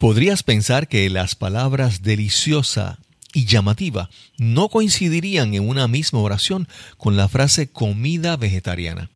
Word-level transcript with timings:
Podrías 0.00 0.42
pensar 0.42 0.88
que 0.88 1.10
las 1.10 1.34
palabras 1.34 2.00
deliciosa 2.00 3.00
y 3.34 3.44
llamativa 3.44 4.08
no 4.38 4.70
coincidirían 4.70 5.52
en 5.52 5.68
una 5.68 5.88
misma 5.88 6.20
oración 6.20 6.68
con 6.96 7.18
la 7.18 7.28
frase 7.28 7.70
comida 7.70 8.38
vegetariana. 8.38 9.10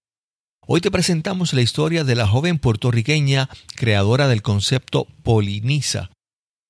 Hoy 0.67 0.83
te 0.83 0.91
presentamos 0.91 1.55
la 1.55 1.63
historia 1.63 2.05
de 2.05 2.15
la 2.17 2.27
joven 2.27 2.59
puertorriqueña 2.59 3.49
creadora 3.77 4.29
del 4.29 4.43
concepto 4.43 5.07
Poliniza 5.23 6.11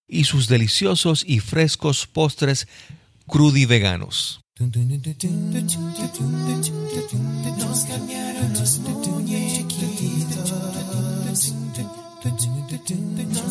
y 0.07 0.23
sus 0.27 0.47
deliciosos 0.47 1.25
y 1.27 1.41
frescos 1.41 2.07
postres 2.07 2.69
crudiveganos. 3.27 4.43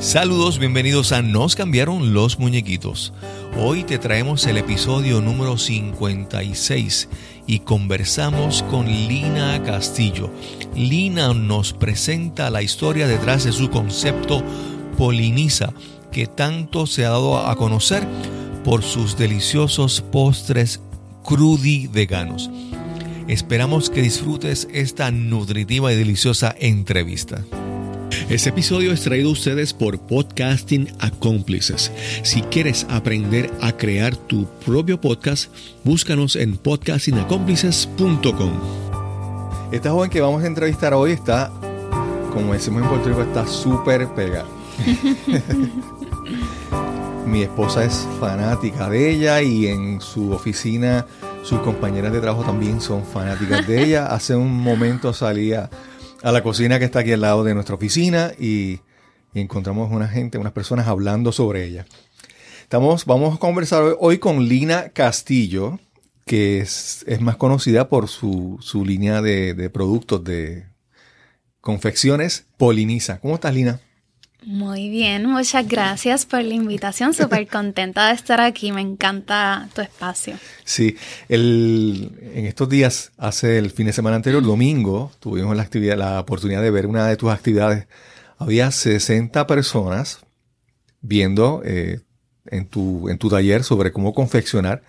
Saludos, 0.00 0.58
bienvenidos 0.58 1.12
a 1.12 1.20
Nos 1.20 1.54
cambiaron 1.54 2.14
los 2.14 2.38
muñequitos. 2.38 3.12
Hoy 3.58 3.84
te 3.84 3.98
traemos 3.98 4.46
el 4.46 4.56
episodio 4.56 5.20
número 5.20 5.58
56 5.58 7.10
y 7.46 7.58
conversamos 7.58 8.62
con 8.70 8.86
Lina 8.86 9.62
Castillo. 9.62 10.30
Lina 10.74 11.34
nos 11.34 11.74
presenta 11.74 12.48
la 12.48 12.62
historia 12.62 13.06
detrás 13.06 13.44
de 13.44 13.52
su 13.52 13.68
concepto 13.68 14.42
Poliniza, 14.96 15.74
que 16.10 16.26
tanto 16.26 16.86
se 16.86 17.04
ha 17.04 17.10
dado 17.10 17.36
a 17.36 17.54
conocer 17.56 18.02
por 18.64 18.82
sus 18.82 19.18
deliciosos 19.18 20.00
postres 20.00 20.80
crudi 21.22 21.88
veganos. 21.88 22.48
Esperamos 23.28 23.90
que 23.90 24.00
disfrutes 24.00 24.66
esta 24.72 25.10
nutritiva 25.10 25.92
y 25.92 25.96
deliciosa 25.96 26.54
entrevista. 26.58 27.44
Este 28.10 28.50
episodio 28.50 28.92
es 28.92 29.02
traído 29.02 29.28
a 29.28 29.32
ustedes 29.32 29.72
por 29.72 30.00
Podcasting 30.00 30.92
Accomplices. 30.98 31.92
Si 32.22 32.42
quieres 32.42 32.86
aprender 32.90 33.50
a 33.60 33.72
crear 33.72 34.16
tu 34.16 34.46
propio 34.64 35.00
podcast, 35.00 35.52
búscanos 35.84 36.36
en 36.36 36.56
podcastingaccomplices.com. 36.56 38.52
Esta 39.72 39.90
joven 39.90 40.10
que 40.10 40.20
vamos 40.20 40.42
a 40.42 40.46
entrevistar 40.46 40.94
hoy 40.94 41.12
está, 41.12 41.52
como 42.32 42.52
decimos 42.52 42.82
en 42.82 42.88
Puerto 42.88 43.08
Rico, 43.08 43.22
está 43.22 43.46
súper 43.46 44.08
pegada. 44.14 44.46
Mi 47.26 47.42
esposa 47.42 47.84
es 47.84 48.08
fanática 48.18 48.88
de 48.88 49.10
ella 49.10 49.42
y 49.42 49.68
en 49.68 50.00
su 50.00 50.32
oficina 50.32 51.06
sus 51.44 51.60
compañeras 51.60 52.12
de 52.12 52.20
trabajo 52.20 52.42
también 52.42 52.80
son 52.80 53.04
fanáticas 53.04 53.68
de 53.68 53.84
ella. 53.84 54.06
Hace 54.06 54.34
un 54.34 54.52
momento 54.52 55.12
salía 55.12 55.70
a 56.22 56.32
la 56.32 56.42
cocina 56.42 56.78
que 56.78 56.84
está 56.84 57.00
aquí 57.00 57.12
al 57.12 57.20
lado 57.20 57.44
de 57.44 57.54
nuestra 57.54 57.74
oficina 57.74 58.32
y, 58.38 58.80
encontramos 59.32 59.92
una 59.92 60.08
gente, 60.08 60.38
unas 60.38 60.52
personas 60.52 60.88
hablando 60.88 61.32
sobre 61.32 61.64
ella. 61.64 61.86
Estamos, 62.62 63.04
vamos 63.04 63.36
a 63.36 63.38
conversar 63.38 63.96
hoy 63.98 64.18
con 64.18 64.48
Lina 64.48 64.88
Castillo, 64.90 65.78
que 66.26 66.60
es, 66.60 67.04
más 67.20 67.36
conocida 67.36 67.88
por 67.88 68.08
su, 68.08 68.58
línea 68.84 69.22
de, 69.22 69.54
de, 69.54 69.70
productos 69.70 70.24
de 70.24 70.66
confecciones 71.60 72.46
Poliniza. 72.56 73.20
¿Cómo 73.20 73.34
estás, 73.34 73.54
Lina? 73.54 73.80
Muy 74.44 74.88
bien, 74.88 75.26
muchas 75.26 75.68
gracias 75.68 76.24
por 76.24 76.42
la 76.42 76.54
invitación. 76.54 77.12
Súper 77.12 77.46
contenta 77.46 78.08
de 78.08 78.14
estar 78.14 78.40
aquí. 78.40 78.72
Me 78.72 78.80
encanta 78.80 79.68
tu 79.74 79.82
espacio. 79.82 80.36
Sí, 80.64 80.96
el, 81.28 82.10
en 82.34 82.46
estos 82.46 82.68
días, 82.68 83.12
hace 83.18 83.58
el 83.58 83.70
fin 83.70 83.86
de 83.86 83.92
semana 83.92 84.16
anterior, 84.16 84.42
domingo, 84.42 85.12
tuvimos 85.20 85.54
la, 85.54 85.62
actividad, 85.62 85.98
la 85.98 86.20
oportunidad 86.20 86.62
de 86.62 86.70
ver 86.70 86.86
una 86.86 87.06
de 87.06 87.16
tus 87.16 87.30
actividades. 87.30 87.86
Había 88.38 88.70
60 88.70 89.46
personas 89.46 90.20
viendo 91.02 91.60
eh, 91.64 92.00
en, 92.46 92.66
tu, 92.66 93.10
en 93.10 93.18
tu 93.18 93.28
taller 93.28 93.62
sobre 93.62 93.92
cómo 93.92 94.14
confeccionar 94.14 94.82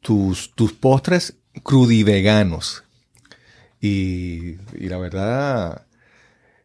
tus, 0.00 0.54
tus 0.54 0.72
postres 0.72 1.36
crudiveganos. 1.62 2.84
Y, 3.82 4.56
y 4.78 4.88
la 4.88 4.96
verdad 4.96 5.82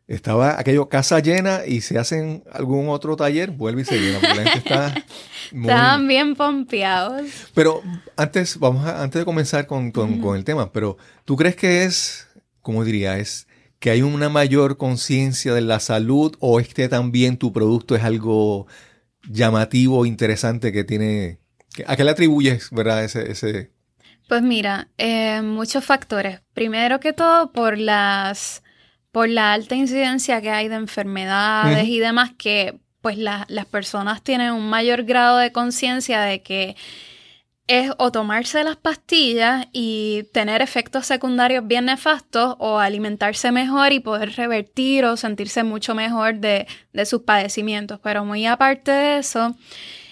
estaba 0.07 0.57
aquello 0.59 0.88
casa 0.88 1.19
llena 1.19 1.66
y 1.68 1.81
se 1.81 2.00
hacen 2.00 2.44
algún 2.51 2.90
otro 2.90 3.16
taller, 3.18 3.51
vuelve 3.51 3.81
y 3.81 3.85
se 3.85 4.00
llena. 4.00 4.19
la 4.22 4.35
gente 4.35 4.57
está 4.59 4.94
Estaban 5.51 6.07
bien 6.07 6.35
pompeados. 6.35 7.29
Pero 7.53 7.81
antes, 8.16 8.57
vamos 8.59 8.85
a, 8.85 9.03
antes 9.03 9.19
de 9.19 9.25
comenzar 9.25 9.67
con, 9.67 9.91
el 10.35 10.44
tema, 10.44 10.72
pero 10.72 10.97
¿tú 11.25 11.35
crees 11.35 11.56
que 11.56 11.84
es, 11.84 12.28
como 12.62 12.84
diría, 12.84 13.17
es 13.17 13.47
que 13.79 13.91
hay 13.91 14.01
una 14.01 14.29
mayor 14.29 14.78
conciencia 14.78 15.53
de 15.53 15.62
la 15.62 15.79
salud 15.79 16.35
o 16.40 16.59
es 16.59 16.73
que 16.73 16.88
también 16.90 17.38
tu 17.38 17.53
producto 17.53 17.96
es 17.96 18.03
algo 18.03 18.67
llamativo, 19.29 20.06
interesante 20.06 20.72
que 20.72 20.84
tiene... 20.84 21.40
¿A 21.85 21.96
qué 21.96 22.03
le 22.03 22.12
atribuyes, 22.12 22.72
verdad, 22.72 23.03
ese... 23.03 23.31
ese... 23.31 23.72
Pues 24.28 24.41
mira, 24.41 24.90
eh, 24.97 25.41
muchos 25.41 25.85
factores. 25.85 26.41
Primero 26.53 27.00
que 27.00 27.13
todo 27.13 27.53
por 27.53 27.78
las 27.78 28.62
por 29.12 29.29
la 29.29 29.53
alta 29.53 29.75
incidencia 29.75 30.41
que 30.41 30.51
hay 30.51 30.68
de 30.68 30.75
enfermedades 30.75 31.88
y 31.88 32.00
demás, 32.00 32.31
que 32.38 32.79
pues 33.01 33.18
las 33.18 33.66
personas 33.72 34.22
tienen 34.22 34.51
un 34.51 34.69
mayor 34.69 35.03
grado 35.03 35.38
de 35.38 35.51
conciencia 35.51 36.22
de 36.22 36.41
que 36.41 36.75
es 37.67 37.91
o 37.97 38.12
tomarse 38.12 38.63
las 38.63 38.78
pastillas 38.78 39.67
y 39.73 40.23
tener 40.34 40.62
efectos 40.62 41.06
secundarios 41.06 41.67
bien 41.67 41.85
nefastos 41.85 42.56
o 42.59 42.79
alimentarse 42.79 43.51
mejor 43.51 43.91
y 43.91 44.00
poder 44.00 44.34
revertir 44.35 45.06
o 45.06 45.17
sentirse 45.17 45.63
mucho 45.63 45.94
mejor 45.94 46.35
de, 46.35 46.66
de 46.94 47.06
sus 47.06 47.23
padecimientos. 47.23 48.00
Pero 48.01 48.23
muy 48.23 48.46
aparte 48.46 48.91
de 48.91 49.17
eso, 49.19 49.56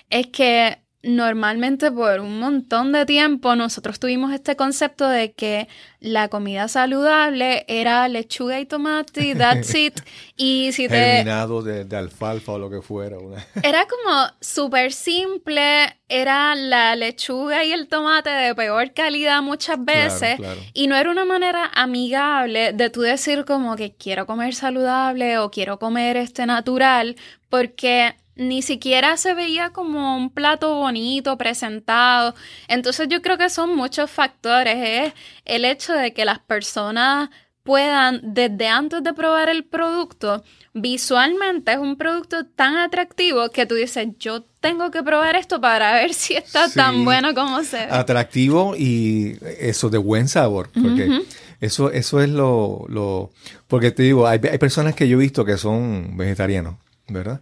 es 0.10 0.28
que 0.28 0.85
normalmente 1.06 1.92
por 1.92 2.20
un 2.20 2.40
montón 2.40 2.92
de 2.92 3.06
tiempo 3.06 3.56
nosotros 3.56 4.00
tuvimos 4.00 4.34
este 4.34 4.56
concepto 4.56 5.08
de 5.08 5.34
que 5.34 5.68
la 6.00 6.30
comida 6.30 6.68
saludable 6.68 7.64
era 7.68 8.08
lechuga 8.08 8.60
y 8.60 8.66
tomate, 8.66 9.36
that's 9.36 9.74
it. 9.76 10.00
Y 10.36 10.72
si 10.72 10.88
te... 10.88 10.96
Terminado 10.96 11.62
de, 11.62 11.96
alfalfa 11.96 12.54
o 12.54 12.60
lo 12.60 12.70
que 12.70 12.82
fuera. 12.82 13.18
Era 13.64 13.86
como 13.88 14.28
súper 14.42 14.92
simple, 14.92 15.96
era 16.08 16.56
la 16.56 16.96
lechuga 16.96 17.64
y 17.64 17.72
el 17.72 17.88
tomate 17.88 18.30
de 18.30 18.54
peor 18.54 18.94
calidad 18.94 19.42
muchas 19.42 19.84
veces. 19.84 20.40
Y 20.74 20.88
no 20.88 20.96
era 20.96 21.10
una 21.10 21.26
manera 21.26 21.72
amigable 21.74 22.74
de 22.74 22.90
tú 22.92 23.02
decir 23.02 23.46
como 23.46 23.76
que 23.76 23.96
quiero 23.96 24.28
comer 24.28 24.54
saludable 24.54 25.40
o 25.40 25.50
quiero 25.50 25.80
comer 25.80 26.18
este 26.18 26.46
natural, 26.46 27.16
porque 27.50 28.16
ni 28.36 28.62
siquiera 28.62 29.18
se 29.18 29.34
veía 29.34 29.72
como 29.72 30.18
un 30.18 30.30
plato 30.30 30.76
bonito, 30.76 31.38
presentado. 31.38 32.36
Entonces 32.68 33.08
yo 33.10 33.22
creo 33.22 33.38
que 33.38 33.50
son 33.50 33.76
muchos 33.76 34.12
factores. 34.12 34.76
Es 34.78 35.14
el 35.46 35.66
hecho 35.66 35.94
de 35.94 36.14
que 36.14 36.26
las 36.26 36.40
personas 36.40 37.30
puedan, 37.66 38.22
desde 38.22 38.68
antes 38.68 39.04
de 39.04 39.14
probar 39.14 39.50
el 39.50 39.66
producto, 39.66 40.44
visualmente 40.74 41.72
es 41.72 41.80
un 41.80 41.96
producto 41.96 42.46
tan 42.46 42.76
atractivo 42.76 43.50
que 43.50 43.66
tú 43.66 43.74
dices, 43.74 44.08
yo 44.20 44.44
tengo 44.60 44.92
que 44.92 45.02
probar 45.02 45.36
esto 45.36 45.60
para 45.60 45.94
ver 45.94 46.14
si 46.14 46.36
está 46.36 46.70
tan 46.70 47.04
bueno 47.04 47.34
como 47.34 47.64
se 47.64 47.78
ve. 47.78 47.88
Atractivo 47.90 48.76
y 48.78 49.40
eso 49.60 49.90
de 49.90 49.98
buen 49.98 50.28
sabor, 50.28 50.70
porque 50.80 51.24
eso, 51.60 51.92
eso 51.92 52.22
es 52.22 52.30
lo, 52.30 52.86
lo, 52.88 53.32
porque 53.68 53.90
te 53.90 54.04
digo, 54.04 54.28
hay, 54.28 54.40
hay 54.52 54.58
personas 54.60 54.94
que 54.94 55.08
yo 55.08 55.18
he 55.18 55.22
visto 55.22 55.44
que 55.44 55.58
son 55.58 56.16
vegetarianos, 56.18 56.76
¿verdad? 57.08 57.42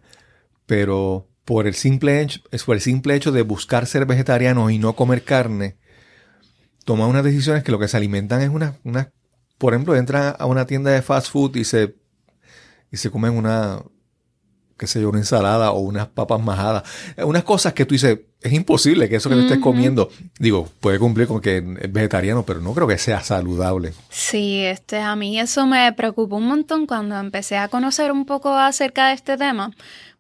Pero 0.66 1.28
por 1.46 1.68
el 1.68 1.76
simple 1.76 2.22
hecho, 2.22 2.42
por 2.66 2.76
el 2.76 2.82
simple 2.82 3.16
hecho 3.16 3.32
de 3.32 3.42
buscar 3.42 3.86
ser 3.86 4.06
vegetarianos 4.06 4.72
y 4.72 4.80
no 4.80 4.96
comer 4.96 5.24
carne, 5.24 5.78
toman 6.86 7.10
unas 7.10 7.24
decisiones 7.24 7.64
que 7.64 7.72
lo 7.72 7.80
que 7.80 7.88
se 7.88 7.98
alimentan 7.98 8.42
es 8.42 8.50
una, 8.50 8.78
una 8.84 9.12
por 9.64 9.74
ejemplo, 9.74 9.96
entran 9.96 10.36
a 10.38 10.46
una 10.46 10.66
tienda 10.66 10.92
de 10.92 11.02
fast 11.02 11.32
food 11.32 11.56
y 11.56 11.64
se, 11.64 11.96
y 12.92 12.98
se 12.98 13.10
comen 13.10 13.32
una, 13.32 13.82
qué 14.78 14.88
sé 14.88 15.02
yo, 15.02 15.08
una 15.08 15.20
ensalada 15.20 15.72
o 15.72 15.80
unas 15.80 16.08
papas 16.08 16.42
majadas. 16.42 16.84
Unas 17.18 17.46
cosas 17.46 17.72
que 17.72 17.86
tú 17.86 17.96
dices, 17.96 18.20
es 18.42 18.52
imposible 18.52 19.08
que 19.08 19.16
eso 19.16 19.30
que 19.30 19.36
te 19.36 19.44
estés 19.44 19.60
comiendo, 19.60 20.10
digo, 20.38 20.68
puede 20.82 21.00
cumplir 21.00 21.28
con 21.28 21.40
que 21.40 21.60
es 21.80 21.94
vegetariano, 21.94 22.44
pero 22.44 22.60
no 22.60 22.74
creo 22.74 22.88
que 22.88 22.98
sea 22.98 23.24
saludable. 23.24 23.94
Sí, 24.10 24.66
este, 24.66 25.00
a 25.00 25.16
mí 25.16 25.40
eso 25.40 25.66
me 25.66 25.94
preocupó 25.94 26.36
un 26.36 26.48
montón 26.48 26.86
cuando 26.86 27.18
empecé 27.18 27.56
a 27.56 27.70
conocer 27.70 28.12
un 28.12 28.26
poco 28.26 28.58
acerca 28.58 29.08
de 29.08 29.14
este 29.14 29.38
tema, 29.38 29.72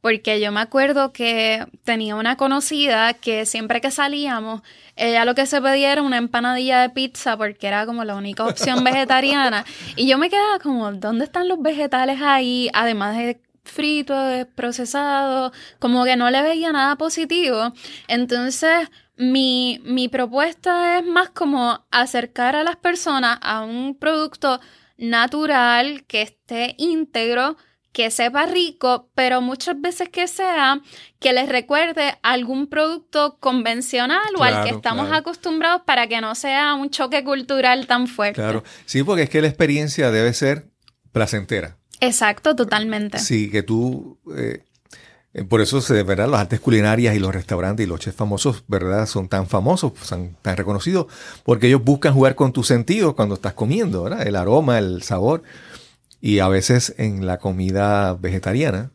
porque 0.03 0.41
yo 0.41 0.51
me 0.51 0.59
acuerdo 0.59 1.13
que 1.13 1.65
tenía 1.85 2.17
una 2.17 2.35
conocida 2.35 3.13
que 3.13 3.45
siempre 3.45 3.79
que 3.79 3.89
salíamos, 3.89 4.61
ella 4.97 5.23
lo 5.23 5.33
que 5.33 5.45
se 5.45 5.61
pedía 5.61 5.93
era 5.93 6.01
una 6.01 6.17
empanadilla 6.17 6.81
de 6.81 6.89
pizza 6.89 7.37
porque 7.37 7.67
era 7.67 7.85
como 7.85 8.03
la 8.03 8.17
única 8.17 8.43
opción 8.43 8.83
vegetariana. 8.83 9.63
Y 9.95 10.05
yo 10.05 10.17
me 10.17 10.29
quedaba 10.29 10.59
como, 10.59 10.91
¿dónde 10.91 11.23
están 11.23 11.47
los 11.47 11.61
vegetales 11.61 12.21
ahí? 12.21 12.69
Además 12.73 13.15
de 13.15 13.39
frito, 13.63 14.29
es 14.29 14.45
procesado, 14.45 15.53
como 15.79 16.03
que 16.03 16.17
no 16.17 16.29
le 16.29 16.41
veía 16.41 16.73
nada 16.73 16.97
positivo. 16.97 17.71
Entonces, 18.09 18.89
mi, 19.15 19.79
mi 19.85 20.09
propuesta 20.09 20.97
es 20.97 21.05
más 21.05 21.29
como 21.29 21.85
acercar 21.91 22.57
a 22.57 22.65
las 22.65 22.75
personas 22.75 23.39
a 23.41 23.63
un 23.63 23.95
producto 23.95 24.59
natural, 24.97 26.03
que 26.07 26.23
esté 26.23 26.75
íntegro, 26.77 27.55
que 27.93 28.09
sepa 28.09 28.47
rico, 28.47 29.09
pero 29.13 29.39
muchas 29.39 29.79
veces 29.79 30.09
que 30.09 30.27
sea 30.27 30.81
que 31.19 31.31
les 31.31 31.47
recuerde 31.47 32.17
algún 32.23 32.67
producto 32.67 33.37
convencional 33.39 34.27
o 34.37 34.43
al 34.43 34.63
que 34.63 34.71
estamos 34.71 35.11
acostumbrados 35.11 35.83
para 35.85 36.07
que 36.07 36.19
no 36.19 36.33
sea 36.35 36.73
un 36.73 36.89
choque 36.89 37.23
cultural 37.23 37.85
tan 37.87 38.07
fuerte. 38.07 38.41
Claro, 38.41 38.63
sí, 38.85 39.03
porque 39.03 39.23
es 39.23 39.29
que 39.29 39.41
la 39.41 39.47
experiencia 39.47 40.11
debe 40.11 40.33
ser 40.33 40.65
placentera. 41.11 41.77
Exacto, 42.01 42.55
totalmente. 42.55 43.19
Sí, 43.19 43.49
que 43.49 43.63
tú... 43.63 44.17
Eh, 44.35 44.63
eh, 45.35 45.43
por 45.43 45.61
eso, 45.61 45.79
¿verdad? 46.05 46.27
Las 46.27 46.41
artes 46.41 46.59
culinarias 46.59 47.15
y 47.15 47.19
los 47.19 47.33
restaurantes 47.33 47.85
y 47.85 47.89
los 47.89 47.99
chefs 47.99 48.17
famosos, 48.17 48.63
¿verdad? 48.67 49.05
Son 49.07 49.27
tan 49.27 49.47
famosos, 49.47 49.93
son 50.01 50.35
tan 50.41 50.57
reconocidos, 50.57 51.07
porque 51.43 51.67
ellos 51.67 51.83
buscan 51.83 52.13
jugar 52.13 52.35
con 52.35 52.53
tus 52.53 52.67
sentidos 52.67 53.13
cuando 53.15 53.35
estás 53.35 53.53
comiendo, 53.53 54.03
¿verdad? 54.03 54.27
El 54.27 54.35
aroma, 54.35 54.77
el 54.77 55.01
sabor. 55.01 55.43
Y 56.25 56.39
a 56.39 56.47
veces 56.47 56.95
en 56.97 57.25
la 57.25 57.37
comida 57.37 58.13
vegetariana, 58.13 58.91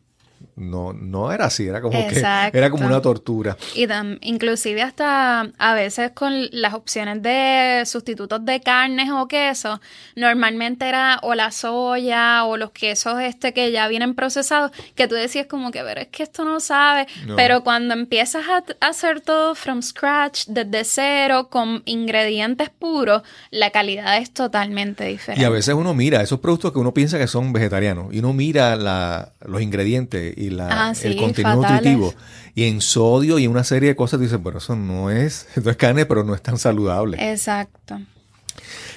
no, 0.59 0.93
no 0.93 1.31
era 1.31 1.45
así, 1.45 1.67
era 1.67 1.81
como 1.81 2.07
que 2.07 2.19
era 2.19 2.69
como 2.69 2.85
una 2.85 3.01
tortura. 3.01 3.57
Y 3.75 3.87
inclusive 4.21 4.81
hasta 4.81 5.49
a 5.57 5.73
veces 5.73 6.11
con 6.11 6.33
las 6.51 6.73
opciones 6.73 7.21
de 7.23 7.83
sustitutos 7.85 8.45
de 8.45 8.59
carnes 8.61 9.09
o 9.11 9.27
quesos, 9.27 9.79
normalmente 10.15 10.87
era 10.87 11.19
o 11.23 11.33
la 11.33 11.51
soya 11.51 12.43
o 12.43 12.57
los 12.57 12.71
quesos 12.71 13.21
este 13.21 13.53
que 13.53 13.71
ya 13.71 13.87
vienen 13.87 14.15
procesados, 14.15 14.71
que 14.95 15.07
tú 15.07 15.15
decías 15.15 15.47
como 15.47 15.71
que, 15.71 15.81
pero 15.81 16.01
es 16.01 16.07
que 16.07 16.23
esto 16.23 16.43
no 16.43 16.59
sabe, 16.59 17.07
pero 17.35 17.63
cuando 17.63 17.93
empiezas 17.93 18.45
a, 18.47 18.63
hacer 18.85 19.21
todo 19.21 19.55
from 19.55 19.81
scratch, 19.81 20.47
desde 20.47 20.83
cero, 20.83 21.49
con 21.49 21.83
ingredientes 21.85 22.69
puros, 22.69 23.23
la 23.51 23.71
calidad 23.71 24.17
es 24.17 24.31
totalmente 24.31 25.05
diferente. 25.05 25.41
Y 25.41 25.45
a 25.45 25.49
veces 25.49 25.73
uno 25.73 25.93
mira 25.93 26.21
esos 26.21 26.39
productos 26.39 26.73
que 26.73 26.79
uno 26.79 26.93
piensa 26.93 27.17
que 27.17 27.27
son 27.27 27.53
vegetarianos 27.53 28.13
y 28.13 28.19
uno 28.19 28.33
mira 28.33 28.75
la, 28.75 29.33
los 29.45 29.61
ingredientes 29.61 30.37
y 30.37 30.57
Ah, 30.59 30.93
el 31.01 31.15
contenido 31.15 31.55
nutritivo. 31.55 32.13
Y 32.55 32.65
en 32.65 32.81
sodio 32.81 33.39
y 33.39 33.45
en 33.45 33.51
una 33.51 33.63
serie 33.63 33.89
de 33.89 33.95
cosas, 33.95 34.19
dices, 34.19 34.41
bueno, 34.41 34.57
eso 34.59 34.75
no 34.75 35.09
es, 35.09 35.47
esto 35.55 35.69
es 35.69 35.77
carne, 35.77 36.05
pero 36.05 36.23
no 36.23 36.35
es 36.35 36.41
tan 36.41 36.57
saludable. 36.57 37.17
Exacto. 37.31 37.99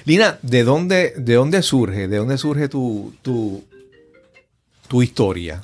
Lina, 0.05 0.37
¿de 0.41 0.63
dónde, 0.63 1.13
de 1.17 1.35
dónde 1.35 1.61
surge? 1.61 2.07
¿De 2.07 2.17
dónde 2.17 2.37
surge 2.37 2.67
tu, 2.67 3.13
tu, 3.21 3.63
tu 4.87 5.01
historia? 5.01 5.61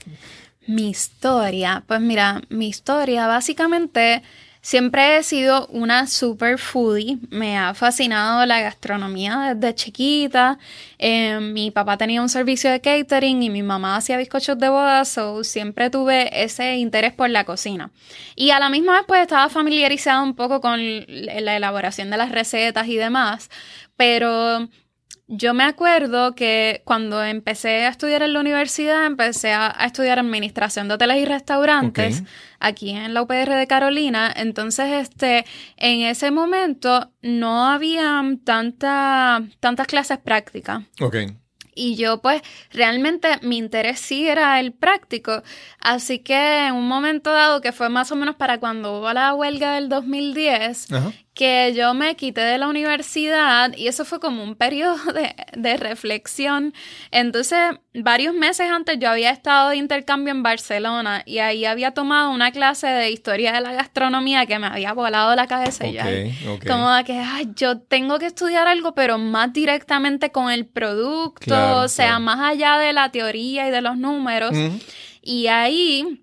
Mi 0.68 0.90
historia, 0.90 1.84
pues 1.86 2.00
mira, 2.00 2.42
mi 2.50 2.70
historia 2.70 3.28
básicamente 3.28 4.22
Siempre 4.62 5.18
he 5.18 5.24
sido 5.24 5.68
una 5.68 6.06
super 6.06 6.58
foodie, 6.58 7.18
me 7.30 7.58
ha 7.58 7.74
fascinado 7.74 8.46
la 8.46 8.60
gastronomía 8.60 9.54
desde 9.56 9.74
chiquita. 9.74 10.60
Eh, 10.98 11.40
mi 11.40 11.72
papá 11.72 11.98
tenía 11.98 12.22
un 12.22 12.28
servicio 12.28 12.70
de 12.70 12.82
catering 12.82 13.42
y 13.42 13.50
mi 13.50 13.64
mamá 13.64 13.96
hacía 13.96 14.18
bizcochos 14.18 14.60
de 14.60 14.68
boda, 14.68 15.06
so 15.06 15.46
siempre 15.46 15.90
tuve 15.90 16.44
ese 16.44 16.76
interés 16.76 17.14
por 17.14 17.30
la 17.30 17.46
cocina. 17.46 17.92
Y 18.36 18.50
a 18.52 18.60
la 18.60 18.70
misma 18.70 18.94
vez 18.98 19.04
pues 19.08 19.22
estaba 19.22 19.48
familiarizada 19.48 20.22
un 20.22 20.36
poco 20.36 20.60
con 20.60 20.80
la 21.08 21.56
elaboración 21.56 22.10
de 22.10 22.18
las 22.18 22.32
recetas 22.32 22.88
y 22.88 22.98
demás, 22.98 23.50
pero 23.96 24.68
yo 25.32 25.54
me 25.54 25.64
acuerdo 25.64 26.34
que 26.34 26.82
cuando 26.86 27.24
empecé 27.24 27.86
a 27.86 27.90
estudiar 27.90 28.24
en 28.24 28.34
la 28.34 28.40
universidad, 28.40 29.06
empecé 29.06 29.54
a, 29.54 29.70
estudiar 29.86 30.18
administración 30.18 30.88
de 30.88 30.96
hoteles 30.96 31.18
y 31.18 31.26
restaurantes 31.26 32.24
aquí 32.60 32.90
en 32.90 33.14
la 33.14 33.22
UPR 33.22 33.54
de 33.54 33.68
Carolina. 33.68 34.34
Entonces, 34.36 35.08
este, 35.08 35.46
en 35.78 36.02
ese 36.02 36.32
momento 36.32 37.12
no 37.22 37.68
había 37.68 38.24
tanta, 38.44 39.44
tantas 39.60 39.86
clases 39.86 40.18
prácticas. 40.18 40.82
Okay. 41.00 41.28
Y 41.76 41.96
yo 41.96 42.22
pues 42.22 42.42
realmente 42.72 43.30
mi 43.42 43.58
interés 43.58 44.00
sí 44.00 44.28
era 44.28 44.60
el 44.60 44.74
práctico. 44.74 45.44
Así 45.80 46.20
que 46.20 46.68
en 46.68 46.74
un 46.74 46.88
momento 46.88 47.32
dado, 47.32 47.62
que 47.62 47.72
fue 47.72 47.88
más 47.88 48.12
o 48.12 48.16
menos 48.16 48.36
para 48.36 48.60
cuando 48.60 49.00
hubo 49.00 49.14
la 49.14 49.34
huelga 49.34 49.76
del 49.76 49.88
2010, 49.88 50.88
que 51.40 51.74
yo 51.74 51.94
me 51.94 52.18
quité 52.18 52.42
de 52.42 52.58
la 52.58 52.68
universidad 52.68 53.72
y 53.78 53.88
eso 53.88 54.04
fue 54.04 54.20
como 54.20 54.44
un 54.44 54.56
periodo 54.56 54.98
de, 55.56 55.78
reflexión. 55.78 56.74
Entonces, 57.12 57.78
varios 57.94 58.34
meses 58.34 58.70
antes 58.70 59.00
yo 59.00 59.10
había 59.10 59.32
estado 59.32 59.70
de 59.70 59.78
intercambio 59.78 60.34
en 60.34 60.44
Barcelona 60.44 61.24
y 61.26 61.38
ahí 61.38 61.64
había 61.64 61.92
tomado 61.92 62.32
una 62.32 62.52
clase 62.52 62.88
de 62.88 63.12
historia 63.12 63.54
de 63.54 63.62
la 63.62 63.72
gastronomía 63.72 64.48
que 64.48 64.60
me 64.60 64.68
había 64.68 64.92
volado 64.92 65.34
la 65.34 65.48
cabeza 65.48 65.88
ya. 65.88 66.06
Como 66.68 66.92
de 66.92 67.06
que 67.06 67.24
yo 67.56 67.80
tengo 67.80 68.20
que 68.20 68.26
estudiar 68.26 68.68
algo, 68.68 68.94
pero 68.94 69.18
más 69.18 69.54
directamente 69.54 70.34
con 70.34 70.52
el 70.52 70.66
producto, 70.66 71.78
o 71.78 71.88
sea, 71.88 72.20
más 72.20 72.42
allá 72.42 72.78
de 72.80 72.92
la 72.92 73.14
teoría 73.14 73.66
y 73.70 73.72
de 73.72 73.80
los 73.80 73.96
números. 73.96 74.52
Y 75.22 75.48
ahí 75.48 76.22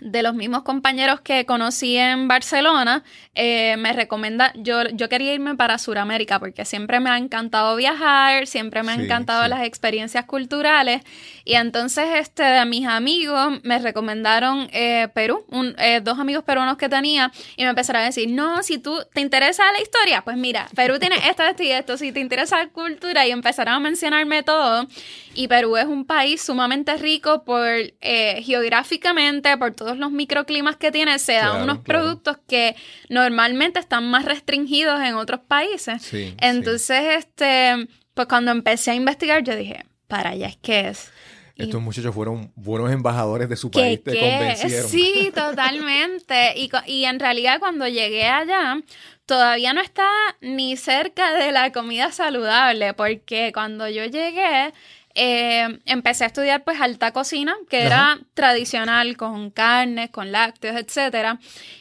de 0.00 0.22
los 0.22 0.34
mismos 0.34 0.62
compañeros 0.62 1.20
que 1.20 1.44
conocí 1.46 1.96
en 1.96 2.28
Barcelona, 2.28 3.04
eh, 3.34 3.76
me 3.78 3.92
recomienda, 3.92 4.52
yo, 4.56 4.82
yo 4.92 5.08
quería 5.08 5.34
irme 5.34 5.54
para 5.54 5.78
Sudamérica 5.78 6.38
porque 6.38 6.64
siempre 6.64 7.00
me 7.00 7.10
ha 7.10 7.18
encantado 7.18 7.76
viajar, 7.76 8.46
siempre 8.46 8.82
me 8.82 8.92
han 8.92 9.02
encantado 9.02 9.46
las 9.48 9.64
experiencias 9.64 10.24
culturales. 10.24 11.02
Y 11.44 11.54
entonces 11.54 12.06
este, 12.16 12.42
de 12.42 12.64
mis 12.66 12.86
amigos 12.86 13.60
me 13.62 13.78
recomendaron 13.78 14.68
eh, 14.72 15.08
Perú, 15.14 15.44
eh, 15.78 16.00
dos 16.02 16.18
amigos 16.18 16.44
peruanos 16.44 16.76
que 16.76 16.88
tenía 16.88 17.32
y 17.56 17.62
me 17.62 17.70
empezaron 17.70 18.02
a 18.02 18.06
decir, 18.06 18.28
no, 18.30 18.62
si 18.62 18.78
tú 18.78 18.98
te 19.12 19.20
interesa 19.20 19.62
la 19.72 19.80
historia, 19.80 20.22
pues 20.22 20.36
mira, 20.36 20.68
Perú 20.74 20.98
tiene 20.98 21.16
esto, 21.28 21.44
esto 21.44 21.62
y 21.62 21.70
esto, 21.70 21.96
si 21.96 22.12
te 22.12 22.20
interesa 22.20 22.58
la 22.58 22.68
cultura 22.68 23.26
y 23.26 23.30
empezaron 23.30 23.74
a 23.74 23.80
mencionarme 23.80 24.42
todo. 24.42 24.86
Y 25.34 25.46
Perú 25.46 25.76
es 25.76 25.86
un 25.86 26.04
país 26.04 26.42
sumamente 26.42 26.96
rico 26.96 27.44
por 27.44 27.68
geográficamente, 28.00 29.56
por 29.56 29.72
todo 29.72 29.87
los 29.96 30.10
microclimas 30.10 30.76
que 30.76 30.92
tiene, 30.92 31.18
se 31.18 31.34
dan 31.34 31.62
unos 31.62 31.78
productos 31.78 32.38
que 32.46 32.76
normalmente 33.08 33.80
están 33.80 34.10
más 34.10 34.24
restringidos 34.24 35.00
en 35.00 35.14
otros 35.14 35.40
países. 35.40 36.12
Entonces, 36.38 37.16
este, 37.16 37.88
pues 38.14 38.28
cuando 38.28 38.50
empecé 38.50 38.90
a 38.90 38.94
investigar, 38.94 39.42
yo 39.42 39.56
dije, 39.56 39.84
para 40.06 40.30
allá 40.30 40.48
es 40.48 40.56
que 40.56 40.88
es. 40.88 41.10
Estos 41.56 41.82
muchachos 41.82 42.14
fueron 42.14 42.52
buenos 42.54 42.92
embajadores 42.92 43.48
de 43.48 43.56
su 43.56 43.70
país, 43.70 44.02
te 44.04 44.18
convencieron. 44.18 44.88
Sí, 44.88 45.32
totalmente. 45.34 46.54
y, 46.56 46.70
y 46.86 47.04
en 47.04 47.18
realidad 47.18 47.58
cuando 47.58 47.88
llegué 47.88 48.26
allá, 48.26 48.80
todavía 49.26 49.72
no 49.74 49.80
está 49.80 50.08
ni 50.40 50.76
cerca 50.76 51.34
de 51.34 51.52
la 51.52 51.72
comida 51.72 52.12
saludable, 52.12 52.94
porque 52.94 53.50
cuando 53.52 53.88
yo 53.88 54.04
llegué, 54.04 54.72
eh, 55.18 55.80
empecé 55.84 56.24
a 56.24 56.28
estudiar 56.28 56.62
pues 56.62 56.80
alta 56.80 57.12
cocina, 57.12 57.56
que 57.68 57.82
era 57.82 58.20
tradicional 58.34 59.16
con 59.16 59.50
carnes, 59.50 60.10
con 60.10 60.30
lácteos, 60.30 60.76
etcétera. 60.76 61.40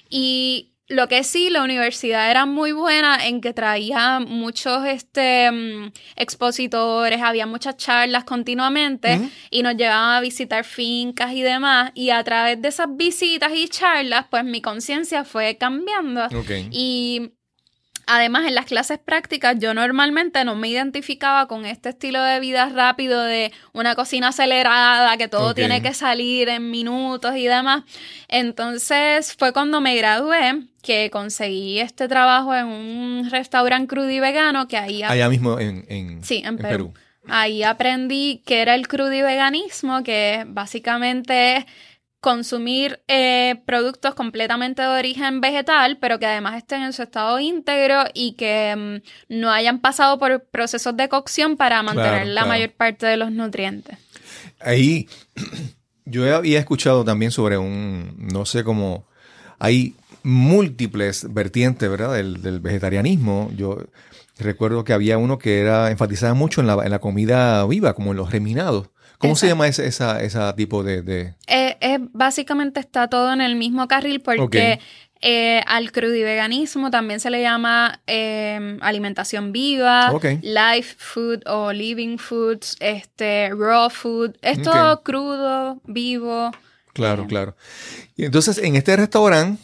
Y 0.10 0.74
lo 0.88 1.08
que 1.08 1.24
sí, 1.24 1.50
la 1.50 1.64
universidad 1.64 2.32
era 2.32 2.46
muy 2.46 2.72
buena 2.72 3.28
en 3.28 3.42
que 3.42 3.54
traía 3.54 4.20
muchos 4.20 4.86
este, 4.86 5.52
mm, 5.52 5.92
expositores, 6.16 7.22
había 7.22 7.46
muchas 7.46 7.78
charlas 7.78 8.24
continuamente 8.24 9.20
y 9.52 9.64
nos 9.64 9.76
llevaban 9.76 10.16
a 10.16 10.22
visitar 10.22 10.64
fincas 10.64 11.34
y 11.34 11.42
demás. 11.42 11.92
Y 11.94 12.10
a 12.10 12.24
través 12.24 12.62
de 12.62 12.70
esas 12.70 12.88
visitas 12.90 13.52
y 13.54 13.68
charlas, 13.68 14.26
pues 14.32 14.46
mi 14.46 14.62
conciencia 14.62 15.26
fue 15.26 15.58
cambiando. 15.58 16.28
Y 16.72 17.34
Además, 18.10 18.48
en 18.48 18.56
las 18.56 18.66
clases 18.66 19.00
prácticas 19.00 19.58
yo 19.60 19.74
normalmente 19.74 20.46
no 20.46 20.56
me 20.56 20.70
identificaba 20.70 21.46
con 21.48 21.66
este 21.66 21.90
estilo 21.90 22.24
de 22.24 22.40
vida 22.40 22.70
rápido 22.70 23.22
de 23.22 23.52
una 23.74 23.96
cocina 23.96 24.30
acelerada, 24.30 25.18
que 25.18 25.28
todo 25.28 25.54
tiene 25.54 25.82
que 25.82 25.94
salir 25.94 26.48
en 26.48 26.72
minutos 26.72 27.36
y 27.36 27.48
demás. 27.48 27.84
Entonces 28.30 29.36
fue 29.38 29.52
cuando 29.52 29.82
me 29.82 29.94
gradué 29.98 30.64
que 30.82 31.10
conseguí 31.12 31.82
este 31.82 32.08
trabajo 32.08 32.56
en 32.56 32.68
un 32.68 33.30
restaurante 33.30 33.88
crudo 33.88 34.10
y 34.10 34.22
vegano 34.22 34.70
que 34.70 34.78
ahí... 34.78 35.04
Allá 35.04 35.28
mismo 35.28 35.60
en, 35.60 36.24
sí, 36.24 36.42
en, 36.46 36.58
Perú. 36.58 36.94
Ahí 37.28 37.64
aprendí 37.64 38.42
que 38.46 38.62
era 38.62 38.74
el 38.74 38.88
crudo 38.88 39.12
y 39.12 39.22
veganismo, 39.22 40.02
que 40.04 40.46
básicamente 40.48 41.66
consumir 42.20 43.02
eh, 43.08 43.62
productos 43.66 44.16
completamente 44.16 44.82
de 44.82 44.88
origen 44.88 45.40
vegetal, 45.40 45.98
pero 46.00 46.20
que 46.20 46.26
además 46.26 46.58
estén 46.58 46.82
en 46.82 46.94
su 46.94 47.04
estado 47.04 47.40
íntegro 47.40 48.06
y 48.14 48.34
que 48.34 48.76
mm, 49.30 49.40
no 49.40 49.52
hayan 49.52 49.80
pasado 49.80 50.18
por 50.18 50.44
procesos 50.46 50.98
de 50.98 51.10
cocción 51.10 51.58
para 51.58 51.84
mantener 51.84 52.28
la 52.28 52.46
mayor 52.46 52.72
parte 52.72 53.06
de 53.06 53.18
los 53.18 53.32
nutrientes. 53.32 53.98
Ahí 54.60 55.08
yo 56.06 56.36
había 56.36 56.60
escuchado 56.60 57.06
también 57.06 57.32
sobre 57.32 57.58
un, 57.58 58.16
no 58.18 58.46
sé 58.46 58.64
cómo, 58.64 59.08
hay 59.60 59.96
múltiples 60.24 61.32
vertientes, 61.34 61.90
¿verdad? 61.90 62.14
Del, 62.14 62.60
vegetarianismo. 62.60 63.52
Yo 63.56 63.78
recuerdo 64.40 64.84
que 64.84 64.94
había 64.94 65.18
uno 65.18 65.38
que 65.38 65.60
era 65.60 65.92
enfatizaba 65.92 66.34
mucho 66.34 66.62
en 66.62 66.68
la, 66.68 66.84
en 66.84 66.92
la 66.92 67.00
comida 67.00 67.66
viva, 67.68 67.94
como 67.94 68.12
en 68.12 68.18
los 68.18 68.32
reminados 68.32 68.90
¿Cómo 69.18 69.36
se 69.36 69.48
llama 69.48 69.68
ese 69.68 69.88
esa, 69.88 70.56
tipo 70.56 70.84
de...? 70.84 71.34
Eh, 71.48 72.00
básicamente 72.14 72.80
está 72.80 73.08
todo 73.08 73.34
en 73.34 73.42
el 73.42 73.56
mismo 73.56 73.88
carril 73.88 74.22
porque 74.22 74.80
eh, 75.22 75.62
al 75.66 75.92
crudiveganismo 75.92 76.92
también 76.92 77.20
se 77.20 77.32
le 77.32 77.42
llama 77.42 78.02
em, 78.06 78.78
alimentación 78.82 79.52
viva, 79.52 80.14
life 80.42 80.96
food 80.98 81.42
o 81.48 81.74
living 81.74 82.18
foods, 82.18 82.78
este, 82.80 83.50
raw 83.50 83.90
food. 83.90 84.36
Es 84.42 84.62
todo 84.62 85.02
crudo, 85.02 85.82
vivo. 85.86 86.52
Claro, 86.94 87.24
eh. 87.24 87.28
claro. 87.28 87.56
Y 88.16 88.26
entonces 88.26 88.60
en 88.60 88.76
este 88.76 88.96
restaurante 88.96 89.62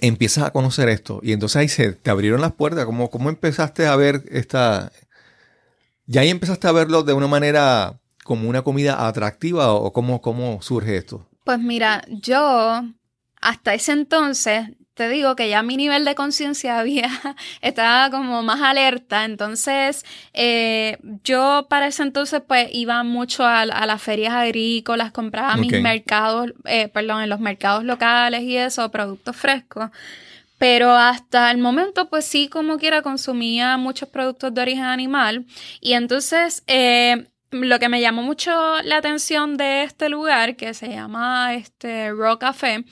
empiezas 0.00 0.44
a 0.44 0.50
conocer 0.50 0.88
esto 0.88 1.20
y 1.22 1.32
entonces 1.32 1.56
ahí 1.56 1.68
se 1.68 1.92
te 1.92 2.10
abrieron 2.10 2.40
las 2.40 2.52
puertas. 2.52 2.84
¿Cómo, 2.84 3.10
cómo 3.10 3.30
empezaste 3.30 3.86
a 3.86 3.96
ver 3.96 4.22
esta... 4.30 4.92
Ya 6.06 6.20
ahí 6.20 6.30
empezaste 6.30 6.68
a 6.68 6.72
verlo 6.72 7.02
de 7.02 7.14
una 7.14 7.26
manera 7.26 7.98
como 8.26 8.48
una 8.48 8.62
comida 8.62 9.06
atractiva 9.06 9.72
o 9.72 9.92
cómo, 9.92 10.20
cómo 10.20 10.60
surge 10.60 10.96
esto? 10.96 11.26
Pues 11.44 11.60
mira, 11.60 12.04
yo 12.08 12.82
hasta 13.40 13.74
ese 13.74 13.92
entonces, 13.92 14.70
te 14.94 15.08
digo 15.08 15.36
que 15.36 15.48
ya 15.48 15.62
mi 15.62 15.76
nivel 15.76 16.04
de 16.04 16.16
conciencia 16.16 16.78
había, 16.80 17.08
estaba 17.60 18.10
como 18.10 18.42
más 18.42 18.60
alerta, 18.60 19.24
entonces 19.24 20.04
eh, 20.32 20.98
yo 21.22 21.66
para 21.70 21.86
ese 21.86 22.02
entonces 22.02 22.42
pues 22.46 22.68
iba 22.72 23.04
mucho 23.04 23.44
a, 23.44 23.64
las 23.64 24.02
ferias 24.02 24.34
agrícolas, 24.34 25.12
compraba 25.12 25.56
mis 25.56 25.80
mercados, 25.80 26.52
eh, 26.64 26.88
perdón, 26.88 27.22
en 27.22 27.28
los 27.28 27.38
mercados 27.38 27.84
locales 27.84 28.42
y 28.42 28.56
eso, 28.56 28.90
productos 28.90 29.36
frescos. 29.36 29.90
Pero 30.58 30.90
hasta 30.92 31.50
el 31.50 31.58
momento, 31.58 32.08
pues 32.08 32.24
sí, 32.24 32.48
como 32.48 32.78
quiera, 32.78 33.02
consumía 33.02 33.76
muchos 33.76 34.08
productos 34.08 34.54
de 34.54 34.62
origen 34.62 34.84
animal. 34.84 35.44
Y 35.82 35.92
entonces, 35.92 36.64
eh, 36.66 37.26
lo 37.50 37.78
que 37.78 37.88
me 37.88 38.00
llamó 38.00 38.22
mucho 38.22 38.50
la 38.82 38.98
atención 38.98 39.56
de 39.56 39.84
este 39.84 40.08
lugar, 40.08 40.56
que 40.56 40.74
se 40.74 40.88
llama 40.88 41.54
este 41.54 42.12
Raw 42.12 42.38
Café, 42.38 42.84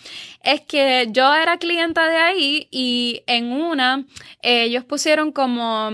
es 0.43 0.61
que 0.63 1.09
yo 1.11 1.35
era 1.35 1.59
clienta 1.59 2.09
de 2.09 2.17
ahí 2.17 2.69
y 2.71 3.23
en 3.27 3.53
una 3.53 4.05
ellos 4.43 4.85
pusieron 4.85 5.33
como 5.33 5.91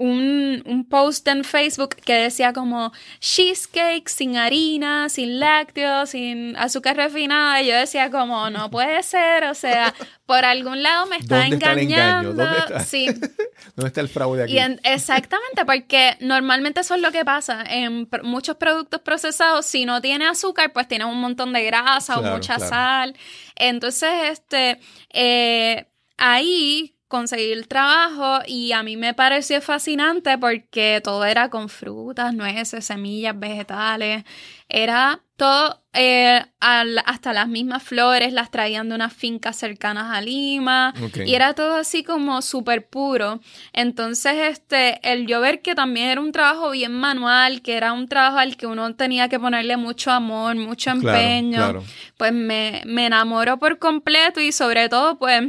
un, 0.00 0.62
un, 0.64 0.88
post 0.88 1.28
en 1.28 1.44
Facebook 1.44 1.94
que 1.94 2.14
decía 2.14 2.54
como 2.54 2.90
cheesecake 3.20 4.08
sin 4.08 4.38
harina, 4.38 5.10
sin 5.10 5.38
lácteos, 5.38 6.10
sin 6.10 6.56
azúcar 6.56 6.96
refinada. 6.96 7.60
Y 7.60 7.66
yo 7.66 7.76
decía 7.76 8.10
como, 8.10 8.48
no 8.48 8.70
puede 8.70 9.02
ser, 9.02 9.44
o 9.44 9.54
sea, 9.54 9.94
por 10.24 10.42
algún 10.46 10.82
lado 10.82 11.04
me 11.04 11.16
está 11.16 11.46
engañando. 11.46 12.32
¿Dónde 12.32 12.58
está? 12.58 12.80
Sí. 12.90 13.08
¿Dónde 13.76 13.88
está 13.88 14.00
el 14.00 14.08
fraude 14.08 14.44
aquí? 14.44 14.56
exactamente, 14.84 15.66
porque 15.66 16.16
normalmente 16.20 16.80
eso 16.80 16.94
es 16.94 17.02
lo 17.02 17.12
que 17.12 17.26
pasa. 17.26 17.62
En 17.68 18.08
muchos 18.22 18.56
productos 18.56 19.02
procesados, 19.02 19.66
si 19.66 19.84
no 19.84 20.00
tiene 20.00 20.26
azúcar, 20.26 20.72
pues 20.72 20.88
tiene 20.88 21.04
un 21.04 21.20
montón 21.20 21.52
de 21.52 21.62
grasa 21.64 22.18
o 22.18 22.22
mucha 22.22 22.58
sal. 22.58 23.14
Entonces, 23.54 24.10
este, 24.30 24.80
eh, 25.12 25.86
ahí 26.16 26.96
conseguir 27.10 27.66
trabajo 27.66 28.38
y 28.46 28.70
a 28.70 28.84
mí 28.84 28.96
me 28.96 29.14
pareció 29.14 29.60
fascinante 29.60 30.38
porque 30.38 31.00
todo 31.02 31.24
era 31.24 31.50
con 31.50 31.68
frutas, 31.68 32.32
nueces, 32.32 32.84
semillas, 32.84 33.36
vegetales, 33.36 34.22
era 34.68 35.20
todo, 35.36 35.82
eh, 35.92 36.40
hasta 36.60 37.32
las 37.32 37.48
mismas 37.48 37.82
flores 37.82 38.32
las 38.32 38.52
traían 38.52 38.88
de 38.88 38.94
unas 38.94 39.12
fincas 39.12 39.56
cercanas 39.56 40.16
a 40.16 40.20
Lima 40.20 40.94
y 41.26 41.34
era 41.34 41.54
todo 41.54 41.74
así 41.74 42.04
como 42.04 42.42
súper 42.42 42.86
puro. 42.86 43.40
Entonces, 43.72 44.34
este, 44.48 45.00
el 45.02 45.26
yo 45.26 45.40
ver 45.40 45.62
que 45.62 45.74
también 45.74 46.10
era 46.10 46.20
un 46.20 46.30
trabajo 46.30 46.70
bien 46.70 46.92
manual, 46.92 47.60
que 47.62 47.76
era 47.76 47.92
un 47.92 48.06
trabajo 48.06 48.38
al 48.38 48.56
que 48.56 48.68
uno 48.68 48.94
tenía 48.94 49.28
que 49.28 49.40
ponerle 49.40 49.76
mucho 49.76 50.12
amor, 50.12 50.54
mucho 50.54 50.90
empeño, 50.90 51.82
pues 52.16 52.32
me, 52.32 52.82
me 52.86 53.06
enamoró 53.06 53.58
por 53.58 53.80
completo 53.80 54.40
y 54.40 54.52
sobre 54.52 54.88
todo, 54.88 55.18
pues 55.18 55.42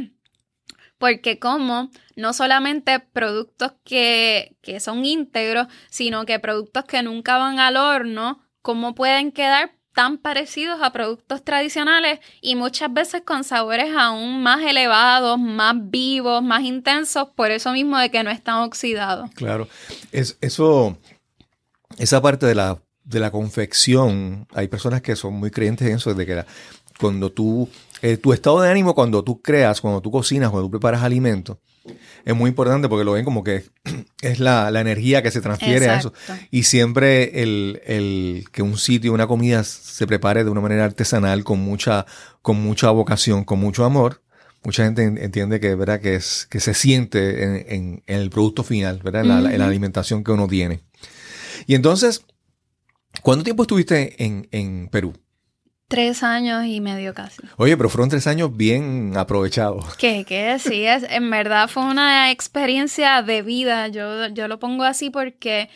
porque 1.02 1.40
como 1.40 1.90
no 2.14 2.32
solamente 2.32 3.00
productos 3.00 3.72
que, 3.82 4.56
son 4.78 5.04
íntegros, 5.04 5.66
sino 5.90 6.24
que 6.26 6.38
productos 6.38 6.84
que 6.84 7.02
nunca 7.02 7.38
van 7.38 7.58
al 7.58 7.76
horno, 7.76 8.40
cómo 8.60 8.94
pueden 8.94 9.32
quedar 9.32 9.72
tan 9.94 10.16
parecidos 10.16 10.80
a 10.80 10.92
productos 10.92 11.42
tradicionales 11.42 12.20
y 12.40 12.54
muchas 12.54 12.94
veces 12.94 13.22
con 13.22 13.42
sabores 13.42 13.92
aún 13.98 14.44
más 14.44 14.62
elevados, 14.62 15.40
más 15.40 15.74
vivos, 15.76 16.40
más 16.40 16.62
intensos, 16.62 17.30
por 17.34 17.50
eso 17.50 17.72
mismo 17.72 17.98
de 17.98 18.12
que 18.12 18.22
no 18.22 18.30
están 18.30 18.58
oxidados. 18.58 19.28
Claro, 19.34 19.66
es, 20.12 20.38
eso, 20.40 20.96
esa 21.98 22.22
parte 22.22 22.46
de 22.46 22.54
la, 22.54 22.80
de 23.02 23.18
la 23.18 23.32
confección, 23.32 24.46
hay 24.54 24.68
personas 24.68 25.02
que 25.02 25.16
son 25.16 25.34
muy 25.34 25.50
creyentes 25.50 25.88
en 25.88 25.96
eso, 25.96 26.14
de 26.14 26.26
que 26.26 26.44
cuando 27.00 27.32
tú 27.32 27.68
eh, 28.02 28.16
tu 28.16 28.32
estado 28.32 28.60
de 28.60 28.68
ánimo 28.68 28.94
cuando 28.94 29.22
tú 29.22 29.40
creas, 29.40 29.80
cuando 29.80 30.00
tú 30.00 30.10
cocinas, 30.10 30.50
cuando 30.50 30.66
tú 30.66 30.72
preparas 30.72 31.02
alimentos, 31.02 31.58
es 32.24 32.34
muy 32.34 32.48
importante 32.48 32.88
porque 32.88 33.04
lo 33.04 33.12
ven 33.12 33.24
como 33.24 33.44
que 33.44 33.64
es 34.22 34.40
la, 34.40 34.68
energía 34.80 35.22
que 35.22 35.30
se 35.30 35.40
transfiere 35.40 35.88
a 35.88 35.98
eso. 35.98 36.12
Y 36.50 36.64
siempre 36.64 37.42
el, 37.42 38.44
que 38.52 38.62
un 38.62 38.76
sitio, 38.76 39.12
una 39.12 39.28
comida 39.28 39.62
se 39.64 40.06
prepare 40.06 40.42
de 40.44 40.50
una 40.50 40.60
manera 40.60 40.84
artesanal, 40.84 41.44
con 41.44 41.60
mucha, 41.60 42.04
con 42.42 42.60
mucha 42.60 42.90
vocación, 42.90 43.44
con 43.44 43.60
mucho 43.60 43.84
amor, 43.84 44.20
mucha 44.64 44.84
gente 44.84 45.04
entiende 45.04 45.60
que, 45.60 45.74
¿verdad? 45.74 46.00
que, 46.00 46.16
es, 46.16 46.46
que 46.50 46.58
se 46.58 46.74
siente 46.74 47.74
en, 47.74 48.02
el 48.06 48.30
producto 48.30 48.64
final, 48.64 49.00
¿verdad? 49.02 49.22
En, 49.22 49.58
la, 49.58 49.66
alimentación 49.66 50.24
que 50.24 50.32
uno 50.32 50.48
tiene. 50.48 50.80
Y 51.66 51.76
entonces, 51.76 52.24
¿cuánto 53.22 53.44
tiempo 53.44 53.62
estuviste 53.62 54.24
en, 54.24 54.48
en 54.50 54.88
Perú? 54.88 55.14
Tres 55.92 56.22
años 56.22 56.64
y 56.64 56.80
medio 56.80 57.12
casi. 57.12 57.42
Oye, 57.58 57.76
pero 57.76 57.90
fueron 57.90 58.08
tres 58.08 58.26
años 58.26 58.56
bien 58.56 59.12
aprovechados. 59.14 59.94
Que, 59.96 60.24
que 60.24 60.58
sí, 60.58 60.86
es, 60.86 61.04
en 61.08 61.30
verdad 61.30 61.68
fue 61.68 61.84
una 61.84 62.30
experiencia 62.30 63.20
de 63.20 63.42
vida. 63.42 63.88
Yo, 63.88 64.28
yo 64.28 64.48
lo 64.48 64.58
pongo 64.58 64.84
así 64.84 65.10
porque 65.10 65.68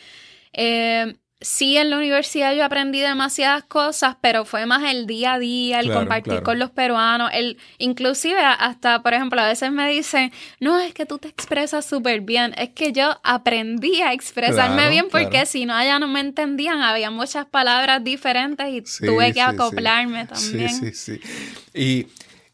eh, 0.53 1.15
sí, 1.39 1.77
en 1.77 1.91
la 1.91 1.97
universidad 1.97 2.55
yo 2.55 2.65
aprendí 2.65 2.99
demasiadas 2.99 3.63
cosas, 3.63 4.15
pero 4.21 4.43
fue 4.45 4.65
más 4.65 4.91
el 4.91 5.05
día 5.05 5.33
a 5.33 5.39
día, 5.39 5.79
el 5.79 5.91
compartir 5.91 6.41
con 6.41 6.57
los 6.57 6.71
peruanos, 6.71 7.29
el 7.33 7.57
inclusive 7.77 8.39
hasta, 8.39 9.03
por 9.03 9.13
ejemplo, 9.13 9.39
a 9.41 9.47
veces 9.47 9.71
me 9.71 9.87
dicen, 9.89 10.31
no, 10.59 10.79
es 10.79 10.93
que 10.93 11.05
tú 11.05 11.19
te 11.19 11.27
expresas 11.27 11.85
súper 11.85 12.21
bien, 12.21 12.53
es 12.57 12.69
que 12.69 12.91
yo 12.91 13.19
aprendí 13.23 14.01
a 14.01 14.13
expresarme 14.13 14.89
bien 14.89 15.07
porque 15.11 15.45
si 15.45 15.65
no, 15.65 15.75
allá 15.75 15.99
no 15.99 16.07
me 16.07 16.21
entendían, 16.21 16.81
había 16.81 17.11
muchas 17.11 17.45
palabras 17.45 18.03
diferentes 18.03 18.67
y 18.69 19.05
tuve 19.05 19.33
que 19.33 19.41
acoplarme 19.41 20.25
también. 20.25 20.69
Sí, 20.69 20.93
sí, 20.93 21.19
sí. 21.19 22.07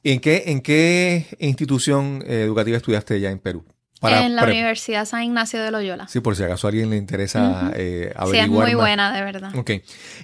¿Y 0.04 0.12
en 0.12 0.20
qué, 0.20 0.44
en 0.48 0.62
qué 0.62 1.28
institución 1.40 2.24
educativa 2.28 2.76
estudiaste 2.76 3.20
ya 3.20 3.32
en 3.32 3.40
Perú? 3.40 3.64
En 4.04 4.36
la 4.36 4.44
Universidad 4.44 5.06
San 5.06 5.24
Ignacio 5.24 5.62
de 5.62 5.72
Loyola. 5.72 6.08
Sí, 6.08 6.20
por 6.20 6.36
si 6.36 6.44
acaso 6.44 6.68
a 6.68 6.70
alguien 6.70 6.90
le 6.90 6.98
interesa 6.98 7.72
eh, 7.76 8.12
averiguar. 8.16 8.32
Sí, 8.32 8.40
es 8.40 8.50
muy 8.50 8.74
buena, 8.76 9.14
de 9.14 9.22
verdad. 9.22 9.56
Ok. 9.56 9.72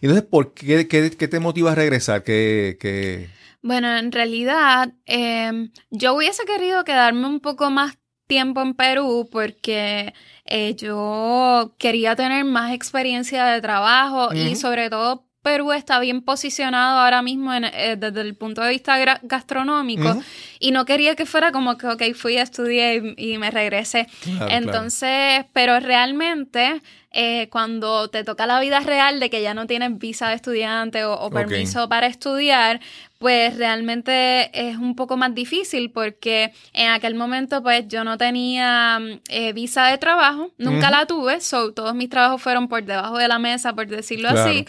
Entonces, 0.01 0.23
¿por 0.29 0.53
qué, 0.53 0.87
qué, 0.87 1.09
te 1.09 1.39
motiva 1.39 1.71
a 1.71 1.75
regresar? 1.75 2.23
¿Qué, 2.23 3.29
Bueno, 3.61 3.95
en 3.97 4.11
realidad, 4.11 4.93
em, 5.05 5.71
yo 5.89 6.15
hubiese 6.15 6.43
querido 6.45 6.83
quedarme 6.83 7.27
un 7.27 7.39
poco 7.39 7.69
más 7.69 7.97
tiempo 8.27 8.61
en 8.61 8.75
Perú 8.75 9.27
porque 9.31 10.13
eh, 10.45 10.75
yo 10.75 11.75
quería 11.79 12.15
tener 12.15 12.45
más 12.45 12.73
experiencia 12.73 13.45
de 13.45 13.59
trabajo 13.61 14.33
y 14.33 14.55
sobre 14.55 14.89
todo 14.89 15.28
Perú 15.49 15.71
está 15.73 15.99
bien 15.99 16.21
posicionado 16.21 16.99
ahora 16.99 17.23
mismo 17.23 17.51
eh, 17.51 17.95
desde 17.97 18.21
el 18.21 18.35
punto 18.35 18.61
de 18.61 18.69
vista 18.69 19.19
gastronómico 19.23 20.21
y 20.59 20.69
no 20.69 20.85
quería 20.85 21.15
que 21.15 21.25
fuera 21.25 21.51
como 21.51 21.75
que, 21.75 21.87
ok, 21.87 22.03
fui 22.13 22.37
a 22.37 22.43
estudiar 22.43 23.01
y, 23.17 23.39
me 23.39 23.49
regresé. 23.49 24.05
Entonces, 24.49 25.45
pero 25.51 25.79
realmente 25.79 26.83
eh, 27.11 27.49
cuando 27.49 28.07
te 28.09 28.23
toca 28.23 28.45
la 28.45 28.59
vida 28.59 28.81
real 28.81 29.19
de 29.19 29.31
que 29.31 29.41
ya 29.41 29.55
no 29.55 29.65
tienes 29.65 29.97
visa 29.97 30.29
de 30.29 30.35
estudiante 30.35 31.05
o, 31.05 31.31
permiso 31.31 31.89
para 31.89 32.05
estudiar, 32.05 32.79
pues 33.17 33.57
realmente 33.57 34.51
es 34.53 34.77
un 34.77 34.95
poco 34.95 35.17
más 35.17 35.33
difícil 35.33 35.89
porque 35.89 36.53
en 36.73 36.89
aquel 36.89 37.15
momento 37.15 37.63
pues 37.63 37.87
yo 37.87 38.03
no 38.03 38.19
tenía 38.19 38.99
eh, 39.27 39.53
visa 39.53 39.87
de 39.87 39.97
trabajo, 39.97 40.51
nunca 40.59 40.91
la 40.91 41.07
tuve, 41.07 41.41
so, 41.41 41.73
todos 41.73 41.95
mis 41.95 42.09
trabajos 42.09 42.43
fueron 42.43 42.67
por 42.67 42.83
debajo 42.83 43.17
de 43.17 43.27
la 43.27 43.39
mesa, 43.39 43.73
por 43.73 43.87
decirlo 43.87 44.29
así. 44.29 44.65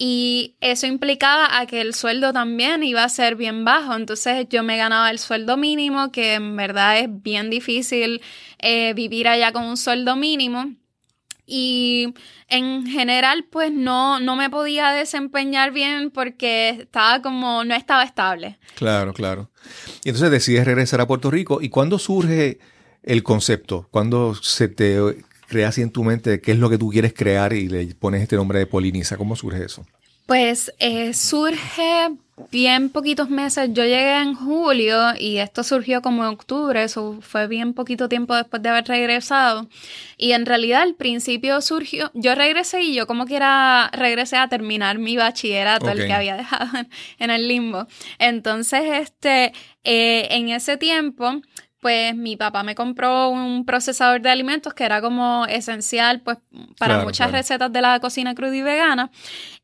Y 0.00 0.54
eso 0.60 0.86
implicaba 0.86 1.58
a 1.58 1.66
que 1.66 1.80
el 1.80 1.92
sueldo 1.92 2.32
también 2.32 2.84
iba 2.84 3.02
a 3.02 3.08
ser 3.08 3.34
bien 3.34 3.64
bajo. 3.64 3.96
Entonces 3.96 4.46
yo 4.48 4.62
me 4.62 4.76
ganaba 4.76 5.10
el 5.10 5.18
sueldo 5.18 5.56
mínimo, 5.56 6.12
que 6.12 6.34
en 6.34 6.56
verdad 6.56 7.00
es 7.00 7.08
bien 7.10 7.50
difícil 7.50 8.22
eh, 8.60 8.94
vivir 8.94 9.26
allá 9.26 9.50
con 9.52 9.64
un 9.64 9.76
sueldo 9.76 10.14
mínimo. 10.14 10.72
Y 11.50 12.14
en 12.48 12.86
general, 12.86 13.46
pues 13.50 13.72
no, 13.72 14.20
no 14.20 14.36
me 14.36 14.50
podía 14.50 14.90
desempeñar 14.90 15.72
bien 15.72 16.10
porque 16.10 16.68
estaba 16.82 17.20
como, 17.20 17.64
no 17.64 17.74
estaba 17.74 18.04
estable. 18.04 18.58
Claro, 18.76 19.12
claro. 19.12 19.50
Y 20.04 20.10
entonces 20.10 20.30
decides 20.30 20.64
regresar 20.64 21.00
a 21.00 21.08
Puerto 21.08 21.28
Rico. 21.30 21.60
¿Y 21.60 21.70
cuándo 21.70 21.98
surge 21.98 22.60
el 23.02 23.24
concepto? 23.24 23.88
¿Cuándo 23.90 24.36
se 24.36 24.68
te 24.68 25.00
creas 25.48 25.78
en 25.78 25.90
tu 25.90 26.04
mente 26.04 26.40
qué 26.40 26.52
es 26.52 26.58
lo 26.58 26.70
que 26.70 26.78
tú 26.78 26.90
quieres 26.90 27.12
crear 27.12 27.52
y 27.52 27.68
le 27.68 27.86
pones 27.94 28.22
este 28.22 28.36
nombre 28.36 28.58
de 28.60 28.66
Polinisa? 28.66 29.16
¿Cómo 29.16 29.34
surge 29.34 29.64
eso? 29.64 29.84
Pues 30.26 30.72
eh, 30.78 31.14
surge 31.14 32.10
bien 32.50 32.90
poquitos 32.90 33.30
meses. 33.30 33.70
Yo 33.72 33.82
llegué 33.84 34.18
en 34.18 34.34
julio 34.34 35.14
y 35.18 35.38
esto 35.38 35.62
surgió 35.62 36.02
como 36.02 36.22
en 36.22 36.30
octubre, 36.30 36.82
eso 36.82 37.18
fue 37.22 37.46
bien 37.46 37.72
poquito 37.72 38.08
tiempo 38.08 38.34
después 38.34 38.62
de 38.62 38.68
haber 38.68 38.84
regresado. 38.84 39.68
Y 40.16 40.32
en 40.32 40.46
realidad 40.46 40.82
al 40.82 40.94
principio 40.94 41.60
surgió, 41.60 42.10
yo 42.14 42.34
regresé 42.34 42.82
y 42.82 42.94
yo 42.94 43.06
como 43.06 43.26
que 43.26 43.36
era, 43.36 43.90
regresé 43.92 44.36
a 44.36 44.48
terminar 44.48 44.98
mi 44.98 45.16
bachillerato, 45.16 45.88
el 45.88 46.06
que 46.06 46.12
había 46.12 46.36
dejado 46.36 46.86
en, 47.18 47.30
el 47.30 47.48
limbo. 47.48 47.86
Entonces, 48.18 48.82
este, 49.00 49.52
eh, 49.84 50.28
en 50.30 50.50
ese 50.50 50.76
tiempo 50.76 51.40
pues 51.80 52.14
mi 52.16 52.36
papá 52.36 52.62
me 52.62 52.74
compró 52.74 53.28
un 53.28 53.64
procesador 53.64 54.20
de 54.20 54.30
alimentos 54.30 54.74
que 54.74 54.84
era 54.84 55.00
como 55.00 55.46
esencial 55.46 56.20
pues 56.20 56.38
para 56.78 57.04
muchas 57.04 57.30
recetas 57.32 57.72
de 57.72 57.80
la 57.82 58.00
cocina 58.00 58.34
cruda 58.34 58.56
y 58.56 58.62
vegana. 58.62 59.10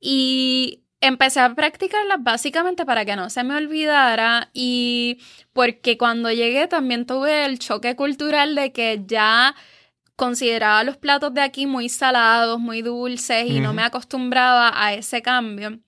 Y 0.01 0.85
empecé 1.01 1.41
a 1.41 1.55
practicarlas 1.55 2.23
básicamente 2.23 2.87
para 2.87 3.05
que 3.05 3.17
no 3.17 3.31
se 3.31 3.45
me 3.45 3.57
olvidara 3.57 4.51
y 4.53 5.19
porque 5.53 5.99
cuando 5.99 6.31
llegué 6.31 6.67
también 6.67 7.07
tuve 7.07 7.45
el 7.45 7.59
choque 7.59 7.97
cultural 7.97 8.55
de 8.55 8.73
que 8.73 9.03
ya 9.07 9.55
consideraba 10.17 10.85
los 10.85 10.97
platos 10.97 11.35
de 11.35 11.41
aquí 11.43 11.67
muy 11.67 11.89
salados, 11.89 12.59
muy 12.61 12.83
dulces 12.83 13.47
y 13.49 13.61
no 13.61 13.73
me 13.73 13.83
acostumbraba 13.83 14.73
a 14.75 14.95
ese 14.95 15.23
cambio. 15.23 15.81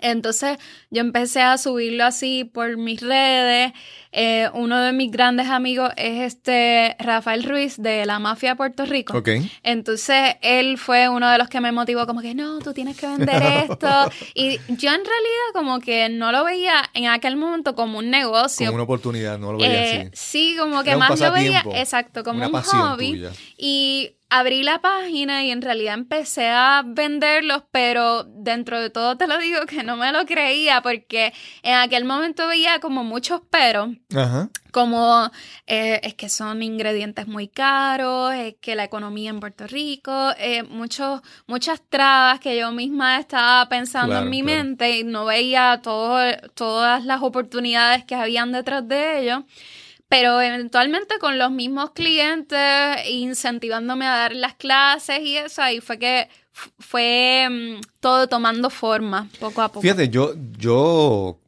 Entonces 0.00 0.58
yo 0.90 1.00
empecé 1.00 1.42
a 1.42 1.58
subirlo 1.58 2.04
así 2.04 2.44
por 2.44 2.76
mis 2.76 3.00
redes. 3.00 3.72
Eh, 4.12 4.48
uno 4.54 4.80
de 4.80 4.92
mis 4.92 5.10
grandes 5.12 5.48
amigos 5.48 5.90
es 5.96 6.34
este 6.34 6.96
Rafael 6.98 7.44
Ruiz 7.44 7.80
de 7.80 8.04
la 8.06 8.18
Mafia 8.18 8.50
de 8.50 8.56
Puerto 8.56 8.84
Rico. 8.84 9.16
Okay. 9.16 9.50
Entonces 9.62 10.36
él 10.42 10.78
fue 10.78 11.08
uno 11.08 11.30
de 11.30 11.38
los 11.38 11.48
que 11.48 11.60
me 11.60 11.70
motivó 11.70 12.06
como 12.06 12.20
que 12.20 12.34
no, 12.34 12.58
tú 12.58 12.72
tienes 12.72 12.96
que 12.96 13.06
vender 13.06 13.42
esto. 13.70 14.10
y 14.34 14.58
yo 14.68 14.90
en 14.90 15.04
realidad 15.04 15.50
como 15.54 15.78
que 15.80 16.08
no 16.08 16.32
lo 16.32 16.44
veía 16.44 16.82
en 16.94 17.06
aquel 17.06 17.36
momento 17.36 17.74
como 17.74 17.98
un 17.98 18.10
negocio. 18.10 18.66
Como 18.66 18.76
una 18.76 18.84
oportunidad, 18.84 19.38
no 19.38 19.52
lo 19.52 19.58
veía 19.58 19.72
eh, 19.72 20.00
así. 20.00 20.10
Sí, 20.12 20.56
como 20.58 20.82
que 20.82 20.96
más 20.96 21.20
lo 21.20 21.32
veía, 21.32 21.64
exacto, 21.74 22.24
como 22.24 22.46
un 22.46 22.52
hobby. 22.52 23.26
Y 23.56 24.16
abrí 24.30 24.62
la 24.62 24.80
página 24.80 25.44
y 25.44 25.50
en 25.50 25.60
realidad 25.60 25.94
empecé 25.94 26.48
a 26.48 26.82
venderlos, 26.86 27.64
pero 27.72 28.24
dentro 28.24 28.80
de 28.80 28.88
todo 28.88 29.16
te 29.16 29.26
lo 29.26 29.38
digo 29.38 29.66
que 29.66 29.82
no 29.82 29.96
me 29.96 30.12
lo 30.12 30.24
creía 30.24 30.80
porque 30.82 31.34
en 31.62 31.74
aquel 31.74 32.04
momento 32.04 32.46
veía 32.46 32.78
como 32.78 33.02
muchos 33.02 33.40
peros, 33.42 33.90
como 34.70 35.30
eh, 35.66 36.00
es 36.04 36.14
que 36.14 36.28
son 36.28 36.62
ingredientes 36.62 37.26
muy 37.26 37.48
caros, 37.48 38.32
es 38.32 38.54
que 38.60 38.76
la 38.76 38.84
economía 38.84 39.30
en 39.30 39.40
Puerto 39.40 39.66
Rico, 39.66 40.30
eh, 40.38 40.62
muchos, 40.62 41.20
muchas 41.48 41.82
trabas 41.88 42.38
que 42.38 42.56
yo 42.56 42.70
misma 42.70 43.18
estaba 43.18 43.68
pensando 43.68 44.16
en 44.16 44.30
mi 44.30 44.44
mente 44.44 44.98
y 44.98 45.04
no 45.04 45.24
veía 45.24 45.80
todas 45.82 47.04
las 47.04 47.22
oportunidades 47.22 48.04
que 48.04 48.14
habían 48.14 48.52
detrás 48.52 48.86
de 48.86 49.22
ellos 49.22 49.42
pero 50.10 50.40
eventualmente 50.40 51.20
con 51.20 51.38
los 51.38 51.52
mismos 51.52 51.92
clientes, 51.92 52.58
incentivándome 53.08 54.06
a 54.06 54.10
dar 54.10 54.34
las 54.34 54.56
clases 54.56 55.20
y 55.20 55.36
eso, 55.36 55.62
ahí 55.62 55.80
fue 55.80 56.00
que 56.00 56.28
fue 56.80 57.46
mm, 57.48 57.80
todo 58.00 58.26
tomando 58.26 58.70
forma 58.70 59.28
poco 59.38 59.62
a 59.62 59.68
poco. 59.68 59.82
Fíjate, 59.82 60.08
yo, 60.08 60.34
yo 60.58 61.38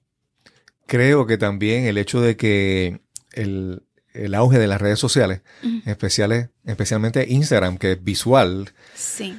creo 0.86 1.26
que 1.26 1.38
también 1.38 1.86
el 1.86 1.98
hecho 1.98 2.20
de 2.20 2.36
que 2.36 3.00
el, 3.32 3.82
auge 4.32 4.60
de 4.60 4.68
las 4.68 4.80
redes 4.80 5.00
sociales, 5.00 5.42
especiales, 5.84 6.50
especialmente 6.64 7.26
Instagram, 7.28 7.78
que 7.78 7.92
es 7.92 8.04
visual. 8.04 8.70
Sí. 8.94 9.36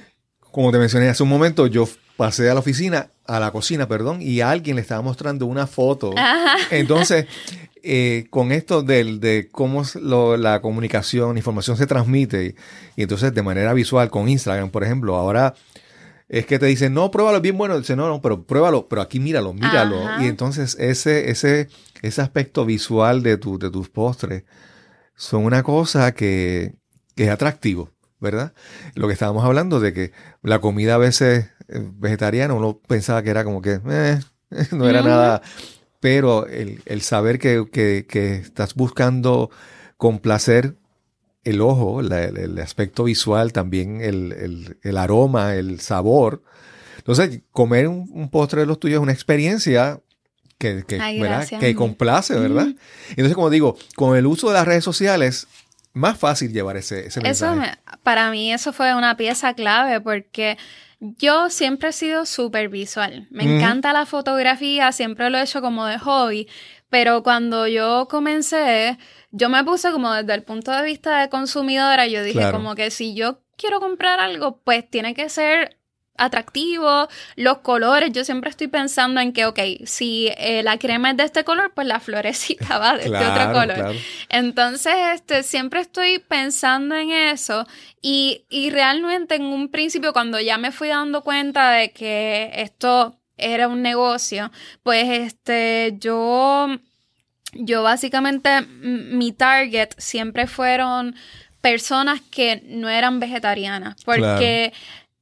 Como 0.51 0.73
te 0.73 0.79
mencioné 0.79 1.07
hace 1.07 1.23
un 1.23 1.29
momento, 1.29 1.67
yo 1.67 1.87
pasé 2.17 2.49
a 2.49 2.55
la 2.55 2.59
oficina, 2.59 3.09
a 3.25 3.39
la 3.39 3.51
cocina, 3.51 3.87
perdón, 3.87 4.21
y 4.21 4.41
a 4.41 4.49
alguien 4.49 4.75
le 4.75 4.81
estaba 4.81 5.01
mostrando 5.01 5.45
una 5.45 5.65
foto. 5.65 6.13
Entonces, 6.71 7.27
eh, 7.83 8.27
con 8.29 8.53
esto 8.53 8.81
del, 8.81 9.19
de 9.19 9.49
cómo 9.51 9.83
la 9.95 10.61
comunicación, 10.61 11.35
información 11.37 11.75
se 11.75 11.85
transmite, 11.85 12.55
y, 12.95 13.01
entonces 13.01 13.33
de 13.33 13.43
manera 13.43 13.73
visual 13.73 14.09
con 14.09 14.29
Instagram, 14.29 14.69
por 14.69 14.85
ejemplo, 14.85 15.15
ahora 15.15 15.53
es 16.29 16.45
que 16.45 16.59
te 16.59 16.65
dicen, 16.65 16.93
no, 16.93 17.11
pruébalo, 17.11 17.41
bien 17.41 17.57
bueno, 17.57 17.77
dice, 17.77 17.97
no, 17.97 18.07
no, 18.07 18.21
pero 18.21 18.43
pruébalo, 18.43 18.87
pero 18.87 19.01
aquí 19.01 19.19
míralo, 19.19 19.53
míralo. 19.53 19.97
Y 20.21 20.27
entonces 20.27 20.77
ese, 20.79 21.29
ese, 21.29 21.67
ese 22.01 22.21
aspecto 22.21 22.65
visual 22.65 23.21
de, 23.21 23.37
tu, 23.37 23.59
de 23.59 23.69
tus 23.69 23.89
postres 23.89 24.43
son 25.15 25.43
una 25.43 25.61
cosa 25.61 26.13
que, 26.13 26.75
es 27.17 27.29
atractivo, 27.29 27.91
¿verdad? 28.19 28.53
Lo 28.95 29.07
que 29.07 29.13
estábamos 29.13 29.43
hablando 29.43 29.79
de 29.79 29.93
que 29.93 30.11
la 30.41 30.59
comida 30.59 30.95
a 30.95 30.97
veces 30.97 31.49
eh, 31.67 31.85
vegetariana 31.97 32.53
uno 32.53 32.79
pensaba 32.87 33.21
que 33.21 33.29
era 33.29 33.43
como 33.43 33.61
que 33.61 33.79
eh, 33.87 34.19
no 34.71 34.87
era 34.87 35.01
nada 35.01 35.41
pero 36.03 36.47
el, 36.47 37.01
saber 37.01 37.39
que, 37.39 38.05
estás 38.43 38.75
buscando 38.75 39.49
complacer 39.95 40.75
el 41.45 41.61
ojo, 41.61 42.01
el, 42.01 42.59
aspecto 42.59 43.05
visual, 43.05 43.53
también 43.53 44.01
el, 44.01 44.97
aroma, 44.97 45.55
el 45.55 45.79
sabor. 45.79 46.43
Entonces, 46.97 47.39
comer 47.53 47.87
un, 47.87 48.29
postre 48.29 48.59
de 48.59 48.65
los 48.65 48.81
tuyos 48.81 48.97
es 48.97 49.01
una 49.01 49.13
experiencia 49.13 50.01
que, 50.57 50.83
que, 50.83 51.73
complace, 51.73 52.37
¿verdad? 52.37 52.67
Entonces, 53.11 53.33
como 53.33 53.49
digo, 53.49 53.77
con 53.95 54.17
el 54.17 54.25
uso 54.25 54.49
de 54.49 54.55
las 54.55 54.67
redes 54.67 54.83
sociales, 54.83 55.47
más 55.93 56.17
fácil 56.17 56.51
llevar 56.51 56.75
ese, 56.75 57.07
ese 57.07 57.21
mensaje. 57.21 57.77
para 58.03 58.29
mí 58.29 58.51
eso 58.51 58.73
fue 58.73 58.93
una 58.93 59.15
pieza 59.15 59.53
clave 59.53 60.01
porque 60.01 60.57
yo 61.17 61.49
siempre 61.49 61.89
he 61.89 61.93
sido 61.93 62.25
súper 62.25 62.69
visual. 62.69 63.27
Me 63.29 63.43
encanta 63.43 63.91
la 63.91 64.05
fotografía, 64.05 64.91
siempre 64.93 65.29
lo 65.29 65.37
he 65.37 65.43
hecho 65.43 65.61
como 65.61 65.85
de 65.85 65.99
hobby, 65.99 66.47
pero 66.89 67.23
cuando 67.23 67.67
yo 67.67 68.07
comencé, 68.09 68.97
yo 69.31 69.49
me 69.49 69.63
puse 69.65 69.91
como 69.91 70.13
desde 70.13 70.33
el 70.33 70.43
punto 70.43 70.71
de 70.71 70.83
vista 70.83 71.19
de 71.19 71.29
consumidora, 71.29 72.07
yo 72.07 72.23
dije 72.23 72.51
como 72.51 72.75
que 72.75 72.89
si 72.89 73.15
yo 73.15 73.41
quiero 73.57 73.81
comprar 73.81 74.21
algo, 74.21 74.61
pues 74.63 74.89
tiene 74.89 75.13
que 75.13 75.27
ser 75.27 75.77
atractivo, 76.17 77.07
los 77.35 77.59
colores, 77.59 78.11
yo 78.11 78.23
siempre 78.23 78.49
estoy 78.49 78.67
pensando 78.67 79.19
en 79.19 79.33
que, 79.33 79.45
ok, 79.45 79.59
si 79.85 80.29
eh, 80.37 80.61
la 80.63 80.77
crema 80.77 81.11
es 81.11 81.17
de 81.17 81.23
este 81.23 81.43
color, 81.43 81.71
pues 81.73 81.87
la 81.87 81.99
florecita 81.99 82.77
va 82.79 82.97
de 82.97 83.05
este 83.05 83.25
otro 83.25 83.51
color. 83.51 83.95
Entonces, 84.29 84.93
este, 85.13 85.43
siempre 85.43 85.81
estoy 85.81 86.19
pensando 86.19 86.95
en 86.95 87.11
eso 87.11 87.67
y, 88.01 88.45
y 88.49 88.69
realmente 88.69 89.35
en 89.35 89.43
un 89.43 89.69
principio, 89.69 90.13
cuando 90.13 90.39
ya 90.39 90.57
me 90.57 90.71
fui 90.71 90.89
dando 90.89 91.23
cuenta 91.23 91.71
de 91.71 91.91
que 91.91 92.51
esto 92.55 93.17
era 93.37 93.67
un 93.67 93.81
negocio, 93.81 94.51
pues 94.83 95.05
este, 95.09 95.95
yo, 95.99 96.67
yo 97.53 97.83
básicamente, 97.83 98.61
mi 98.61 99.31
target 99.31 99.89
siempre 99.97 100.45
fueron 100.47 101.15
personas 101.61 102.19
que 102.19 102.61
no 102.65 102.89
eran 102.89 103.21
vegetarianas, 103.21 103.95
porque 104.03 104.73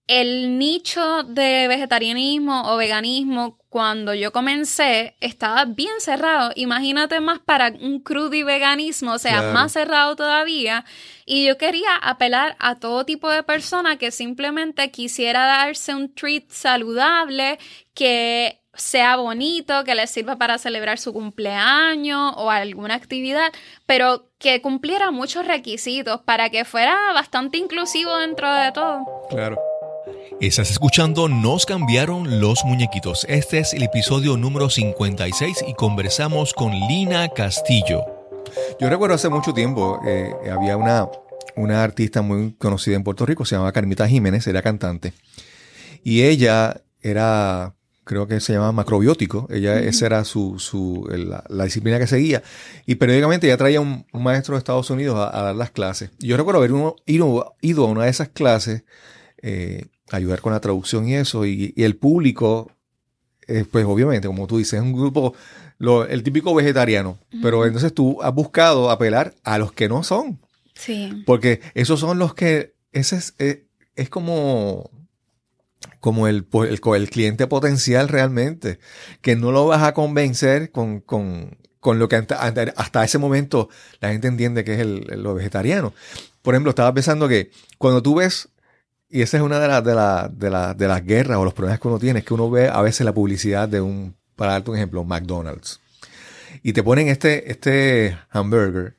el 0.08 0.58
nicho 0.58 1.24
de 1.24 1.68
vegetarianismo 1.68 2.72
o 2.72 2.78
veganismo 2.78 3.58
cuando 3.70 4.14
yo 4.14 4.34
comencé 4.34 5.16
estaba 5.22 5.64
bien 5.64 5.94
cerrado. 6.00 6.52
Imagínate 6.56 7.22
más 7.22 7.40
para 7.40 7.70
un 7.70 8.04
y 8.34 8.44
veganismo, 8.44 9.14
o 9.14 9.20
sea, 9.20 9.54
más 9.54 9.72
cerrado 9.72 10.18
todavía. 10.18 10.84
Y 11.26 11.46
yo 11.48 11.58
quería 11.58 11.96
apelar 11.96 12.58
a 12.60 12.76
todo 12.76 13.06
tipo 13.06 13.30
de 13.30 13.44
persona 13.44 13.98
que 13.98 14.12
simplemente 14.12 14.92
quisiera 14.92 15.46
darse 15.46 15.96
un 15.96 16.14
treat 16.14 16.50
saludable, 16.50 17.58
que 17.94 18.62
sea 18.74 19.16
bonito, 19.16 19.86
que 19.86 19.96
le 19.96 20.08
sirva 20.08 20.36
para 20.36 20.58
celebrar 20.58 20.98
su 21.00 21.14
cumpleaños 21.14 22.34
o 22.36 22.50
alguna 22.50 22.96
actividad, 22.96 23.54
pero 23.86 24.30
que 24.38 24.62
cumpliera 24.62 25.12
muchos 25.12 25.46
requisitos 25.46 26.22
para 26.22 26.50
que 26.50 26.66
fuera 26.66 26.98
bastante 27.14 27.58
inclusivo 27.58 28.18
dentro 28.18 28.54
de 28.54 28.72
todo. 28.74 29.06
Claro. 29.30 29.71
Estás 30.42 30.72
escuchando 30.72 31.30
Nos 31.30 31.68
cambiaron 31.68 32.42
los 32.42 32.66
muñequitos. 32.66 33.28
Este 33.30 33.60
es 33.60 33.76
el 33.76 33.84
episodio 33.84 34.38
número 34.38 34.72
56 34.72 35.66
y 35.68 35.76
conversamos 35.76 36.54
con 36.54 36.72
Lina 36.72 37.30
Castillo. 37.30 38.04
Yo 38.80 38.90
recuerdo 38.90 39.14
hace 39.14 39.30
mucho 39.30 39.54
tiempo, 39.54 40.02
eh, 40.04 40.34
había 40.52 40.78
una, 40.78 41.08
una 41.56 41.84
artista 41.84 42.24
muy 42.24 42.54
conocida 42.54 42.96
en 42.96 43.04
Puerto 43.04 43.24
Rico, 43.28 43.46
se 43.46 43.54
llamaba 43.54 43.72
Carmita 43.72 44.08
Jiménez, 44.08 44.48
era 44.48 44.64
cantante. 44.64 45.14
Y 46.04 46.24
ella 46.24 46.82
era, 47.02 47.76
creo 48.04 48.26
que 48.26 48.40
se 48.40 48.54
llamaba 48.54 48.72
macrobiótico, 48.72 49.48
ella, 49.52 49.80
esa 49.80 50.08
era 50.08 50.26
su, 50.26 50.58
su 50.58 51.08
la, 51.08 51.66
disciplina 51.66 52.00
que 52.00 52.08
seguía. 52.08 52.42
Y 52.88 52.96
periódicamente 52.96 53.46
ella 53.46 53.58
traía 53.58 53.80
un, 53.80 54.08
maestro 54.12 54.56
de 54.56 54.58
Estados 54.58 54.90
Unidos 54.90 55.20
a, 55.20 55.40
dar 55.40 55.56
las 55.56 55.70
clases. 55.70 56.10
yo 56.18 56.36
recuerdo 56.36 56.62
haber 56.62 56.72
ido, 57.06 57.54
ido, 57.62 57.86
a 57.86 57.92
una 57.92 58.06
de 58.06 58.10
esas 58.10 58.30
clases 58.30 58.86
eh, 59.44 59.86
ayudar 60.12 60.42
con 60.42 60.54
la 60.54 60.60
traducción 60.60 61.08
y 61.08 61.16
eso, 61.16 61.46
y, 61.46 61.74
el 61.78 61.96
público, 61.96 62.72
eh, 63.48 63.66
pues 63.70 63.86
obviamente, 63.86 64.28
como 64.28 64.48
tú 64.48 64.58
dices, 64.58 64.74
es 64.74 64.82
un 64.82 64.94
grupo, 64.94 65.34
el 66.10 66.24
típico 66.24 66.54
vegetariano, 66.54 67.18
pero 67.42 67.66
entonces 67.66 67.94
tú 67.94 68.22
has 68.22 68.34
buscado 68.34 68.92
apelar 68.92 69.34
a 69.44 69.58
los 69.58 69.72
que 69.72 69.90
no 69.90 70.04
son. 70.04 70.40
Sí. 70.76 71.24
Porque 71.26 71.62
esos 71.74 72.00
son 72.00 72.20
los 72.20 72.34
que 72.34 72.76
ese 72.92 73.16
es, 73.18 73.36
eh, 73.40 73.66
es, 73.96 74.10
como, 74.10 74.90
como 76.00 76.28
el, 76.28 76.48
el, 76.54 76.80
el, 76.96 77.10
cliente 77.10 77.48
potencial 77.48 78.10
realmente, 78.10 78.80
que 79.22 79.36
no 79.36 79.52
lo 79.52 79.68
vas 79.68 79.84
a 79.84 79.94
convencer 79.94 80.72
con, 80.72 81.00
con, 81.02 81.58
con 81.82 82.00
lo 82.00 82.08
que 82.08 82.16
hasta, 82.16 83.04
ese 83.04 83.18
momento 83.18 83.68
la 84.00 84.12
gente 84.12 84.28
entiende 84.28 84.64
que 84.64 84.76
es 84.76 84.80
el, 84.80 85.02
lo 85.18 85.34
vegetariano. 85.34 85.94
Por 86.42 86.54
ejemplo, 86.54 86.70
estaba 86.70 86.94
pensando 86.94 87.28
que 87.28 87.52
cuando 87.78 88.02
tú 88.02 88.16
ves, 88.16 88.50
y 89.12 89.22
esa 89.22 89.38
es 89.38 89.44
una 89.44 89.60
de, 89.60 89.68
las 89.68 89.84
de, 89.84 89.94
la, 89.94 90.74
de, 90.74 90.88
las 90.88 91.06
guerras 91.06 91.38
o 91.38 91.44
los 91.44 91.54
problemas 91.54 91.80
que 91.80 91.88
uno 91.88 92.00
tiene, 92.00 92.20
es 92.20 92.26
que 92.26 92.34
uno 92.34 92.50
ve 92.50 92.70
a 92.70 92.82
veces 92.82 93.06
la 93.06 93.14
publicidad 93.14 93.68
de 93.68 93.82
un, 93.82 94.16
para 94.38 94.54
darte 94.54 94.72
un 94.72 94.78
ejemplo, 94.78 95.04
McDonald's. 95.04 95.82
Y 96.64 96.74
te 96.74 96.82
ponen 96.82 97.10
este, 97.10 97.52
este 97.52 98.18
hamburger, 98.30 98.96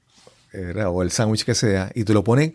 o 0.86 1.02
el 1.02 1.10
sándwich 1.10 1.44
que 1.44 1.54
sea, 1.54 1.90
y 1.94 2.04
te 2.04 2.12
lo 2.12 2.22
ponen 2.22 2.54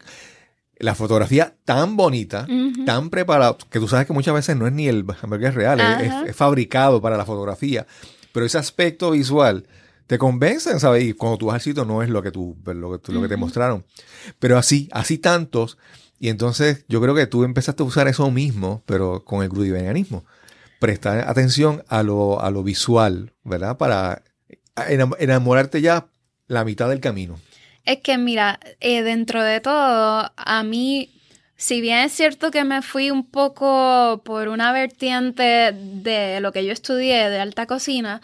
la 0.78 0.94
fotografía 0.94 1.56
tan 1.66 1.98
bonita, 1.98 2.46
tan 2.86 3.10
preparada, 3.10 3.58
que 3.72 3.80
tú 3.80 3.88
sabes 3.88 4.06
que 4.06 4.14
muchas 4.14 4.36
veces 4.36 4.56
no 4.56 4.68
es 4.68 4.74
ni 4.74 4.88
el 4.88 5.04
hamburger 5.22 5.56
real, 5.56 5.80
es, 6.28 6.36
fabricado 6.36 7.02
para 7.02 7.18
la 7.18 7.26
fotografía, 7.26 7.88
pero 8.32 8.46
ese 8.46 8.60
aspecto 8.60 9.12
visual 9.12 9.66
te 10.06 10.20
convencen, 10.20 10.80
¿sabes? 10.80 11.04
Y 11.04 11.14
cuando 11.14 11.40
tú 11.40 11.48
vas 11.48 11.56
al 11.56 11.62
sitio 11.62 11.86
no 11.86 12.04
es 12.04 12.10
lo 12.10 12.22
que 12.22 12.32
tú, 12.32 12.56
lo 12.64 13.02
que, 13.02 13.12
lo 13.12 13.22
que 13.22 13.28
te 13.28 13.36
mostraron. 13.36 13.84
Pero 14.40 14.58
así, 14.58 14.88
así 14.92 15.18
tantos, 15.18 15.78
y 16.20 16.30
entonces 16.30 16.86
yo 16.88 17.02
creo 17.02 17.16
que 17.16 17.28
tú 17.28 17.44
empezaste 17.44 17.84
a 17.84 17.86
usar 17.86 18.08
eso 18.08 18.30
mismo, 18.32 18.84
pero 18.86 19.24
con 19.24 19.44
el 19.44 19.50
crudiveganismo. 19.50 20.26
Prestar 20.80 21.28
atención 21.28 21.84
a 21.88 22.04
lo, 22.04 22.42
a 22.42 22.52
lo 22.52 22.64
visual, 22.64 23.34
¿verdad? 23.44 23.78
Para 23.78 24.24
enamorarte 25.20 25.82
ya 25.82 26.08
la 26.48 26.64
mitad 26.64 26.90
del 26.90 27.00
camino. 27.00 27.40
Es 27.84 28.00
que 28.02 28.18
mira, 28.18 28.60
eh, 28.80 29.02
dentro 29.02 29.44
de 29.44 29.62
todo, 29.62 30.32
a 30.36 30.64
mí, 30.64 31.22
si 31.56 31.82
bien 31.82 32.00
es 32.00 32.12
cierto 32.12 32.52
que 32.52 32.64
me 32.64 32.82
fui 32.82 33.12
un 33.12 33.26
poco 33.26 34.22
por 34.26 34.50
una 34.50 34.72
vertiente 34.72 35.72
de 35.72 36.40
lo 36.42 36.52
que 36.52 36.66
yo 36.66 36.74
estudié 36.74 37.30
de 37.30 37.40
alta 37.40 37.66
cocina, 37.66 38.22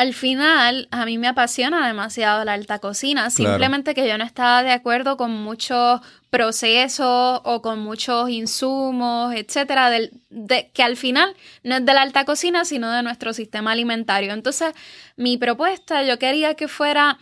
al 0.00 0.14
final 0.14 0.88
a 0.92 1.04
mí 1.04 1.18
me 1.18 1.28
apasiona 1.28 1.86
demasiado 1.86 2.42
la 2.46 2.54
alta 2.54 2.78
cocina, 2.78 3.28
simplemente 3.28 3.92
que 3.92 4.08
yo 4.08 4.16
no 4.16 4.24
estaba 4.24 4.62
de 4.62 4.72
acuerdo 4.72 5.18
con 5.18 5.30
muchos 5.30 6.00
procesos 6.30 7.42
o 7.44 7.60
con 7.60 7.80
muchos 7.80 8.30
insumos, 8.30 9.34
etcétera, 9.34 9.90
de, 9.90 10.70
que 10.72 10.82
al 10.82 10.96
final 10.96 11.36
no 11.64 11.76
es 11.76 11.84
de 11.84 11.92
la 11.92 12.00
alta 12.00 12.24
cocina, 12.24 12.64
sino 12.64 12.90
de 12.90 13.02
nuestro 13.02 13.34
sistema 13.34 13.72
alimentario. 13.72 14.32
Entonces, 14.32 14.72
mi 15.16 15.36
propuesta 15.36 16.02
yo 16.02 16.18
quería 16.18 16.54
que 16.54 16.66
fuera 16.66 17.18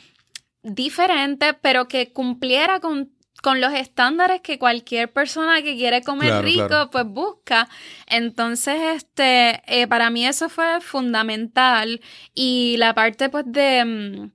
diferente, 0.62 1.55
pero 1.55 1.88
que 1.88 2.12
cumpliera 2.12 2.79
con, 2.79 3.11
los 3.42 3.72
estándares 3.72 4.40
que 4.40 4.59
cualquier 4.59 5.12
persona 5.12 5.62
que 5.62 5.77
quiere 5.77 6.03
comer 6.03 6.44
rico, 6.44 6.90
pues 6.90 7.05
busca. 7.07 7.68
Entonces, 8.07 8.96
este, 8.96 9.62
eh, 9.66 9.87
para 9.87 10.11
mí 10.11 10.27
eso 10.27 10.48
fue 10.48 10.81
fundamental. 10.81 12.01
Y 12.35 12.77
la 12.79 12.94
parte, 12.94 13.29
pues, 13.29 13.44
de 13.46 13.85
mm, 13.85 14.31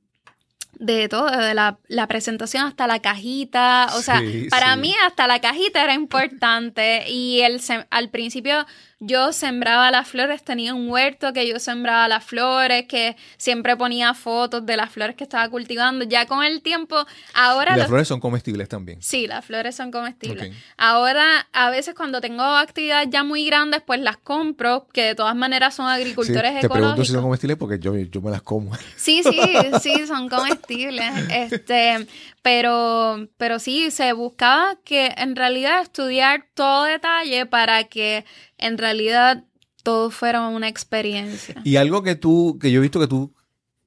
de 0.83 1.07
todo, 1.07 1.29
de 1.29 1.53
la, 1.53 2.07
presentación 2.07 2.65
hasta 2.65 2.87
la 2.87 2.99
cajita. 2.99 3.87
O 3.95 4.01
sea, 4.01 4.21
para 4.49 4.75
mí 4.75 4.93
hasta 5.05 5.27
la 5.27 5.39
cajita 5.39 5.83
era 5.83 5.93
importante. 5.93 7.09
Y 7.09 7.41
el, 7.41 7.61
al 7.89 8.09
principio 8.09 8.65
yo 9.05 9.33
sembraba 9.33 9.91
las 9.91 10.07
flores, 10.07 10.43
tenía 10.43 10.73
un 10.73 10.89
huerto 10.89 11.33
que 11.33 11.47
yo 11.47 11.59
sembraba 11.59 12.07
las 12.07 12.23
flores, 12.23 12.85
que 12.87 13.15
siempre 13.37 13.75
ponía 13.75 14.13
fotos 14.13 14.65
de 14.65 14.77
las 14.77 14.91
flores 14.91 15.15
que 15.15 15.23
estaba 15.23 15.47
cultivando. 15.49 16.05
Ya 16.05 16.25
con 16.25 16.43
el 16.43 16.61
tiempo, 16.61 17.05
ahora... 17.33 17.75
las 17.75 17.87
flores 17.87 18.07
son 18.07 18.19
comestibles 18.19 18.69
también. 18.69 19.01
Sí, 19.01 19.27
las 19.27 19.45
flores 19.45 19.75
son 19.75 19.91
comestibles. 19.91 20.53
Ahora, 20.77 21.47
a 21.51 21.69
veces 21.69 21.95
cuando 21.95 22.21
tengo 22.21 22.43
actividades 22.43 23.09
ya 23.11 23.23
muy 23.23 23.45
grandes, 23.45 23.81
pues 23.85 23.99
las 23.99 24.17
compro, 24.17 24.87
que 24.93 25.03
de 25.03 25.15
todas 25.15 25.35
maneras 25.35 25.75
son 25.75 25.87
agricultores 25.87 26.51
ecológicos. 26.51 26.61
Te 26.61 26.69
pregunto 26.69 27.05
si 27.05 27.11
son 27.11 27.23
comestibles 27.23 27.57
porque 27.57 27.79
yo, 27.79 27.95
yo 27.95 28.21
me 28.21 28.31
las 28.31 28.41
como. 28.41 28.75
Sí, 28.95 29.21
sí, 29.23 29.41
sí, 29.81 30.07
son 30.07 30.29
comestibles. 30.29 31.03
Este, 31.33 32.07
pero, 32.43 33.29
pero 33.37 33.57
sí, 33.57 33.89
se 33.89 34.11
buscaba 34.11 34.77
que 34.83 35.13
en 35.17 35.35
realidad 35.35 35.81
estudiar 35.81 36.45
todo 36.53 36.83
detalle 36.83 37.45
para 37.45 37.85
que 37.85 38.25
en 38.57 38.77
realidad 38.77 39.45
todo 39.81 40.11
fuera 40.11 40.47
una 40.49 40.67
experiencia. 40.67 41.55
Y 41.63 41.77
algo 41.77 42.03
que 42.03 42.15
tú, 42.15 42.59
que 42.61 42.69
yo 42.69 42.79
he 42.79 42.81
visto 42.81 42.99
que 42.99 43.07
tú 43.07 43.33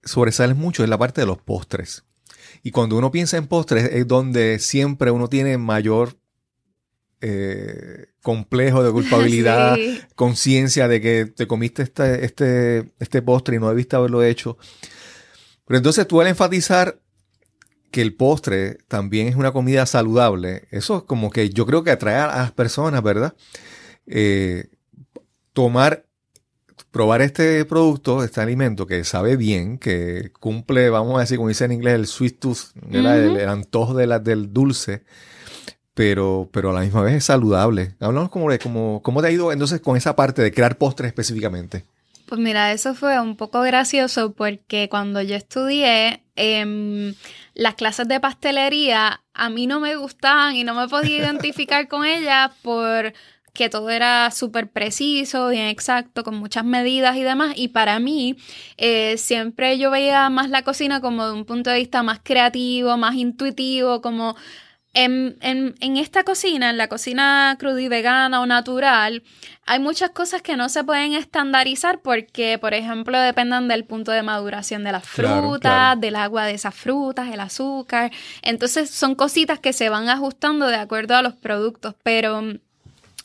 sobresales 0.03 0.57
mucho 0.57 0.83
es 0.83 0.89
la 0.89 0.97
parte 0.97 1.21
de 1.21 1.27
los 1.27 1.39
postres. 1.39 2.05
Y 2.63 2.71
cuando 2.71 2.97
uno 2.97 3.11
piensa 3.11 3.37
en 3.37 3.47
postres 3.47 3.91
es 3.93 4.09
donde 4.09 4.59
siempre 4.59 5.11
uno 5.11 5.29
tiene 5.29 5.59
mayor 5.59 6.17
eh, 7.21 8.07
complejo 8.23 8.83
de 8.83 8.91
culpabilidad, 8.93 9.77
conciencia 10.15 10.89
de 10.89 11.03
que 11.03 11.27
te 11.27 11.47
comiste 11.47 11.83
este, 11.83 12.25
este, 12.25 12.93
este 13.01 13.21
postre 13.21 13.57
y 13.57 13.59
no 13.59 13.69
debiste 13.69 13.97
haberlo 13.97 14.23
hecho. 14.23 14.57
Pero 15.67 15.77
entonces 15.77 16.09
tú 16.09 16.23
al 16.23 16.29
enfatizar 16.29 17.01
que 17.91 18.03
el 18.03 18.15
postre 18.15 18.79
también 18.89 19.29
es 19.29 19.37
una 19.37 19.53
comida 19.53 19.87
saludable, 19.87 20.69
eso 20.71 20.99
es 20.99 21.03
como 21.05 21.31
que 21.31 21.51
yo 21.51 21.67
creo 21.67 21.83
que 21.83 21.91
atrae 21.91 22.17
a 22.17 22.27
las 22.27 22.53
personas, 22.53 23.03
¿verdad? 23.03 23.35
Eh, 24.07 24.69
tomar, 25.53 26.05
probar 26.91 27.23
este 27.23 27.65
producto, 27.65 28.23
este 28.23 28.41
alimento 28.41 28.87
que 28.87 29.05
sabe 29.05 29.37
bien, 29.37 29.79
que 29.79 30.33
cumple, 30.39 30.91
vamos 30.91 31.17
a 31.17 31.21
decir, 31.21 31.39
como 31.39 31.49
dice 31.49 31.65
en 31.65 31.73
inglés, 31.73 31.95
el 31.95 32.07
sweet 32.07 32.39
tooth, 32.39 32.59
el, 32.91 33.49
antojo 33.49 33.95
de 33.95 34.07
la, 34.07 34.19
del 34.19 34.53
dulce, 34.53 35.05
pero, 35.95 36.51
pero 36.53 36.71
a 36.71 36.75
la 36.75 36.81
misma 36.81 37.01
vez 37.03 37.15
es 37.15 37.25
saludable. 37.25 37.95
Hablamos 38.01 38.29
como 38.29 38.51
de 38.51 38.59
cómo, 38.59 39.01
cómo 39.03 39.23
te 39.23 39.29
ha 39.29 39.31
ido 39.31 39.51
entonces 39.51 39.81
con 39.81 39.97
esa 39.97 40.15
parte 40.15 40.43
de 40.43 40.53
crear 40.53 40.77
postres 40.77 41.09
específicamente. 41.09 41.87
Pues 42.27 42.41
mira, 42.41 42.73
eso 42.73 42.95
fue 42.95 43.21
un 43.21 43.37
poco 43.37 43.61
gracioso 43.63 44.33
porque 44.33 44.89
cuando 44.89 45.23
yo 45.23 45.37
estudié 45.37 46.25
em, 46.35 47.15
las 47.55 47.77
clases 47.77 48.09
de 48.09 48.19
pastelería, 48.19 49.23
a 49.33 49.49
mí 49.49 49.69
no 49.69 49.79
me 49.79 49.95
gustaban 49.95 50.57
y 50.57 50.65
no 50.65 50.75
me 50.75 50.89
podía 50.89 51.19
identificar 51.19 51.87
con 51.89 52.05
ellas 52.05 52.51
por 52.63 53.13
que 53.55 53.71
todo 53.71 53.89
era 53.91 54.31
súper 54.33 54.69
preciso, 54.71 55.49
bien 55.49 55.69
exacto, 55.69 56.25
con 56.25 56.37
muchas 56.37 56.65
medidas 56.65 57.17
y 57.17 57.23
demás. 57.23 57.55
Y 57.57 57.69
para 57.69 57.99
mí, 58.01 58.37
eh, 58.77 59.17
siempre 59.19 59.79
yo 59.79 59.91
veía 59.91 60.29
más 60.29 60.51
la 60.51 60.63
cocina 60.63 61.01
como 61.01 61.27
de 61.27 61.33
un 61.33 61.45
punto 61.47 61.71
de 61.71 61.79
vista 61.79 62.03
más 62.03 62.21
creativo, 62.23 62.97
más 62.99 63.15
intuitivo, 63.15 64.03
como 64.03 64.37
en, 64.97 65.37
en, 65.43 65.97
esta 65.99 66.25
cocina, 66.25 66.71
en 66.71 66.79
la 66.79 66.89
cocina 66.89 67.55
cruda 67.59 67.83
y 67.83 67.89
vegana 67.89 68.41
o 68.41 68.47
natural, 68.47 69.23
hay 69.67 69.79
muchas 69.79 70.11
cosas 70.11 70.41
que 70.41 70.57
no 70.57 70.71
se 70.71 70.85
pueden 70.85 71.13
estandarizar 71.13 72.01
porque, 72.01 72.57
por 72.59 72.73
ejemplo, 72.73 73.21
dependen 73.21 73.69
del 73.69 73.85
punto 73.85 74.11
de 74.11 74.23
maduración 74.23 74.85
de 74.85 74.93
las 74.93 75.07
frutas, 75.07 76.01
del 76.01 76.17
agua 76.17 76.47
de 76.47 76.55
esas 76.55 76.75
frutas, 76.75 77.31
el 77.31 77.41
azúcar. 77.41 78.11
Entonces 78.41 78.89
son 78.89 79.15
cositas 79.15 79.59
que 79.59 79.75
se 79.75 79.91
van 79.91 80.09
ajustando 80.09 80.67
de 80.67 80.77
acuerdo 80.77 81.15
a 81.15 81.23
los 81.23 81.35
productos, 81.35 81.95
pero 82.03 82.43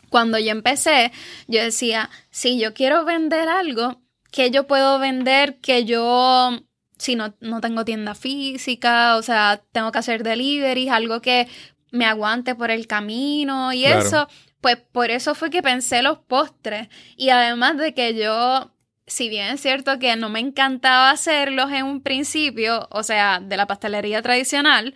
cuando 0.10 0.38
yo 0.40 0.52
empecé, 0.52 1.14
yo 1.48 1.64
decía, 1.64 2.10
si 2.32 2.60
yo 2.60 2.74
quiero 2.74 3.06
vender 3.06 3.48
algo, 3.48 4.02
¿qué 4.30 4.52
yo 4.52 4.68
puedo 4.68 5.00
vender 5.00 5.60
que 5.62 5.86
yo 5.86 6.60
si 7.02 7.16
no, 7.16 7.34
no 7.40 7.62
tengo 7.62 7.84
tienda 7.84 8.14
física, 8.14 9.16
o 9.16 9.24
sea, 9.24 9.64
tengo 9.72 9.92
que 9.92 9.98
hacer 9.98 10.22
deliveries, 10.22 10.92
algo 10.92 11.20
que 11.20 11.48
me 11.90 12.06
aguante 12.06 12.54
por 12.54 12.70
el 12.70 12.86
camino 12.86 13.74
y 13.74 13.86
eso. 13.86 14.28
Pues 14.62 14.78
por 14.78 15.10
eso 15.10 15.34
fue 15.34 15.50
que 15.50 15.64
pensé 15.64 16.04
los 16.04 16.20
postres. 16.20 16.90
Y 17.18 17.30
además 17.30 17.78
de 17.78 17.96
que 17.96 18.14
yo, 18.14 18.72
si 19.08 19.30
bien 19.30 19.48
es 19.48 19.62
cierto 19.62 19.98
que 19.98 20.16
no 20.16 20.30
me 20.30 20.42
encantaba 20.42 21.10
hacerlos 21.10 21.72
en 21.72 21.86
un 21.86 22.02
principio, 22.02 22.88
o 22.92 23.02
sea, 23.02 23.40
de 23.40 23.58
la 23.58 23.66
pastelería 23.66 24.22
tradicional, 24.22 24.94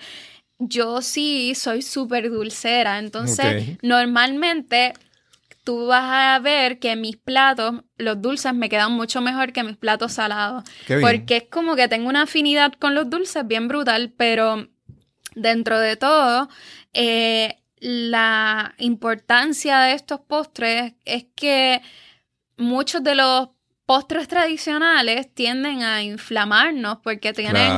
yo 0.60 1.02
sí 1.02 1.56
soy 1.56 1.82
súper 1.82 2.30
dulcera. 2.30 3.00
Entonces, 3.00 3.80
normalmente 3.82 4.94
tú 5.66 5.88
vas 5.88 6.04
a 6.06 6.40
ver 6.40 6.80
que 6.80 6.96
mis 6.96 7.18
platos, 7.18 7.82
los 7.98 8.22
dulces, 8.22 8.54
me 8.54 8.70
quedan 8.70 8.94
mucho 8.94 9.20
mejor 9.20 9.52
que 9.52 9.64
mis 9.64 9.76
platos 9.76 10.14
salados. 10.14 10.64
Porque 11.02 11.38
es 11.38 11.44
como 11.50 11.76
que 11.76 11.90
tengo 11.90 12.08
una 12.08 12.22
afinidad 12.22 12.72
con 12.74 12.96
los 12.96 13.10
dulces 13.10 13.46
bien 13.46 13.68
brutal, 13.68 14.14
pero 14.16 14.70
dentro 15.34 15.80
de 15.80 15.98
todo, 15.98 16.48
eh, 16.94 17.58
la 17.80 18.76
importancia 18.78 19.80
de 19.80 19.94
estos 19.94 20.22
postres 20.22 20.94
es 21.04 21.26
que 21.36 21.82
muchos 22.58 23.04
de 23.04 23.16
los 23.16 23.50
postres 23.88 24.28
tradicionales 24.28 25.34
tienden 25.34 25.84
a 25.84 26.04
inflamarnos 26.04 27.00
porque 27.04 27.34
tienen 27.34 27.72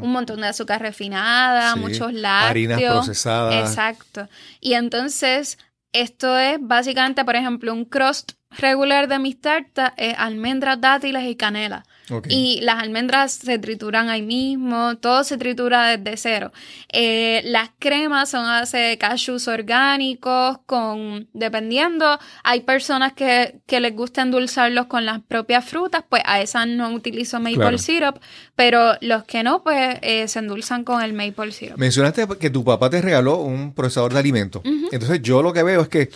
un 0.00 0.12
montón 0.12 0.40
de 0.40 0.48
azúcar 0.48 0.80
refinada, 0.80 1.76
muchos 1.76 2.12
lácteos. 2.12 2.50
Harinas 2.50 2.80
procesadas. 2.80 3.70
Exacto. 3.70 4.28
Y 4.60 4.74
entonces 4.74 5.58
esto 5.94 6.36
es 6.38 6.58
básicamente, 6.60 7.24
por 7.24 7.36
ejemplo, 7.36 7.72
un 7.72 7.86
crust 7.86 8.32
regular 8.50 9.08
de 9.08 9.18
mis 9.18 9.40
tartas 9.40 9.92
es 9.96 10.14
almendras, 10.18 10.80
dátiles 10.80 11.24
y 11.24 11.36
canela. 11.36 11.84
Y 12.28 12.60
las 12.60 12.82
almendras 12.82 13.32
se 13.32 13.58
trituran 13.58 14.08
ahí 14.08 14.22
mismo, 14.22 14.96
todo 14.98 15.24
se 15.24 15.38
tritura 15.38 15.96
desde 15.96 16.16
cero. 16.16 16.52
Eh, 16.92 17.40
las 17.44 17.70
cremas 17.78 18.30
son 18.30 18.44
a 18.44 18.60
base 18.60 18.76
de 18.76 18.98
cashews 18.98 19.48
orgánicos, 19.48 20.58
con, 20.66 21.28
dependiendo, 21.32 22.18
hay 22.42 22.60
personas 22.60 23.14
que, 23.14 23.60
les 23.66 23.96
gusta 23.96 24.22
endulzarlos 24.22 24.86
con 24.86 25.04
las 25.04 25.20
propias 25.22 25.64
frutas, 25.64 26.04
pues 26.08 26.22
a 26.26 26.40
esas 26.40 26.66
no 26.66 26.92
utilizo 26.92 27.40
maple 27.40 27.78
syrup, 27.78 28.18
pero 28.54 28.94
los 29.00 29.24
que 29.24 29.42
no, 29.42 29.62
pues 29.62 29.98
eh, 30.02 30.28
se 30.28 30.38
endulzan 30.38 30.84
con 30.84 31.02
el 31.02 31.12
maple 31.12 31.52
syrup. 31.52 31.78
Mencionaste 31.78 32.26
que 32.38 32.50
tu 32.50 32.64
papá 32.64 32.88
te 32.88 33.02
regaló 33.02 33.38
un 33.38 33.74
procesador 33.74 34.12
de 34.12 34.20
alimentos. 34.20 34.62
Entonces 34.92 35.22
yo 35.22 35.42
lo 35.42 35.52
que 35.52 35.62
veo 35.62 35.80
es 35.80 35.88
que 35.88 36.10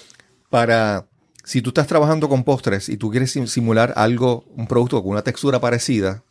para 0.50 1.07
si 1.48 1.62
tú 1.62 1.70
estás 1.70 1.86
trabajando 1.86 2.28
con 2.28 2.44
postres 2.44 2.90
y 2.90 2.98
tú 2.98 3.10
quieres 3.10 3.32
simular 3.46 3.94
algo, 3.96 4.44
un 4.54 4.66
producto 4.66 5.02
con 5.02 5.12
una 5.12 5.22
textura 5.22 5.58
parecida, 5.58 6.22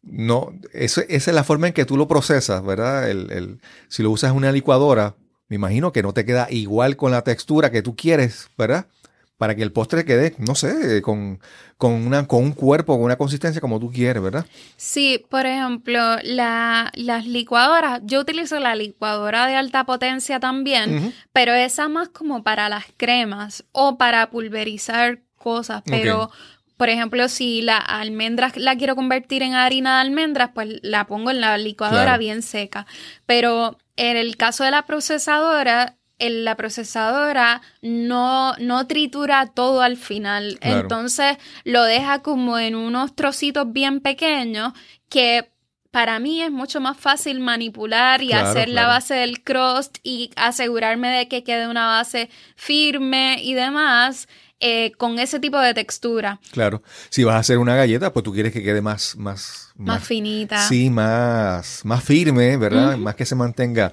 no, 0.00 0.50
esa 0.72 1.02
es 1.02 1.26
la 1.26 1.44
forma 1.44 1.66
en 1.66 1.74
que 1.74 1.84
tú 1.84 1.98
lo 1.98 2.08
procesas, 2.08 2.64
¿verdad? 2.64 3.10
El, 3.10 3.60
si 3.88 4.02
lo 4.02 4.10
usas 4.10 4.30
en 4.30 4.38
una 4.38 4.50
licuadora, 4.50 5.14
me 5.48 5.56
imagino 5.56 5.92
que 5.92 6.02
no 6.02 6.14
te 6.14 6.24
queda 6.24 6.46
igual 6.48 6.96
con 6.96 7.10
la 7.10 7.20
textura 7.20 7.70
que 7.70 7.82
tú 7.82 7.96
quieres, 7.96 8.48
¿verdad? 8.56 8.86
Para 9.36 9.54
que 9.56 9.62
el 9.62 9.72
postre 9.72 10.04
quede, 10.04 10.34
no 10.38 10.54
sé, 10.54 11.02
con, 11.02 11.40
una, 11.78 12.26
con 12.26 12.42
un 12.42 12.52
cuerpo, 12.52 12.94
con 12.94 13.04
una 13.04 13.16
consistencia 13.16 13.60
como 13.60 13.80
tú 13.80 13.90
quieres, 13.90 14.22
¿verdad? 14.22 14.46
Sí, 14.76 15.24
por 15.28 15.44
ejemplo, 15.44 16.00
las 16.22 17.26
licuadoras, 17.26 18.00
yo 18.04 18.20
utilizo 18.20 18.60
la 18.60 18.74
licuadora 18.74 19.46
de 19.46 19.56
alta 19.56 19.84
potencia 19.84 20.40
también, 20.40 21.12
pero 21.32 21.52
esa 21.52 21.88
más 21.88 22.08
como 22.10 22.42
para 22.42 22.68
las 22.68 22.84
cremas 22.96 23.64
o 23.72 23.98
para 23.98 24.30
pulverizar 24.30 25.20
cosas, 25.36 25.82
pero... 25.86 26.30
Por 26.76 26.88
ejemplo, 26.88 27.28
si 27.28 27.62
la 27.62 27.78
almendra 27.78 28.50
la 28.56 28.76
quiero 28.76 28.96
convertir 28.96 29.44
en 29.44 29.54
harina 29.54 29.94
de 29.94 30.00
almendras, 30.00 30.50
pues 30.52 30.80
la 30.82 31.06
pongo 31.06 31.30
en 31.30 31.40
la 31.40 31.56
licuadora 31.56 32.18
bien 32.18 32.42
seca. 32.42 32.84
Pero 33.26 33.78
en 33.94 34.16
el 34.16 34.36
caso 34.36 34.64
de 34.64 34.72
la 34.72 34.84
procesadora, 34.84 35.94
la 36.30 36.56
procesadora 36.56 37.62
no, 37.82 38.54
no 38.58 38.86
tritura 38.86 39.46
todo 39.46 39.80
al 39.80 39.96
final. 39.96 40.58
Entonces 40.60 41.36
lo 41.64 41.82
deja 41.82 42.22
como 42.22 42.58
en 42.58 42.74
unos 42.74 43.14
trocitos 43.14 43.72
bien 43.72 44.00
pequeños 44.00 44.72
que 45.08 45.50
para 45.90 46.18
mí 46.18 46.42
es 46.42 46.50
mucho 46.50 46.80
más 46.80 46.96
fácil 46.96 47.38
manipular 47.38 48.20
y 48.20 48.32
hacer 48.32 48.68
la 48.68 48.88
base 48.88 49.14
del 49.14 49.44
crust 49.44 49.98
y 50.02 50.30
asegurarme 50.34 51.08
de 51.08 51.28
que 51.28 51.44
quede 51.44 51.68
una 51.68 51.86
base 51.86 52.30
firme 52.56 53.38
y 53.40 53.54
demás. 53.54 54.28
Eh, 54.60 54.92
con 54.96 55.18
ese 55.18 55.40
tipo 55.40 55.58
de 55.58 55.74
textura. 55.74 56.40
Claro. 56.52 56.82
Si 57.10 57.22
vas 57.22 57.34
a 57.34 57.38
hacer 57.40 57.58
una 57.58 57.76
galleta, 57.76 58.12
pues 58.14 58.22
tú 58.22 58.32
quieres 58.32 58.52
que 58.52 58.62
quede 58.62 58.80
más... 58.80 59.14
Más, 59.16 59.72
más, 59.76 60.02
finita. 60.02 60.66
Sí, 60.68 60.88
más, 60.88 61.84
más 61.84 62.02
firme, 62.02 62.56
¿verdad? 62.56 62.96
Más 62.96 63.14
que 63.14 63.26
se 63.26 63.34
mantenga 63.34 63.92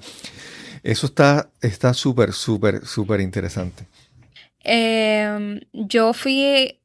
eso 0.82 1.06
está 1.06 1.50
está 1.60 1.94
súper, 1.94 2.32
súper, 2.32 2.84
súper 2.86 3.20
interesante. 3.20 3.86
Em, 4.64 5.60
yo 5.72 6.12
fui 6.12 6.78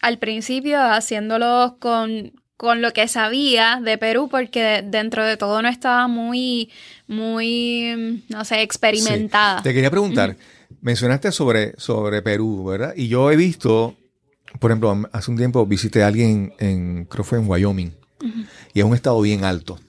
al 0.00 0.18
principio 0.18 0.80
haciéndolo 0.80 1.76
con, 1.78 2.32
lo 2.58 2.92
que 2.92 3.08
sabía 3.08 3.80
de 3.82 3.98
Perú, 3.98 4.28
porque 4.30 4.84
dentro 4.84 5.24
de 5.24 5.36
todo 5.36 5.62
no 5.62 5.68
estaba 5.68 6.06
muy, 6.06 6.70
muy, 7.08 8.22
no 8.28 8.44
sé, 8.44 8.62
experimentada. 8.62 9.62
Te 9.62 9.74
quería 9.74 9.90
preguntar, 9.90 10.36
mencionaste 10.80 11.32
sobre, 11.32 11.74
sobre 11.76 12.22
Perú, 12.22 12.64
¿verdad? 12.64 12.94
Y 12.96 13.08
yo 13.08 13.32
he 13.32 13.36
visto, 13.36 13.96
por 14.60 14.70
ejemplo, 14.70 15.08
hace 15.12 15.30
un 15.32 15.36
tiempo 15.36 15.66
visité 15.66 16.04
a 16.04 16.06
alguien 16.06 16.52
en, 16.58 17.04
creo 17.06 17.24
fue 17.24 17.38
en 17.38 17.48
Wyoming, 17.48 17.94
y 18.74 18.78
es 18.78 18.84
un 18.84 18.94
estado 18.94 19.20
bien 19.20 19.44
alto. 19.44 19.80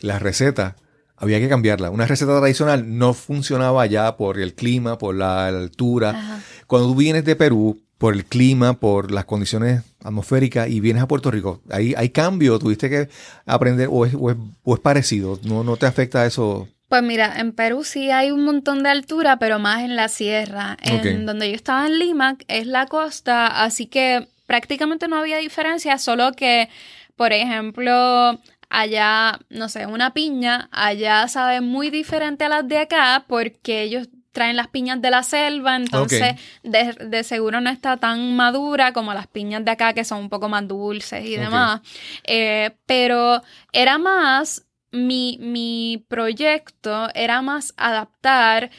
La 0.00 0.18
receta 0.18 0.74
había 1.18 1.40
que 1.40 1.48
cambiarla. 1.48 1.90
Una 1.90 2.06
receta 2.06 2.38
tradicional 2.38 2.98
no 2.98 3.14
funcionaba 3.14 3.86
ya 3.86 4.16
por 4.16 4.38
el 4.38 4.54
clima, 4.54 4.98
por 4.98 5.14
la 5.14 5.46
altura. 5.46 6.42
Cuando 6.66 6.88
tú 6.88 6.94
vienes 6.94 7.24
de 7.24 7.36
Perú, 7.36 7.80
por 7.98 8.14
el 8.14 8.24
clima, 8.24 8.74
por 8.74 9.10
las 9.10 9.24
condiciones 9.24 9.82
atmosféricas 10.04 10.68
y 10.68 10.80
vienes 10.80 11.02
a 11.02 11.08
Puerto 11.08 11.30
Rico, 11.30 11.60
¿hay, 11.70 11.94
hay 11.96 12.10
cambio? 12.10 12.58
¿Tuviste 12.58 12.88
que 12.88 13.08
aprender 13.44 13.88
o 13.90 14.06
es, 14.06 14.14
o 14.14 14.30
es, 14.30 14.80
parecido? 14.80 15.40
¿No, 15.42 15.64
¿No 15.64 15.76
te 15.76 15.86
afecta 15.86 16.24
eso? 16.24 16.68
Pues 16.88 17.02
mira, 17.02 17.38
en 17.38 17.52
Perú 17.52 17.84
sí 17.84 18.10
hay 18.10 18.30
un 18.30 18.44
montón 18.44 18.82
de 18.82 18.88
altura, 18.88 19.38
pero 19.38 19.58
más 19.58 19.82
en 19.82 19.94
la 19.94 20.08
sierra. 20.08 20.78
En 20.82 21.26
donde 21.26 21.50
yo 21.50 21.54
estaba 21.54 21.86
en 21.86 21.98
Lima 21.98 22.38
es 22.46 22.66
la 22.66 22.86
costa, 22.86 23.62
así 23.62 23.86
que 23.86 24.28
prácticamente 24.46 25.06
no 25.08 25.18
había 25.18 25.36
diferencia, 25.36 25.98
solo 25.98 26.32
que, 26.32 26.70
por 27.16 27.34
ejemplo, 27.34 28.40
allá, 28.70 29.38
no 29.48 29.68
sé, 29.68 29.86
una 29.86 30.12
piña, 30.12 30.68
allá 30.72 31.26
sabe 31.28 31.60
muy 31.60 31.90
diferente 31.90 32.44
a 32.44 32.48
las 32.48 32.68
de 32.68 32.78
acá 32.78 33.24
porque 33.26 33.82
ellos 33.82 34.08
traen 34.32 34.56
las 34.56 34.68
piñas 34.68 35.00
de 35.00 35.10
la 35.10 35.22
selva, 35.22 35.76
entonces 35.76 36.36
de, 36.62 37.24
seguro 37.24 37.60
no 37.60 37.70
está 37.70 37.96
tan 37.96 38.36
madura 38.36 38.92
como 38.92 39.12
las 39.14 39.26
piñas 39.26 39.64
de 39.64 39.70
acá 39.70 39.94
que 39.94 40.04
son 40.04 40.20
un 40.20 40.28
poco 40.28 40.48
más 40.48 40.68
dulces 40.68 41.24
y 41.24 41.36
demás. 41.36 41.80
Eh, 42.24 42.70
pero 42.86 43.42
era 43.72 43.98
más, 43.98 44.66
mi, 44.92 45.38
mi 45.40 46.04
proyecto 46.08 47.08
era 47.14 47.42
más 47.42 47.74
adaptar 47.76 48.70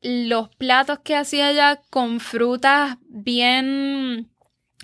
los 0.00 0.48
platos 0.56 1.00
que 1.00 1.14
hacía 1.14 1.48
allá 1.48 1.80
con 1.90 2.18
frutas 2.18 2.96
bien, 3.08 4.30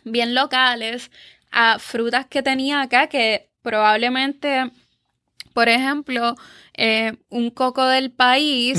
bien 0.05 0.35
locales 0.35 1.11
a 1.51 1.79
frutas 1.79 2.27
que 2.27 2.43
tenía 2.43 2.83
acá 2.83 3.07
que 3.09 3.48
probablemente, 3.69 4.71
por 5.53 5.69
ejemplo, 5.69 6.37
eh, 6.73 7.19
un 7.29 7.51
coco 7.51 7.85
del 7.85 8.11
país 8.11 8.79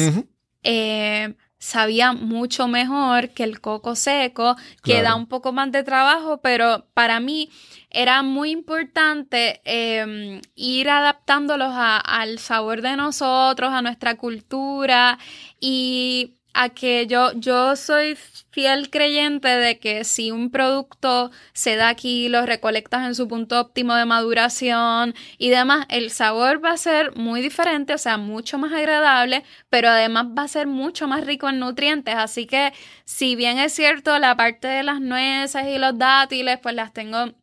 eh, 0.64 1.36
sabía 1.60 2.12
mucho 2.14 2.68
mejor 2.68 3.30
que 3.30 3.44
el 3.44 3.62
coco 3.62 3.96
seco, 3.96 4.56
que 4.84 5.04
da 5.04 5.14
un 5.14 5.28
poco 5.28 5.54
más 5.54 5.72
de 5.72 5.84
trabajo, 5.84 6.42
pero 6.42 6.88
para 6.96 7.20
mí 7.20 7.52
era 7.92 8.24
muy 8.24 8.50
importante 8.50 9.62
em, 9.64 10.42
ir 10.56 10.90
adaptándolos 10.90 11.72
al 11.72 12.40
sabor 12.40 12.82
de 12.82 12.96
nosotros, 12.96 13.72
a 13.72 13.84
nuestra 13.84 14.16
cultura 14.16 15.20
y 15.60 16.39
a 16.54 16.70
que 16.70 17.08
yo, 17.08 17.32
yo 17.34 17.76
soy 17.76 18.18
fiel 18.52 18.90
creyente 18.90 19.48
de 19.48 19.80
que 19.80 20.04
si 20.04 20.32
un 20.32 20.50
producto 20.50 21.32
se 21.54 21.76
da 21.76 21.90
aquí, 21.90 22.28
lo 22.30 22.46
recolectas 22.46 23.06
en 23.06 23.16
su 23.16 23.28
punto 23.28 23.60
óptimo 23.60 23.96
de 23.96 24.06
maduración 24.06 25.14
y 25.38 25.50
demás, 25.50 25.86
el 25.90 26.10
sabor 26.10 26.64
va 26.64 26.72
a 26.72 26.78
ser 26.78 27.16
muy 27.16 27.42
diferente, 27.42 27.94
o 27.94 27.98
sea, 27.98 28.18
mucho 28.18 28.58
más 28.58 28.74
agradable, 28.74 29.44
pero 29.70 29.90
además 29.90 30.28
va 30.38 30.44
a 30.44 30.48
ser 30.48 30.68
mucho 30.68 31.08
más 31.08 31.26
rico 31.26 31.48
en 31.50 31.60
nutrientes. 31.60 32.16
Así 32.16 32.46
que, 32.46 32.74
si 33.06 33.36
bien 33.36 33.60
es 33.60 33.74
cierto, 33.74 34.18
la 34.20 34.36
parte 34.36 34.68
de 34.68 34.84
las 34.84 35.00
nueces 35.00 35.64
y 35.68 35.78
los 35.78 35.98
dátiles, 35.98 36.60
pues 36.60 36.76
las 36.76 36.94
tengo 36.94 37.34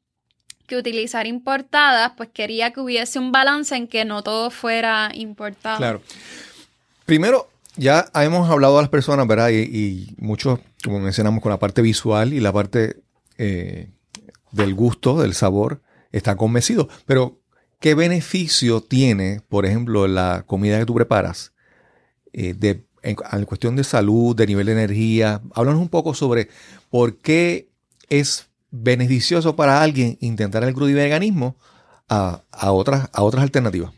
que 0.67 0.77
utilizar 0.77 1.27
importadas, 1.27 2.13
pues 2.17 2.29
quería 2.33 2.73
que 2.73 2.81
hubiese 2.81 3.19
un 3.19 3.31
balance 3.31 3.75
en 3.77 3.87
que 3.87 4.05
no 4.05 4.23
todo 4.23 4.51
fuera 4.51 5.11
importado. 5.15 5.79
Claro. 5.79 6.03
Primero, 7.05 7.49
ya 7.77 8.11
hemos 8.15 8.49
hablado 8.51 8.79
a 8.79 8.83
las 8.83 8.91
personas, 8.91 9.27
¿verdad? 9.27 9.51
Y, 9.51 10.15
muchos, 10.19 10.61
como 10.85 11.01
mencionamos, 11.01 11.43
con 11.43 11.51
la 11.51 11.59
parte 11.59 11.83
visual 11.83 12.33
y 12.33 12.41
la 12.41 12.53
parte 12.53 13.03
eh, 13.39 13.91
del 14.53 14.75
gusto, 14.75 15.21
del 15.21 15.35
sabor, 15.35 15.83
están 16.13 16.37
convencidos. 16.37 16.89
Pero, 17.07 17.41
¿qué 17.81 17.95
beneficio 17.95 18.81
tiene, 18.81 19.43
por 19.49 19.67
ejemplo, 19.67 20.07
la 20.09 20.45
comida 20.47 20.79
que 20.79 20.87
tú 20.87 20.95
preparas 20.95 21.53
eh, 22.33 22.55
de, 22.55 22.87
en, 23.03 23.45
cuestión 23.45 23.77
de 23.77 23.85
salud, 23.85 24.35
de 24.35 24.47
nivel 24.47 24.67
de 24.67 24.73
energía? 24.73 25.43
Háblanos 25.55 25.81
un 25.81 25.89
poco 25.89 26.15
sobre 26.15 26.49
por 26.91 27.19
qué 27.19 27.69
es 28.09 28.49
beneficioso 28.71 29.57
para 29.57 29.83
alguien 29.83 30.17
intentar 30.21 30.65
el 30.65 30.75
crudiveganismo 30.75 31.57
a 32.09 32.43
otras 32.71 33.09
alternativas. 33.13 33.93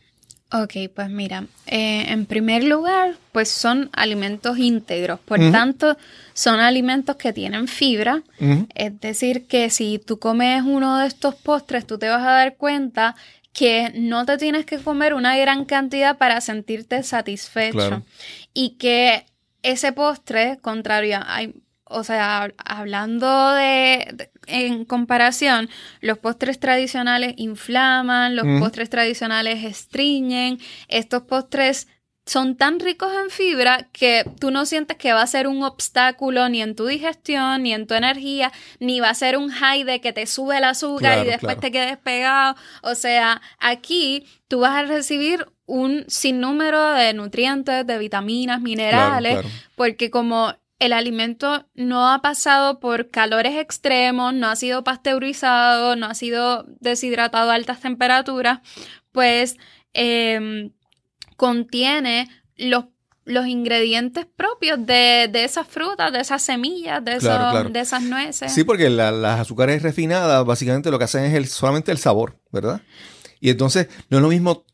Ok, 0.51 0.75
pues 0.95 1.11
mira, 1.11 1.45
eh, 1.67 2.07
en 2.09 2.25
primer 2.25 2.65
lugar, 2.65 3.17
pues 3.33 3.51
son 3.51 3.91
alimentos 3.93 4.59
íntegros, 4.59 5.21
por 5.21 5.39
tanto, 5.53 5.99
son 6.33 6.59
alimentos 6.59 7.17
que 7.17 7.35
tienen 7.35 7.69
fibra, 7.69 8.23
es 8.75 8.99
decir, 8.99 9.47
que 9.47 9.69
si 9.69 9.99
tú 9.99 10.19
comes 10.19 10.63
uno 10.63 10.99
de 10.99 11.07
estos 11.07 11.35
postres, 11.35 11.87
tú 11.87 11.99
te 11.99 12.09
vas 12.09 12.23
a 12.23 12.31
dar 12.31 12.57
cuenta 12.57 13.15
que 13.53 13.93
no 13.95 14.25
te 14.25 14.39
tienes 14.39 14.65
que 14.65 14.79
comer 14.79 15.13
una 15.13 15.37
gran 15.37 15.67
cantidad 15.67 16.17
para 16.17 16.41
sentirte 16.41 17.03
satisfecho. 17.03 18.03
Y 18.55 18.77
que 18.79 19.27
ese 19.63 19.93
postre, 19.93 20.59
contrario, 20.63 21.19
hay 21.27 21.55
o 21.89 22.05
sea, 22.05 22.53
hablando 22.65 23.53
de, 23.55 24.31
en 24.47 24.85
comparación, 24.85 25.69
los 26.01 26.19
postres 26.19 26.61
tradicionales 26.61 27.35
inflaman, 27.37 28.37
los 28.37 28.47
postres 28.61 28.91
tradicionales 28.91 29.65
estriñen, 29.65 30.59
estos 30.89 31.23
postres 31.23 31.89
son 32.29 32.57
tan 32.57 32.79
ricos 32.79 33.11
en 33.15 33.31
fibra 33.31 33.89
que 33.91 34.25
tú 34.39 34.51
no 34.51 34.67
sientes 34.67 34.99
que 34.99 35.15
va 35.15 35.23
a 35.23 35.27
ser 35.27 35.49
un 35.49 35.63
obstáculo 35.63 36.49
ni 36.49 36.61
en 36.61 36.77
tu 36.77 36.87
digestión, 36.87 37.63
ni 37.63 37.73
en 37.73 37.87
tu 37.87 37.95
energía, 37.95 38.53
ni 38.81 39.01
va 39.01 39.11
a 39.11 39.15
ser 39.15 39.39
un 39.39 39.51
high 39.51 39.85
de 39.85 40.01
que 40.01 40.13
te 40.13 40.27
sube 40.27 40.59
el 40.59 40.65
azúcar 40.65 41.25
y 41.25 41.31
después 41.31 41.59
te 41.59 41.73
quedes 41.73 41.97
pegado. 41.97 42.55
O 42.83 42.95
sea, 42.95 43.41
aquí 43.59 44.27
tú 44.47 44.61
vas 44.61 44.77
a 44.77 44.83
recibir 44.83 45.47
un 45.65 46.05
sinnúmero 46.09 46.93
de 46.93 47.15
nutrientes, 47.15 47.87
de 47.87 47.99
vitaminas, 47.99 48.61
minerales, 48.61 49.45
porque 49.75 50.11
como 50.11 50.55
el 50.79 50.93
alimento 50.93 51.67
no 51.75 52.13
ha 52.13 52.23
pasado 52.23 52.79
por 52.79 53.11
calores 53.11 53.57
extremos, 53.57 54.33
no 54.33 54.49
ha 54.49 54.57
sido 54.57 54.85
pasteurizado, 54.85 55.97
no 55.97 56.07
ha 56.07 56.15
sido 56.15 56.67
deshidratado 56.81 57.51
a 57.51 57.55
altas 57.55 57.81
temperaturas, 57.81 58.61
pues 59.11 59.57
em, 59.93 60.71
contiene 61.37 62.29
los, 62.57 62.87
los 63.25 63.47
ingredientes 63.47 64.27
propios 64.27 64.85
de, 64.87 65.31
esas 65.35 65.67
frutas, 65.67 66.13
de 66.13 66.21
esas 66.21 66.43
semillas, 66.43 67.05
de, 67.05 67.19
de 67.19 67.81
esas 67.81 68.03
nueces. 68.03 68.53
Sí, 68.53 68.63
porque 68.63 68.89
las 68.89 69.41
azúcares 69.41 69.83
refinadas 69.83 70.45
básicamente 70.45 70.91
lo 70.91 70.99
que 70.99 71.05
hacen 71.05 71.25
es 71.25 71.35
el, 71.35 71.49
solamente 71.49 71.91
el 71.91 71.99
sabor, 71.99 72.39
¿verdad? 72.53 72.83
Y 73.41 73.51
entonces 73.51 73.89
no 74.11 74.19
es 74.19 74.23
lo 74.23 74.29
mismo 74.29 74.65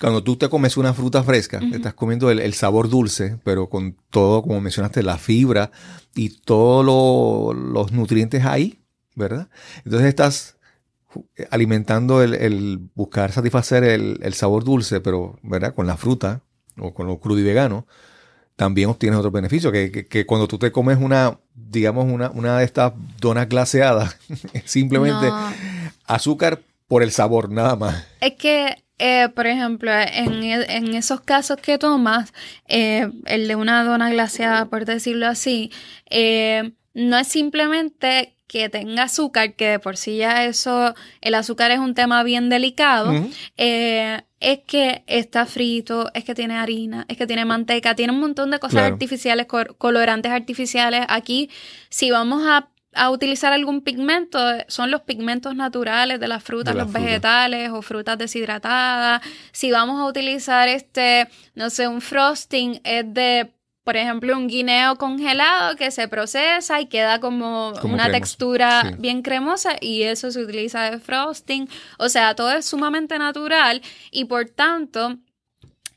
cuando 0.00 0.22
tú 0.22 0.36
te 0.36 0.48
comes 0.48 0.76
una 0.76 0.94
fruta 0.94 1.22
fresca, 1.22 1.60
estás 1.72 1.94
comiendo 1.94 2.30
el, 2.30 2.54
sabor 2.54 2.88
dulce, 2.88 3.38
pero 3.44 3.68
con 3.68 3.96
todo, 4.10 4.42
como 4.42 4.60
mencionaste, 4.60 5.02
la 5.02 5.18
fibra 5.18 5.70
y 6.14 6.30
todos 6.40 7.54
los 7.54 7.92
nutrientes 7.92 8.44
ahí, 8.44 8.80
¿verdad? 9.14 9.48
Entonces 9.84 10.08
estás 10.08 10.56
alimentando 11.50 12.22
el, 12.22 12.80
buscar 12.94 13.32
satisfacer 13.32 13.84
el, 13.84 14.34
sabor 14.34 14.64
dulce, 14.64 15.00
pero, 15.00 15.38
¿verdad? 15.42 15.74
Con 15.74 15.86
la 15.86 15.96
fruta 15.96 16.40
o 16.78 16.94
con 16.94 17.06
lo 17.06 17.20
crudo 17.20 17.38
y 17.38 17.44
vegano, 17.44 17.86
también 18.56 18.88
obtienes 18.88 19.18
otro 19.18 19.30
beneficio, 19.30 19.70
que, 19.70 20.24
cuando 20.26 20.48
tú 20.48 20.58
te 20.58 20.72
comes 20.72 20.98
una, 20.98 21.38
digamos, 21.54 22.10
una, 22.10 22.30
una 22.30 22.58
de 22.58 22.64
estas 22.64 22.92
donas 23.20 23.48
glaseadas, 23.48 24.16
simplemente 24.64 25.28
azúcar 26.06 26.60
por 26.88 27.02
el 27.02 27.10
sabor, 27.10 27.50
nada 27.50 27.76
más. 27.76 28.04
Es 28.20 28.34
que 28.34 28.81
eh, 29.04 29.30
por 29.30 29.48
ejemplo, 29.48 29.90
en, 29.92 30.44
en, 30.44 30.94
esos 30.94 31.22
casos 31.22 31.56
que 31.56 31.76
tomas, 31.76 32.32
eh, 32.68 33.10
el 33.26 33.48
de 33.48 33.56
una 33.56 33.82
dona 33.82 34.08
glaseada, 34.10 34.66
por 34.66 34.84
decirlo 34.84 35.26
así, 35.26 35.72
eh, 36.08 36.70
no 36.94 37.18
es 37.18 37.26
simplemente 37.26 38.36
que 38.46 38.68
tenga 38.68 39.02
azúcar, 39.02 39.54
que 39.54 39.70
de 39.70 39.78
por 39.80 39.96
sí 39.96 40.18
ya 40.18 40.44
eso, 40.44 40.94
el 41.20 41.34
azúcar 41.34 41.72
es 41.72 41.80
un 41.80 41.94
tema 41.94 42.22
bien 42.22 42.48
delicado, 42.48 43.12
es 43.56 44.58
que 44.68 45.02
está 45.08 45.46
frito, 45.46 46.08
es 46.14 46.22
que 46.22 46.36
tiene 46.36 46.54
harina, 46.54 47.04
es 47.08 47.16
que 47.16 47.26
tiene 47.26 47.44
manteca, 47.44 47.96
tiene 47.96 48.12
un 48.12 48.20
montón 48.20 48.52
de 48.52 48.60
cosas 48.60 48.82
artificiales, 48.82 49.48
colorantes 49.78 50.30
artificiales. 50.30 51.06
Aquí, 51.08 51.50
si 51.88 52.12
vamos 52.12 52.46
a 52.46 52.68
a 52.94 53.10
utilizar 53.10 53.52
algún 53.52 53.80
pigmento, 53.80 54.38
son 54.68 54.90
los 54.90 55.02
pigmentos 55.02 55.54
naturales 55.54 56.20
de 56.20 56.28
las 56.28 56.42
frutas, 56.42 56.74
los 56.74 56.92
vegetales 56.92 57.70
o 57.70 57.82
frutas 57.82 58.18
deshidratadas. 58.18 59.22
Si 59.52 59.70
vamos 59.70 60.00
a 60.00 60.04
utilizar 60.04 60.68
este, 60.68 61.28
no 61.54 61.70
sé, 61.70 61.88
un 61.88 62.00
frosting, 62.02 62.80
es 62.84 63.12
de, 63.14 63.50
por 63.82 63.96
ejemplo, 63.96 64.36
un 64.36 64.46
guineo 64.46 64.96
congelado 64.96 65.76
que 65.76 65.90
se 65.90 66.06
procesa 66.06 66.80
y 66.80 66.86
queda 66.86 67.18
como, 67.18 67.72
una 67.82 68.10
textura 68.10 68.94
bien 68.98 69.22
cremosa 69.22 69.76
y 69.80 70.02
eso 70.02 70.30
se 70.30 70.40
utiliza 70.40 70.90
de 70.90 70.98
frosting. 70.98 71.68
O 71.98 72.08
sea, 72.08 72.34
todo 72.34 72.52
es 72.52 72.66
sumamente 72.66 73.18
natural 73.18 73.80
y 74.10 74.26
por 74.26 74.50
tanto, 74.50 75.16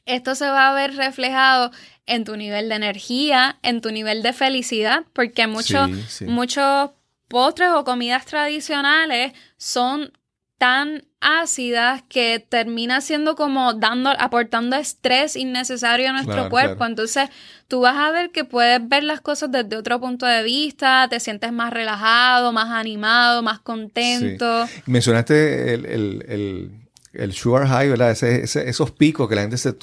esto 0.05 0.35
se 0.35 0.47
va 0.47 0.69
a 0.69 0.73
ver 0.73 0.95
reflejado 0.95 1.71
en 2.05 2.23
tu 2.23 2.37
nivel 2.37 2.69
de 2.69 2.75
energía, 2.75 3.57
en 3.63 3.81
tu 3.81 3.91
nivel 3.91 4.21
de 4.21 4.33
felicidad, 4.33 5.03
porque 5.13 5.47
muchos, 5.47 5.89
muchos 6.21 6.91
postres 7.27 7.69
o 7.71 7.83
comidas 7.83 8.25
tradicionales 8.25 9.33
son 9.57 10.11
tan 10.57 11.03
ácidas 11.19 12.03
que 12.07 12.39
termina 12.47 13.01
siendo 13.01 13.35
como 13.35 13.73
dando, 13.73 14.11
aportando 14.17 14.75
estrés 14.75 15.35
innecesario 15.35 16.09
a 16.09 16.13
nuestro 16.13 16.49
cuerpo. 16.49 16.85
Entonces, 16.85 17.29
tú 17.67 17.81
vas 17.81 17.97
a 17.97 18.11
ver 18.11 18.31
que 18.31 18.45
puedes 18.45 18.87
ver 18.87 19.03
las 19.03 19.21
cosas 19.21 19.51
desde 19.51 19.75
otro 19.75 19.99
punto 19.99 20.25
de 20.25 20.43
vista, 20.43 21.07
te 21.09 21.19
sientes 21.19 21.51
más 21.51 21.73
relajado, 21.73 22.53
más 22.53 22.69
animado, 22.69 23.41
más 23.41 23.59
contento. 23.59 24.67
Mencionaste 24.85 25.73
el 25.73 25.85
el 25.85 26.84
sugar 27.33 27.67
high, 27.67 27.89
¿verdad? 27.89 28.11
esos 28.11 28.91
picos 28.91 29.27
que 29.29 29.35
la 29.35 29.41
gente 29.41 29.57
se, 29.57 29.73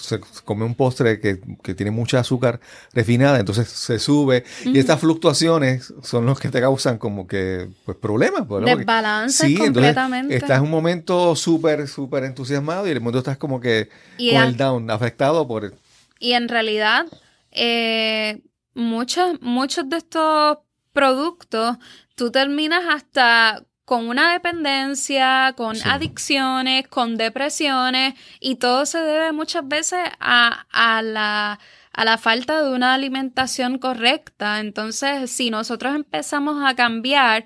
come 0.44 0.64
un 0.64 0.74
postre 0.74 1.20
que, 1.20 1.36
tiene 1.74 1.90
mucha 1.90 2.20
azúcar 2.20 2.60
refinada, 2.92 3.38
entonces 3.38 3.68
se 3.68 3.98
sube. 3.98 4.44
Y 4.64 4.78
estas 4.78 5.00
fluctuaciones 5.00 5.92
son 6.02 6.26
los 6.26 6.38
que 6.38 6.48
te 6.48 6.60
causan 6.60 6.98
como 6.98 7.26
que, 7.26 7.68
pues, 7.84 7.96
problemas. 7.96 8.46
Desbalance 8.64 9.46
sí, 9.46 9.56
completamente. 9.56 10.34
estás 10.36 10.58
en 10.58 10.64
un 10.64 10.70
momento 10.70 11.34
súper, 11.36 11.88
súper 11.88 12.24
entusiasmado 12.24 12.86
y 12.86 12.90
el 12.90 13.00
mundo 13.00 13.18
estás 13.18 13.38
como 13.38 13.60
que 13.60 13.88
con 14.16 14.42
el 14.42 14.56
down, 14.56 14.90
afectado 14.90 15.46
por... 15.46 15.74
Y 16.18 16.32
en 16.32 16.48
realidad, 16.48 17.06
eh, 17.50 18.42
muchos, 18.74 19.40
muchos 19.40 19.88
de 19.88 19.96
estos 19.96 20.58
productos, 20.92 21.76
tú 22.14 22.30
terminas 22.30 22.84
hasta 22.88 23.64
con 23.84 24.08
una 24.08 24.32
dependencia, 24.32 25.54
con 25.56 25.76
adicciones, 25.84 26.86
con 26.88 27.16
depresiones, 27.16 28.14
y 28.40 28.56
todo 28.56 28.86
se 28.86 28.98
debe 28.98 29.32
muchas 29.32 29.66
veces 29.66 30.00
a, 30.20 30.66
a, 30.70 31.02
la, 31.02 31.58
a 31.92 32.04
la 32.04 32.18
falta 32.18 32.62
de 32.62 32.72
una 32.72 32.94
alimentación 32.94 33.78
correcta. 33.78 34.60
Entonces, 34.60 35.30
si 35.30 35.50
nosotros 35.50 35.94
empezamos 35.94 36.64
a 36.64 36.74
cambiar, 36.74 37.44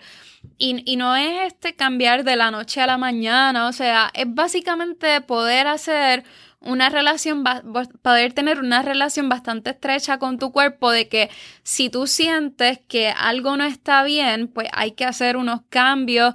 y, 0.58 0.82
y, 0.90 0.96
no 0.96 1.16
es 1.16 1.52
este 1.52 1.74
cambiar 1.74 2.22
de 2.22 2.36
la 2.36 2.50
noche 2.50 2.80
a 2.80 2.86
la 2.86 2.98
mañana, 2.98 3.66
o 3.66 3.72
sea, 3.72 4.10
es 4.14 4.26
básicamente 4.32 5.20
poder 5.20 5.66
hacer 5.66 6.24
una 6.66 6.88
relación, 6.88 7.44
poder 8.02 8.32
tener 8.32 8.58
una 8.58 8.82
relación 8.82 9.28
bastante 9.28 9.70
estrecha 9.70 10.18
con 10.18 10.38
tu 10.38 10.52
cuerpo 10.52 10.90
de 10.90 11.08
que 11.08 11.30
si 11.62 11.90
tú 11.90 12.06
sientes 12.06 12.80
que 12.88 13.08
algo 13.08 13.56
no 13.56 13.64
está 13.64 14.02
bien, 14.04 14.48
pues 14.48 14.68
hay 14.72 14.92
que 14.92 15.04
hacer 15.04 15.36
unos 15.36 15.60
cambios 15.68 16.34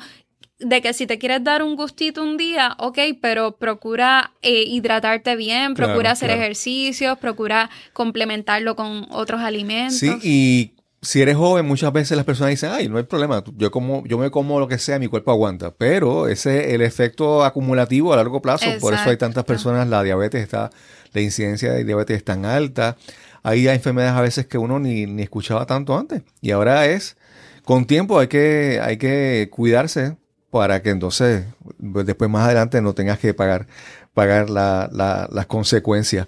de 0.62 0.82
que 0.82 0.94
si 0.94 1.08
te 1.08 1.17
quieres 1.17 1.44
dar 1.44 1.63
un 1.63 1.76
gustito 1.76 2.24
un 2.24 2.38
día, 2.38 2.76
ok, 2.78 3.00
pero 3.20 3.58
procura 3.58 4.34
eh, 4.41 4.63
hidratarte 4.67 5.36
bien, 5.36 5.74
procura 5.74 6.12
hacer 6.12 6.30
ejercicios, 6.30 7.17
procura 7.17 7.70
complementarlo 7.94 8.76
con 8.76 9.08
otros 9.10 9.41
alimentos. 9.41 9.98
Sí, 9.98 10.17
y 10.22 10.74
si 11.04 11.20
eres 11.22 11.36
joven, 11.36 11.66
muchas 11.66 11.92
veces 11.92 12.16
las 12.16 12.26
personas 12.26 12.52
dicen, 12.52 12.72
ay, 12.72 12.88
no 12.88 12.98
hay 12.98 13.04
problema, 13.04 13.44
yo 13.58 13.72
como, 13.72 14.06
yo 14.06 14.20
me 14.20 14.30
como 14.30 14.60
lo 14.60 14.68
que 14.68 14.78
sea, 14.78 15.00
mi 15.00 15.08
cuerpo 15.08 15.32
aguanta. 15.32 15.72
Pero 15.72 16.28
ese 16.28 16.76
el 16.76 16.82
efecto 16.82 17.44
acumulativo 17.44 18.14
a 18.14 18.18
largo 18.18 18.42
plazo, 18.42 18.68
por 18.80 18.94
eso 18.94 19.10
hay 19.10 19.18
tantas 19.18 19.44
personas, 19.44 19.88
la 19.88 20.04
diabetes 20.04 20.44
está, 20.44 20.70
la 21.14 21.22
incidencia 21.22 21.74
de 21.74 21.84
diabetes 21.84 22.18
es 22.18 22.24
tan 22.24 22.46
alta. 22.46 22.98
Hay 23.42 23.68
enfermedades 23.68 24.16
a 24.16 24.22
veces 24.22 24.46
que 24.46 24.60
uno 24.60 24.80
ni, 24.80 25.08
ni 25.08 25.24
escuchaba 25.24 25.66
tanto 25.66 25.98
antes. 25.98 26.22
Y 26.40 26.52
ahora 26.52 26.86
es, 26.86 27.18
con 27.66 27.86
tiempo 27.86 28.20
hay 28.20 28.28
que, 28.28 28.80
hay 28.84 28.98
que 28.98 29.50
cuidarse 29.52 30.18
para 30.52 30.84
que 30.84 30.92
entonces, 30.92 31.46
pues, 31.92 32.06
después 32.06 32.30
más 32.30 32.46
adelante 32.46 32.80
no 32.82 32.94
tengas 32.94 33.18
que 33.18 33.34
pagar, 33.34 33.66
pagar 34.14 34.52
la, 34.52 34.88
la, 34.92 35.28
las 35.32 35.48
consecuencias. 35.48 36.28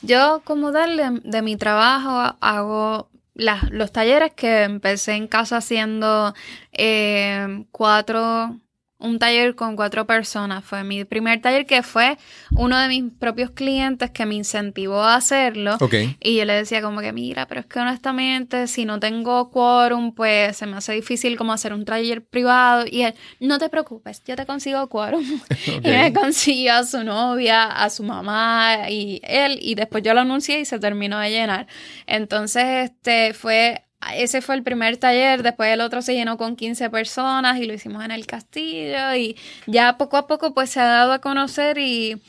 Yo 0.00 0.40
como 0.44 0.72
darle 0.72 1.20
de 1.22 1.42
mi 1.42 1.56
trabajo 1.56 2.36
hago 2.40 3.11
los 3.34 3.92
talleres 3.92 4.32
que 4.34 4.62
empecé 4.62 5.12
en 5.12 5.26
casa 5.28 5.58
haciendo 5.58 6.34
eh, 6.72 7.64
cuatro 7.70 8.60
un 9.02 9.18
taller 9.18 9.54
con 9.54 9.76
cuatro 9.76 10.06
personas. 10.06 10.64
Fue 10.64 10.84
mi 10.84 11.04
primer 11.04 11.40
taller 11.40 11.66
que 11.66 11.82
fue 11.82 12.16
uno 12.52 12.78
de 12.78 12.88
mis 12.88 13.04
propios 13.18 13.50
clientes 13.50 14.10
que 14.10 14.24
me 14.26 14.36
incentivó 14.36 15.02
a 15.02 15.16
hacerlo. 15.16 15.76
Y 16.20 16.36
yo 16.36 16.44
le 16.44 16.54
decía 16.54 16.80
como 16.80 17.00
que, 17.00 17.12
mira, 17.12 17.46
pero 17.46 17.60
es 17.60 17.66
que 17.66 17.80
honestamente 17.80 18.66
si 18.66 18.84
no 18.84 19.00
tengo 19.00 19.50
quórum, 19.50 20.14
pues 20.14 20.56
se 20.56 20.66
me 20.66 20.76
hace 20.76 20.92
difícil 20.92 21.36
como 21.36 21.52
hacer 21.52 21.72
un 21.72 21.84
taller 21.84 22.24
privado. 22.24 22.84
Y 22.88 23.02
él, 23.02 23.14
no 23.40 23.58
te 23.58 23.68
preocupes, 23.68 24.22
yo 24.24 24.36
te 24.36 24.46
consigo 24.46 24.88
quórum. 24.88 25.24
Y 25.82 25.88
me 25.88 26.12
consiguió 26.12 26.74
a 26.74 26.84
su 26.84 27.02
novia, 27.02 27.64
a 27.64 27.90
su 27.90 28.02
mamá 28.02 28.88
y 28.88 29.20
él. 29.24 29.58
Y 29.60 29.74
después 29.74 30.02
yo 30.02 30.14
lo 30.14 30.20
anuncié 30.20 30.60
y 30.60 30.64
se 30.64 30.78
terminó 30.78 31.18
de 31.18 31.30
llenar. 31.30 31.66
Entonces, 32.06 32.90
este 32.90 33.34
fue 33.34 33.84
ese 34.14 34.42
fue 34.42 34.54
el 34.54 34.62
primer 34.62 34.96
taller, 34.96 35.42
después 35.42 35.72
el 35.72 35.80
otro 35.80 36.02
se 36.02 36.14
llenó 36.14 36.36
con 36.36 36.56
15 36.56 36.90
personas 36.90 37.58
y 37.58 37.66
lo 37.66 37.74
hicimos 37.74 38.04
en 38.04 38.10
el 38.10 38.26
castillo 38.26 39.14
y 39.14 39.36
ya 39.66 39.96
poco 39.98 40.16
a 40.16 40.26
poco 40.26 40.54
pues 40.54 40.70
se 40.70 40.80
ha 40.80 40.84
dado 40.84 41.12
a 41.12 41.20
conocer 41.20 41.78
y, 41.78 42.20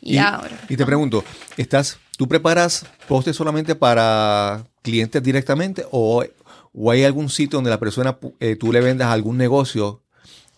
y, 0.00 0.18
ahora. 0.18 0.56
Y 0.68 0.76
te 0.76 0.86
pregunto, 0.86 1.24
¿estás, 1.56 1.98
¿tú 2.16 2.28
preparas 2.28 2.86
postes 3.08 3.36
solamente 3.36 3.74
para 3.74 4.64
clientes 4.82 5.22
directamente 5.22 5.84
o, 5.90 6.24
o, 6.72 6.90
hay 6.90 7.04
algún 7.04 7.28
sitio 7.28 7.56
donde 7.56 7.70
la 7.70 7.80
persona, 7.80 8.18
eh, 8.40 8.56
tú 8.56 8.72
le 8.72 8.80
vendas 8.80 9.08
algún 9.08 9.36
negocio 9.36 10.02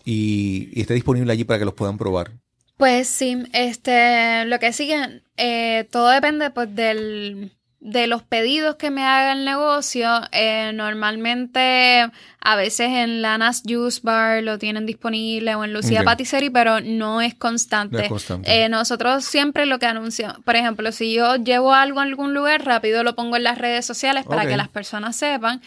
y, 0.05 0.69
y 0.73 0.81
esté 0.81 0.93
disponible 0.93 1.31
allí 1.31 1.43
para 1.43 1.59
que 1.59 1.65
los 1.65 1.73
puedan 1.73 1.97
probar? 1.97 2.31
Pues 2.79 3.09
sí, 3.09 3.43
este, 3.51 4.45
lo 4.45 4.57
que 4.57 4.71
sigue, 4.71 5.21
eh, 5.35 5.85
todo 5.91 6.07
depende 6.07 6.49
pues 6.49 6.73
del 6.73 7.51
de 7.81 8.07
los 8.07 8.23
pedidos 8.23 8.75
que 8.75 8.91
me 8.91 9.03
haga 9.05 9.31
el 9.31 9.45
negocio, 9.45 10.09
eh, 10.33 10.71
normalmente 10.73 12.11
a 12.41 12.55
veces 12.55 12.89
en 12.89 13.21
Lanas 13.21 13.63
Juice 13.65 14.01
Bar 14.03 14.43
lo 14.43 14.57
tienen 14.57 14.85
disponible 14.85 15.55
o 15.55 15.63
en 15.63 15.71
Lucía 15.71 16.03
Patisserie, 16.03 16.51
pero 16.51 16.81
no 16.81 17.21
es 17.21 17.35
constante. 17.35 18.09
Eh, 18.43 18.67
nosotros 18.67 19.23
siempre 19.23 19.65
lo 19.65 19.79
que 19.79 19.85
anunciamos, 19.85 20.39
por 20.43 20.57
ejemplo, 20.57 20.91
si 20.91 21.13
yo 21.13 21.37
llevo 21.37 21.73
algo 21.73 22.01
a 22.01 22.03
algún 22.03 22.33
lugar, 22.33 22.65
rápido 22.65 23.03
lo 23.03 23.15
pongo 23.15 23.37
en 23.37 23.43
las 23.43 23.57
redes 23.57 23.85
sociales 23.85 24.25
para 24.25 24.45
que 24.45 24.57
las 24.57 24.67
personas 24.67 25.15
sepan. 25.15 25.61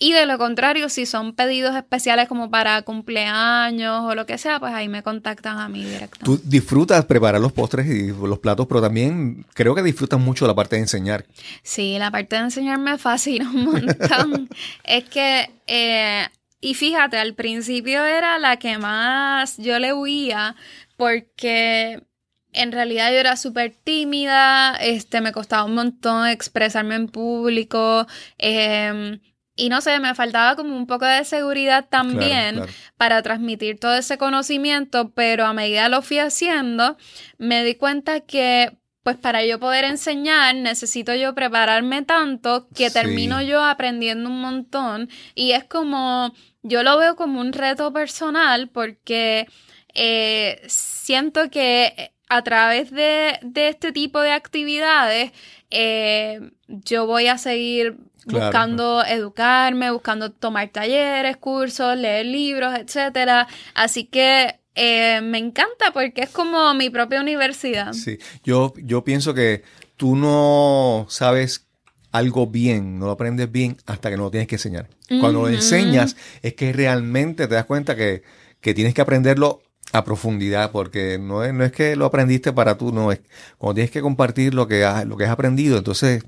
Y 0.00 0.12
de 0.12 0.26
lo 0.26 0.38
contrario, 0.38 0.88
si 0.88 1.06
son 1.06 1.34
pedidos 1.34 1.74
especiales 1.74 2.28
como 2.28 2.50
para 2.50 2.82
cumpleaños 2.82 4.04
o 4.04 4.14
lo 4.14 4.26
que 4.26 4.38
sea, 4.38 4.60
pues 4.60 4.72
ahí 4.72 4.88
me 4.88 5.02
contactan 5.02 5.58
a 5.58 5.68
mí 5.68 5.84
directamente. 5.84 6.24
Tú 6.24 6.40
disfrutas 6.44 7.04
preparar 7.04 7.40
los 7.40 7.52
postres 7.52 7.86
y 7.88 8.12
los 8.12 8.38
platos, 8.38 8.68
pero 8.68 8.80
también 8.80 9.44
creo 9.54 9.74
que 9.74 9.82
disfrutas 9.82 10.20
mucho 10.20 10.46
la 10.46 10.54
parte 10.54 10.76
de 10.76 10.82
enseñar. 10.82 11.26
Sí, 11.64 11.98
la 11.98 12.12
parte 12.12 12.36
de 12.36 12.42
enseñar 12.42 12.78
me 12.78 12.96
fascina 12.98 13.50
un 13.50 13.64
montón. 13.64 14.48
es 14.84 15.04
que, 15.04 15.50
eh, 15.66 16.26
y 16.60 16.74
fíjate, 16.74 17.18
al 17.18 17.34
principio 17.34 18.04
era 18.04 18.38
la 18.38 18.56
que 18.56 18.78
más 18.78 19.56
yo 19.56 19.80
le 19.80 19.92
huía 19.92 20.54
porque 20.96 22.04
en 22.52 22.70
realidad 22.70 23.10
yo 23.10 23.16
era 23.16 23.36
súper 23.36 23.74
tímida, 23.82 24.76
este, 24.76 25.20
me 25.20 25.32
costaba 25.32 25.64
un 25.64 25.74
montón 25.74 26.28
expresarme 26.28 26.94
en 26.94 27.08
público. 27.08 28.06
Eh, 28.38 29.18
y 29.58 29.68
no 29.68 29.80
sé, 29.80 29.98
me 29.98 30.14
faltaba 30.14 30.54
como 30.54 30.76
un 30.76 30.86
poco 30.86 31.04
de 31.04 31.24
seguridad 31.24 31.86
también 31.90 32.62
para 32.96 33.20
transmitir 33.22 33.78
todo 33.80 33.94
ese 33.94 34.16
conocimiento, 34.16 35.10
pero 35.10 35.44
a 35.44 35.52
medida 35.52 35.88
lo 35.88 36.00
fui 36.00 36.20
haciendo, 36.20 36.96
me 37.38 37.64
di 37.64 37.74
cuenta 37.74 38.20
que 38.20 38.78
pues 39.02 39.16
para 39.16 39.44
yo 39.44 39.58
poder 39.58 39.84
enseñar 39.84 40.54
necesito 40.54 41.14
yo 41.14 41.34
prepararme 41.34 42.02
tanto 42.02 42.68
que 42.74 42.90
termino 42.90 43.42
yo 43.42 43.64
aprendiendo 43.64 44.28
un 44.28 44.40
montón. 44.40 45.08
Y 45.34 45.52
es 45.52 45.64
como, 45.64 46.34
yo 46.62 46.82
lo 46.82 46.98
veo 46.98 47.16
como 47.16 47.40
un 47.40 47.52
reto 47.52 47.92
personal 47.92 48.68
porque 48.68 49.48
eh, 49.94 50.60
siento 50.66 51.50
que 51.50 52.12
a 52.28 52.42
través 52.42 52.90
de, 52.90 53.38
este 53.54 53.92
tipo 53.92 54.20
de 54.20 54.32
actividades 54.32 55.32
eh, 55.70 56.50
yo 56.68 57.06
voy 57.06 57.28
a 57.28 57.38
seguir 57.38 57.96
buscando 58.26 59.04
educarme, 59.04 59.90
buscando 59.90 60.30
tomar 60.30 60.68
talleres, 60.68 61.36
cursos, 61.36 61.96
leer 61.96 62.26
libros, 62.26 62.74
etcétera. 62.78 63.48
Así 63.74 64.04
que 64.04 64.60
eh, 64.74 65.20
me 65.22 65.38
encanta 65.38 65.92
porque 65.92 66.22
es 66.22 66.30
como 66.30 66.74
mi 66.74 66.90
propia 66.90 67.20
universidad. 67.20 67.92
Sí, 67.92 68.18
yo, 68.44 68.74
yo 68.76 69.02
pienso 69.02 69.34
que 69.34 69.62
tú 69.96 70.14
no 70.14 71.06
sabes 71.08 71.68
algo 72.12 72.46
bien, 72.46 72.98
no 72.98 73.06
lo 73.06 73.12
aprendes 73.12 73.50
bien 73.50 73.76
hasta 73.86 74.10
que 74.10 74.16
no 74.16 74.24
lo 74.24 74.30
tienes 74.30 74.48
que 74.48 74.54
enseñar. 74.56 74.88
Cuando 75.20 75.42
lo 75.42 75.48
enseñas 75.48 76.16
es 76.42 76.54
que 76.54 76.72
realmente 76.72 77.46
te 77.46 77.54
das 77.54 77.64
cuenta 77.64 77.96
que, 77.96 78.22
tienes 78.60 78.94
que 78.94 79.00
aprenderlo 79.00 79.62
a 79.92 80.04
profundidad, 80.04 80.70
porque 80.70 81.18
no 81.18 81.44
es, 81.44 81.54
no 81.54 81.64
es 81.64 81.72
que 81.72 81.96
lo 81.96 82.06
aprendiste 82.06 82.52
para 82.52 82.76
tú, 82.76 82.92
no 82.92 83.12
es 83.12 83.20
cuando 83.56 83.74
tienes 83.74 83.90
que 83.90 84.00
compartir 84.00 84.54
lo 84.54 84.68
que 84.68 84.84
has, 84.84 85.06
lo 85.06 85.16
que 85.16 85.24
has 85.24 85.30
aprendido, 85.30 85.78
entonces 85.78 86.24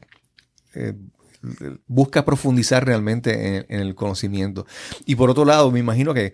eh, 0.75 0.95
busca 1.87 2.25
profundizar 2.25 2.85
realmente 2.85 3.67
en, 3.69 3.81
el 3.81 3.95
conocimiento. 3.95 4.67
Y 5.07 5.17
por 5.17 5.31
otro 5.31 5.45
lado, 5.45 5.71
me 5.71 5.81
imagino 5.81 6.15
que 6.15 6.33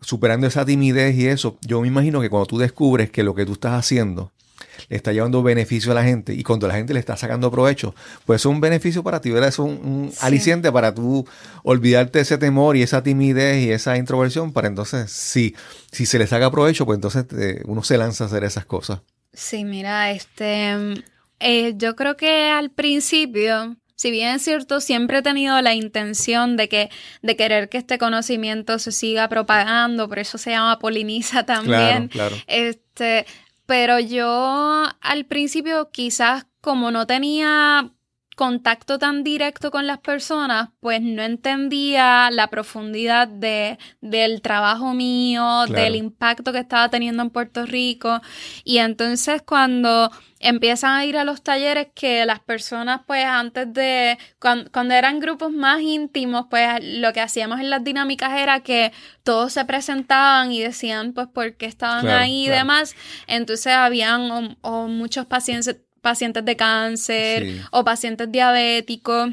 superando 0.00 0.46
esa 0.46 0.64
timidez 0.64 1.16
y 1.16 1.26
eso, 1.26 1.58
yo 1.62 1.80
me 1.80 1.88
imagino 1.88 2.20
que 2.20 2.30
cuando 2.30 2.46
tú 2.46 2.58
descubres 2.58 3.10
que 3.10 3.22
lo 3.22 3.34
que 3.34 3.46
tú 3.46 3.52
estás 3.52 3.72
haciendo 3.72 4.32
le 4.88 4.96
está 4.96 5.12
llevando 5.12 5.42
beneficio 5.42 5.92
a 5.92 5.94
la 5.94 6.04
gente 6.04 6.34
y 6.34 6.42
cuando 6.42 6.68
la 6.68 6.74
gente 6.74 6.94
le 6.94 7.00
está 7.00 7.16
sacando 7.16 7.50
provecho, 7.50 7.94
pues 8.26 8.42
es 8.42 8.46
un 8.46 8.60
beneficio 8.60 9.02
para 9.02 9.20
ti, 9.20 9.30
¿verdad? 9.30 9.48
Es 9.48 9.58
un, 9.58 10.12
aliciente 10.20 10.70
para 10.72 10.94
tú 10.94 11.26
olvidarte 11.62 12.20
ese 12.20 12.38
temor 12.38 12.76
y 12.76 12.82
esa 12.82 13.02
timidez 13.02 13.64
y 13.64 13.70
esa 13.70 13.96
introversión 13.96 14.52
para 14.52 14.68
entonces, 14.68 15.10
sí, 15.10 15.54
si 15.90 16.06
se 16.06 16.18
le 16.18 16.26
saca 16.26 16.50
provecho, 16.50 16.86
pues 16.86 16.96
entonces 16.96 17.26
eh, 17.38 17.62
uno 17.66 17.82
se 17.82 17.98
lanza 17.98 18.24
a 18.24 18.26
hacer 18.26 18.44
esas 18.44 18.64
cosas. 18.64 19.00
Sí, 19.32 19.64
mira, 19.64 20.10
este, 20.10 20.76
eh, 21.40 21.74
yo 21.76 21.96
creo 21.96 22.16
que 22.16 22.50
al 22.50 22.70
principio 22.70 23.76
si 24.02 24.10
bien 24.10 24.34
es 24.34 24.42
cierto, 24.42 24.80
siempre 24.80 25.18
he 25.18 25.22
tenido 25.22 25.60
la 25.62 25.74
intención 25.74 26.56
de 26.56 26.68
que, 26.68 26.90
de 27.22 27.36
querer 27.36 27.68
que 27.68 27.78
este 27.78 27.98
conocimiento 27.98 28.80
se 28.80 28.90
siga 28.90 29.28
propagando, 29.28 30.08
por 30.08 30.18
eso 30.18 30.38
se 30.38 30.50
llama 30.50 30.80
poliniza 30.80 31.44
también. 31.46 32.08
Claro, 32.08 32.34
Este, 32.48 33.26
pero 33.66 33.98
yo 33.98 34.84
al 35.00 35.26
principio 35.26 35.90
quizás 35.90 36.46
como 36.60 36.90
no 36.90 37.06
tenía 37.06 37.92
contacto 38.36 38.98
tan 38.98 39.24
directo 39.24 39.70
con 39.70 39.86
las 39.86 39.98
personas, 39.98 40.70
pues 40.80 41.02
no 41.02 41.22
entendía 41.22 42.30
la 42.30 42.48
profundidad 42.48 43.28
de, 43.28 43.78
del 44.00 44.40
trabajo 44.40 44.94
mío, 44.94 45.66
del 45.66 45.96
impacto 45.96 46.52
que 46.52 46.60
estaba 46.60 46.88
teniendo 46.88 47.22
en 47.22 47.30
Puerto 47.30 47.66
Rico. 47.66 48.20
Y 48.64 48.78
entonces 48.78 49.42
cuando 49.42 50.10
empiezan 50.40 50.92
a 50.92 51.04
ir 51.04 51.16
a 51.16 51.24
los 51.24 51.42
talleres 51.42 51.88
que 51.94 52.24
las 52.24 52.40
personas, 52.40 53.02
pues 53.06 53.24
antes 53.24 53.72
de, 53.72 54.18
cuando, 54.40 54.94
eran 54.94 55.20
grupos 55.20 55.52
más 55.52 55.80
íntimos, 55.80 56.46
pues 56.50 56.66
lo 56.82 57.12
que 57.12 57.20
hacíamos 57.20 57.60
en 57.60 57.70
las 57.70 57.84
dinámicas 57.84 58.32
era 58.38 58.60
que 58.60 58.92
todos 59.22 59.52
se 59.52 59.64
presentaban 59.64 60.52
y 60.52 60.60
decían, 60.60 61.12
pues, 61.12 61.28
por 61.28 61.54
qué 61.54 61.66
estaban 61.66 62.08
ahí 62.08 62.46
y 62.46 62.48
demás. 62.48 62.96
Entonces 63.26 63.72
habían 63.74 64.56
muchos 64.62 65.26
pacientes 65.26 65.76
pacientes 66.02 66.44
de 66.44 66.56
cáncer 66.56 67.62
o 67.70 67.84
pacientes 67.84 68.30
diabéticos. 68.30 69.30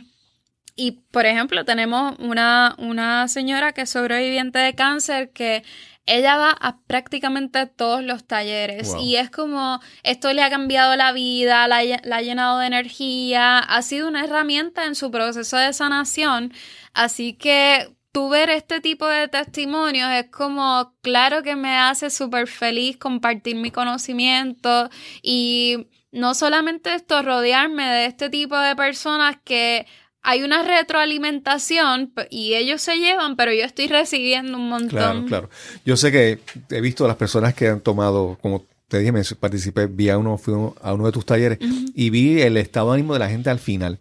Y, 0.76 0.91
por 1.11 1.26
ejemplo, 1.26 1.65
tenemos 1.65 2.17
una, 2.20 2.76
una 2.78 3.28
señora 3.28 3.74
que 3.74 3.82
es 3.82 3.89
sobreviviente 3.89 4.59
de 4.59 4.76
cáncer 4.76 5.32
que 5.32 5.63
ella 6.05 6.38
va 6.38 6.51
a 6.51 6.80
prácticamente 6.88 7.65
todos 7.67 8.01
los 8.01 8.26
talleres 8.26 8.95
y 8.99 9.17
es 9.17 9.30
como 9.30 9.80
esto 10.03 10.34
le 10.34 10.41
ha 10.41 10.49
cambiado 10.49 10.95
la 10.95 11.11
vida, 11.11 11.67
la, 11.67 11.84
la, 11.84 12.15
ha 12.15 12.22
llenado 12.22 12.59
de 12.59 12.67
energía, 12.67 13.59
ha 13.59 13.82
sido 13.84 14.07
una 14.07 14.24
herramienta 14.24 14.86
en 14.86 14.95
su 14.95 15.11
proceso 15.11 15.57
de 15.57 15.72
sanación. 15.72 16.51
Así 16.93 17.34
que 17.34 17.93
tú 18.11 18.30
ver 18.30 18.49
este 18.49 18.82
tipo 18.82 19.05
de 19.07 19.28
testimonios 19.28 20.11
es 20.11 20.32
como, 20.32 20.93
claro 21.01 21.43
que 21.43 21.55
me 21.55 21.78
hace 21.78 22.09
súper 22.09 22.47
feliz 22.47 22.97
compartir 22.97 23.55
mi 23.55 23.70
conocimiento 23.70 24.89
y 25.22 25.88
no 26.12 26.34
solamente 26.34 26.93
esto, 26.95 27.22
rodearme 27.22 27.88
de 27.88 28.05
este 28.05 28.30
tipo 28.30 28.57
de 28.57 28.76
personas 28.76 29.38
que 29.43 29.86
hay 30.22 30.43
una 30.43 30.64
retroalimentación 30.64 32.14
y 32.30 32.55
ellos 32.55 32.82
se 32.82 32.97
llevan, 32.97 33.36
pero 33.36 33.53
yo 33.53 33.64
estoy 33.64 33.88
recibiendo 33.88 34.57
un 34.57 34.70
montón. 34.70 34.89
Claro, 34.89 35.26
claro. 35.26 35.49
Yo 35.86 35.97
sé 35.97 36.12
que 36.12 36.39
he 36.70 36.82
visto 36.82 37.05
a 37.05 37.07
las 37.07 37.18
personas 37.18 37.53
que 37.53 37.68
han 37.68 37.82
tomado, 37.82 38.38
como 38.41 38.66
te 38.88 38.99
dije, 38.99 39.12
me 39.12 39.24
participé, 39.39 39.88
vi 39.88 40.10
a 40.10 40.18
uno, 40.18 40.38
fui 40.38 40.53
a 40.82 40.93
uno 40.93 41.05
de 41.05 41.12
tus 41.12 41.26
talleres 41.26 41.60
y 41.93 42.10
vi 42.10 42.41
el 42.41 42.57
estado 42.57 42.91
de 42.91 42.95
ánimo 42.95 43.14
de 43.14 43.20
la 43.20 43.30
gente 43.30 43.49
al 43.49 43.60
final. 43.60 43.99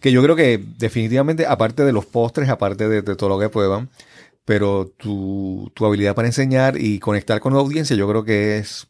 Que 0.00 0.12
yo 0.12 0.22
creo 0.22 0.34
que 0.34 0.62
definitivamente, 0.78 1.46
aparte 1.46 1.84
de 1.84 1.92
los 1.92 2.06
postres, 2.06 2.48
aparte 2.48 2.88
de, 2.88 3.02
de 3.02 3.16
todo 3.16 3.28
lo 3.28 3.38
que 3.38 3.48
puedan, 3.48 3.90
pero 4.44 4.92
tu, 4.96 5.70
tu 5.74 5.86
habilidad 5.86 6.14
para 6.14 6.28
enseñar 6.28 6.78
y 6.78 6.98
conectar 6.98 7.40
con 7.40 7.54
la 7.54 7.60
audiencia, 7.60 7.96
yo 7.96 8.08
creo 8.08 8.24
que 8.24 8.58
es 8.58 8.88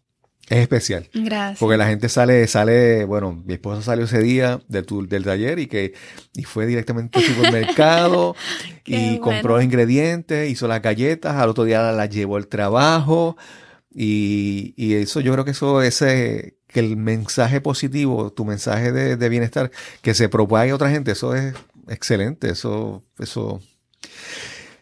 es 0.49 0.59
especial. 0.59 1.09
Gracias. 1.15 1.59
Porque 1.59 1.77
la 1.77 1.87
gente 1.87 2.09
sale, 2.09 2.47
sale, 2.47 3.05
bueno, 3.05 3.43
mi 3.47 3.55
esposa 3.55 3.81
salió 3.81 4.05
ese 4.05 4.21
día 4.21 4.61
del, 4.69 4.85
del 5.09 5.25
taller 5.25 5.59
y 5.59 5.67
que 5.67 5.95
y 6.35 6.45
fue 6.45 6.67
directamente 6.67 7.19
al 7.19 7.25
supermercado 7.25 8.37
y 8.85 9.19
compró 9.21 9.57
los 9.57 9.65
ingredientes, 9.65 10.51
hizo 10.51 10.69
las 10.69 10.83
galletas, 10.83 11.37
al 11.37 11.49
otro 11.49 11.65
día 11.65 11.93
las 11.93 12.11
llevó 12.11 12.37
al 12.37 12.47
trabajo 12.47 13.37
y, 13.95 14.75
y, 14.77 14.95
eso 14.95 15.21
yo 15.21 15.33
creo 15.33 15.45
que 15.45 15.53
eso, 15.53 15.81
ese, 15.81 16.57
que 16.67 16.81
el 16.81 16.97
mensaje 16.97 17.61
positivo, 17.61 18.33
tu 18.33 18.45
mensaje 18.45 18.91
de, 18.91 19.17
de 19.17 19.29
bienestar, 19.29 19.71
que 20.03 20.15
se 20.15 20.29
propague 20.29 20.73
a 20.73 20.75
otra 20.75 20.91
gente, 20.91 21.13
eso 21.13 21.35
es 21.35 21.55
excelente, 21.89 22.51
eso, 22.51 23.05
eso. 23.21 23.61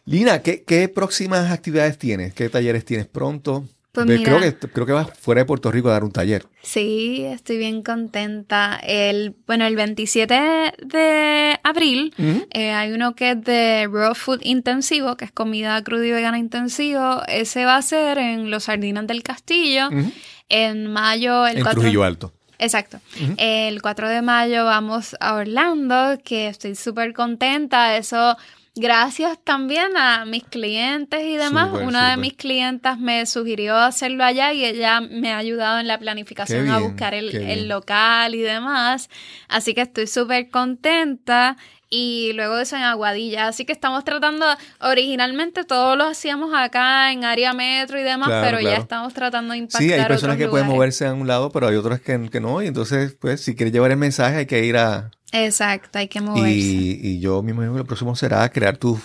Lina, 0.07 0.41
¿qué, 0.41 0.65
qué 0.65 0.89
próximas 0.89 1.53
actividades 1.53 1.99
tienes? 1.99 2.33
¿Qué 2.33 2.49
talleres 2.49 2.87
tienes 2.87 3.07
pronto? 3.07 3.69
Pues 3.93 4.07
creo, 4.07 4.41
que, 4.41 4.55
creo 4.55 4.87
que 4.87 4.93
vas 4.93 5.11
fuera 5.19 5.43
de 5.43 5.45
Puerto 5.45 5.71
Rico 5.71 5.91
a 5.91 5.93
dar 5.93 6.03
un 6.03 6.13
taller. 6.13 6.47
Sí, 6.63 7.25
estoy 7.27 7.59
bien 7.59 7.83
contenta. 7.83 8.81
El, 8.83 9.37
bueno, 9.47 9.67
el 9.67 9.77
27 9.77 10.35
de 10.83 11.61
abril 11.63 12.15
eh, 12.53 12.71
hay 12.71 12.93
uno 12.93 13.15
que 13.15 13.33
es 13.33 13.45
de 13.45 13.87
Raw 13.93 14.15
Food 14.15 14.41
Intensivo, 14.45 15.19
que 15.19 15.27
es 15.27 15.33
comida 15.33 15.83
cruda 15.85 16.07
y 16.07 16.11
vegana 16.11 16.39
intensivo. 16.39 17.21
Ese 17.29 17.67
va 17.67 17.77
a 17.77 17.83
ser 17.83 18.17
en 18.17 18.51
Los 18.51 18.65
Sardinas 18.65 19.07
del 19.07 19.23
Castillo. 19.23 19.91
En 20.49 20.91
mayo... 20.91 21.47
El 21.47 21.59
en 21.59 21.65
Trujillo 21.65 22.03
Alto. 22.03 22.33
Exacto. 22.59 22.99
El 23.37 23.83
4 23.83 24.09
de 24.09 24.23
mayo 24.23 24.65
vamos 24.65 25.17
a 25.21 25.35
Orlando, 25.35 26.19
que 26.25 26.49
estoy 26.49 26.77
súper 26.77 27.13
contenta. 27.13 27.99
Eso 27.99 28.39
gracias 28.75 29.39
también 29.43 29.97
a 29.97 30.25
mis 30.25 30.45
clientes 30.45 31.23
y 31.23 31.37
demás. 31.37 31.71
Una 31.73 32.11
de 32.11 32.17
mis 32.17 32.35
clientas 32.35 32.99
me 32.99 33.27
sugirió 33.27 33.77
hacerlo 33.77 34.25
allá 34.25 34.53
y 34.53 34.65
ella 34.65 35.01
me 35.01 35.33
ha 35.33 35.39
ayudado 35.39 35.81
en 35.81 35.89
la 35.89 35.99
planificación 35.99 36.69
a 36.69 36.79
buscar 36.79 37.15
el, 37.15 37.35
el 37.35 37.69
local 37.69 38.35
y 38.35 38.41
demás. 38.41 39.11
Así 39.49 39.75
que 39.75 39.83
estoy 39.83 40.07
súper 40.07 40.51
contenta 40.51 41.57
y 41.95 42.33
luego 42.33 42.57
de 42.57 42.63
eso 42.63 42.77
en 42.77 42.83
Aguadilla. 42.85 43.49
Así 43.49 43.67
que 43.67 43.73
estamos 43.73 44.03
tratando, 44.03 44.47
originalmente 44.81 45.63
todos 45.65 45.97
lo 45.97 46.05
hacíamos 46.05 46.55
acá 46.55 47.13
en 47.13 47.23
área 47.23 47.53
metro 47.53 48.01
y 48.01 48.03
demás, 48.03 48.31
pero 48.43 48.61
ya 48.61 48.77
estamos 48.77 49.13
tratando 49.13 49.53
de 49.53 49.59
impactar. 49.59 49.83
Sí, 49.83 49.93
hay 49.93 50.07
personas 50.07 50.39
que 50.39 50.49
pueden 50.49 50.67
moverse 50.67 51.07
a 51.07 51.13
un 51.13 51.29
lado, 51.29 51.51
pero 51.51 51.69
hay 51.69 51.77
otras 51.77 52.01
que, 52.01 52.31
que, 52.31 52.41
no. 52.41 52.63
Y 52.63 52.67
entonces, 52.67 53.15
pues, 53.21 53.43
si 53.43 53.55
quieres 53.55 53.75
llevar 53.75 53.91
el 53.91 53.99
mensaje, 53.99 54.39
hay 54.39 54.47
que 54.47 54.65
ir 54.65 54.79
a. 54.79 55.11
Exacto, 55.33 55.99
hay 55.99 56.09
que 56.09 56.21
moverse. 56.21 56.51
Y, 56.51 57.01
y 57.03 57.21
yo 57.21 57.43
me 57.43 57.51
imagino 57.53 57.73
que 57.73 57.79
lo 57.79 57.87
próximo 57.87 58.15
será 58.15 58.49
crear 58.51 58.77
tu 58.77 58.99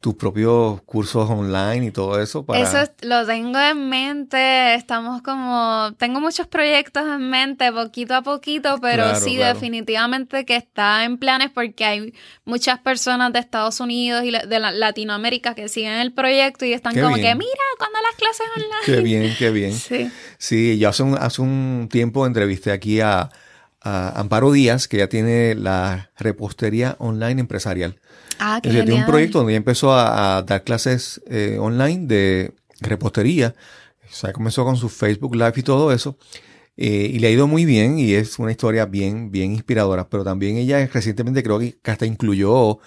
tus 0.00 0.14
propios 0.14 0.80
cursos 0.82 1.28
online 1.28 1.86
y 1.86 1.90
todo 1.90 2.20
eso 2.20 2.44
para... 2.44 2.60
Eso 2.60 2.90
lo 3.02 3.26
tengo 3.26 3.58
en 3.60 3.90
mente, 3.90 4.74
estamos 4.74 5.20
como... 5.20 5.92
Tengo 5.98 6.20
muchos 6.20 6.46
proyectos 6.46 7.02
en 7.02 7.28
mente, 7.28 7.70
poquito 7.70 8.14
a 8.14 8.22
poquito, 8.22 8.78
pero 8.80 9.14
sí, 9.14 9.36
definitivamente 9.36 10.46
que 10.46 10.56
está 10.56 11.04
en 11.04 11.18
planes 11.18 11.50
porque 11.50 11.84
hay 11.84 12.14
muchas 12.46 12.78
personas 12.78 13.34
de 13.34 13.40
Estados 13.40 13.78
Unidos 13.80 14.24
y 14.24 14.30
de 14.30 14.58
Latinoamérica 14.58 15.54
que 15.54 15.68
siguen 15.68 15.92
el 15.92 16.14
proyecto 16.14 16.64
y 16.64 16.72
están 16.72 16.98
como 16.98 17.16
que, 17.16 17.34
mira, 17.34 17.64
cuando 17.76 17.98
las 18.00 18.16
clases 18.16 18.46
online. 18.56 18.86
Qué 18.86 19.00
bien, 19.02 19.36
qué 19.38 19.50
bien. 19.50 19.74
Sí, 19.90 20.10
sí 20.38 20.78
yo 20.78 20.88
hace 20.88 21.02
un, 21.02 21.16
hace 21.18 21.42
un 21.42 21.88
tiempo 21.90 22.26
entrevisté 22.26 22.70
aquí 22.70 23.00
a, 23.00 23.28
a 23.82 24.20
Amparo 24.20 24.52
Díaz, 24.52 24.88
que 24.88 24.98
ya 24.98 25.08
tiene 25.08 25.54
la 25.54 26.10
repostería 26.18 26.96
online 26.98 27.40
empresarial. 27.40 27.98
Ah, 28.38 28.60
qué 28.62 28.70
Tiene 28.70 28.94
un 28.94 29.06
proyecto 29.06 29.38
donde 29.38 29.52
ella 29.52 29.58
empezó 29.58 29.92
a, 29.92 30.42
dar 30.42 30.64
clases 30.64 31.20
eh, 31.26 31.58
online 31.60 32.06
de 32.06 32.54
repostería. 32.80 33.54
O 34.10 34.14
sea, 34.14 34.32
comenzó 34.32 34.64
con 34.64 34.76
su 34.76 34.88
Facebook 34.88 35.34
Live 35.34 35.54
y 35.56 35.62
todo 35.62 35.92
eso. 35.92 36.16
Eh, 36.76 37.10
y 37.12 37.18
le 37.18 37.26
ha 37.26 37.30
ido 37.30 37.46
muy 37.46 37.66
bien 37.66 37.98
y 37.98 38.14
es 38.14 38.38
una 38.38 38.50
historia 38.50 38.86
bien, 38.86 39.30
bien 39.30 39.52
inspiradora. 39.52 40.08
Pero 40.08 40.24
también 40.24 40.56
ella 40.56 40.86
recientemente 40.86 41.42
creo 41.42 41.58
que 41.58 41.76
hasta 41.84 42.06
incluyó 42.06 42.78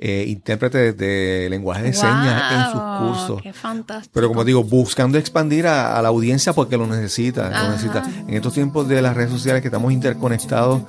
eh, 0.00 0.26
intérpretes 0.28 0.96
de 0.96 1.48
lenguaje 1.50 1.82
de 1.82 1.92
señas 1.92 2.52
en 2.52 2.72
sus 2.72 2.80
cursos. 2.80 3.42
Qué 3.42 3.52
fantástico. 3.52 4.12
Pero 4.14 4.28
como 4.28 4.44
digo, 4.44 4.62
buscando 4.62 5.18
expandir 5.18 5.66
a, 5.66 6.00
la 6.00 6.08
audiencia 6.08 6.52
porque 6.52 6.76
lo 6.76 6.86
necesita, 6.86 7.50
lo 7.50 7.70
necesita. 7.72 8.04
En 8.28 8.34
estos 8.34 8.54
tiempos 8.54 8.86
de 8.86 9.02
las 9.02 9.16
redes 9.16 9.32
sociales 9.32 9.60
que 9.60 9.68
estamos 9.68 9.92
interconectados, 9.92 10.82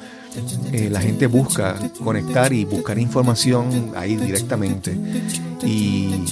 eh, 0.71 0.89
la 0.91 1.01
gente 1.01 1.25
busca 1.25 1.75
conectar 2.03 2.53
y 2.53 2.65
buscar 2.65 2.99
información 2.99 3.93
ahí 3.95 4.15
directamente. 4.15 4.95
Y 5.63 6.25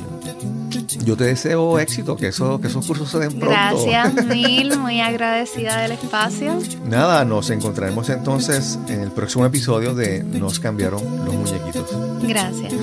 yo 1.03 1.15
te 1.17 1.25
deseo 1.25 1.79
éxito, 1.79 2.15
que, 2.15 2.27
eso, 2.27 2.59
que 2.59 2.67
esos 2.67 2.85
cursos 2.85 3.09
se 3.09 3.19
den 3.19 3.33
pronto. 3.33 3.49
Gracias 3.49 4.25
mil, 4.27 4.77
muy 4.77 4.99
agradecida 4.99 5.81
del 5.81 5.93
espacio. 5.93 6.59
Nada, 6.85 7.25
nos 7.25 7.49
encontraremos 7.49 8.09
entonces 8.09 8.79
en 8.87 9.01
el 9.01 9.11
próximo 9.11 9.45
episodio 9.45 9.93
de 9.93 10.23
Nos 10.23 10.59
cambiaron 10.59 11.01
los 11.25 11.33
muñequitos. 11.33 11.89
Gracias. 12.21 12.73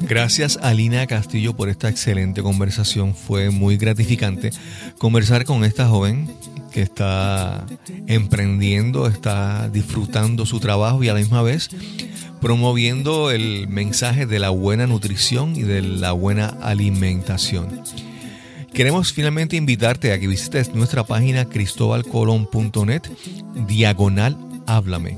Gracias 0.00 0.58
a 0.62 0.74
Lina 0.74 1.06
Castillo 1.06 1.54
por 1.54 1.68
esta 1.68 1.88
excelente 1.88 2.42
conversación. 2.42 3.14
Fue 3.14 3.50
muy 3.50 3.76
gratificante 3.76 4.50
conversar 4.98 5.44
con 5.44 5.64
esta 5.64 5.86
joven 5.86 6.28
que 6.72 6.82
está 6.82 7.64
emprendiendo, 8.08 9.06
está 9.06 9.68
disfrutando 9.68 10.44
su 10.44 10.58
trabajo 10.58 11.04
y 11.04 11.08
a 11.08 11.14
la 11.14 11.20
misma 11.20 11.40
vez 11.40 11.70
promoviendo 12.44 13.30
el 13.30 13.68
mensaje 13.68 14.26
de 14.26 14.38
la 14.38 14.50
buena 14.50 14.86
nutrición 14.86 15.56
y 15.56 15.62
de 15.62 15.80
la 15.80 16.12
buena 16.12 16.48
alimentación. 16.60 17.80
Queremos 18.74 19.14
finalmente 19.14 19.56
invitarte 19.56 20.12
a 20.12 20.20
que 20.20 20.26
visites 20.26 20.74
nuestra 20.74 21.04
página 21.04 21.46
cristobalcolón.net 21.46 23.00
diagonal 23.66 24.36
háblame. 24.66 25.16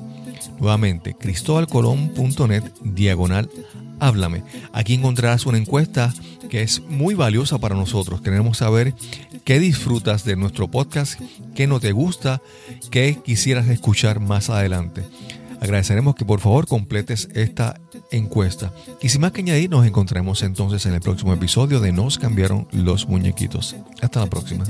Nuevamente, 0.61 1.15
cristobalcolón.net 1.15 2.63
diagonal 2.85 3.51
háblame. 3.99 4.45
Aquí 4.73 4.95
encontrarás 4.95 5.47
una 5.47 5.59
encuesta 5.59 6.15
que 6.49 6.63
es 6.63 6.81
muy 6.89 7.17
valiosa 7.17 7.59
para 7.59 7.75
nosotros. 7.75 8.21
Queremos 8.21 8.59
saber 8.59 8.95
qué 9.45 9.59
disfrutas 9.59 10.25
de 10.25 10.37
nuestro 10.37 10.69
podcast, 10.69 11.21
qué 11.57 11.67
no 11.67 11.81
te 11.81 11.91
gusta, 11.91 12.41
qué 12.93 13.19
quisieras 13.25 13.67
escuchar 13.67 14.21
más 14.21 14.49
adelante. 14.49 15.03
Agradeceremos 15.61 16.15
que 16.15 16.25
por 16.25 16.41
favor 16.41 16.67
completes 16.67 17.29
esta 17.35 17.81
encuesta. 18.11 18.73
Y 19.01 19.09
sin 19.09 19.21
más 19.21 19.33
que 19.33 19.41
añadir, 19.41 19.71
nos 19.71 19.87
encontraremos 19.87 20.43
entonces 20.43 20.87
en 20.87 20.95
el 20.95 21.01
próximo 21.01 21.33
episodio 21.33 21.81
de 21.81 21.93
Nos 21.93 22.19
cambiaron 22.19 22.69
los 22.73 23.09
muñequitos. 23.09 23.77
Hasta 24.01 24.21
la 24.21 24.27
próxima. 24.27 24.65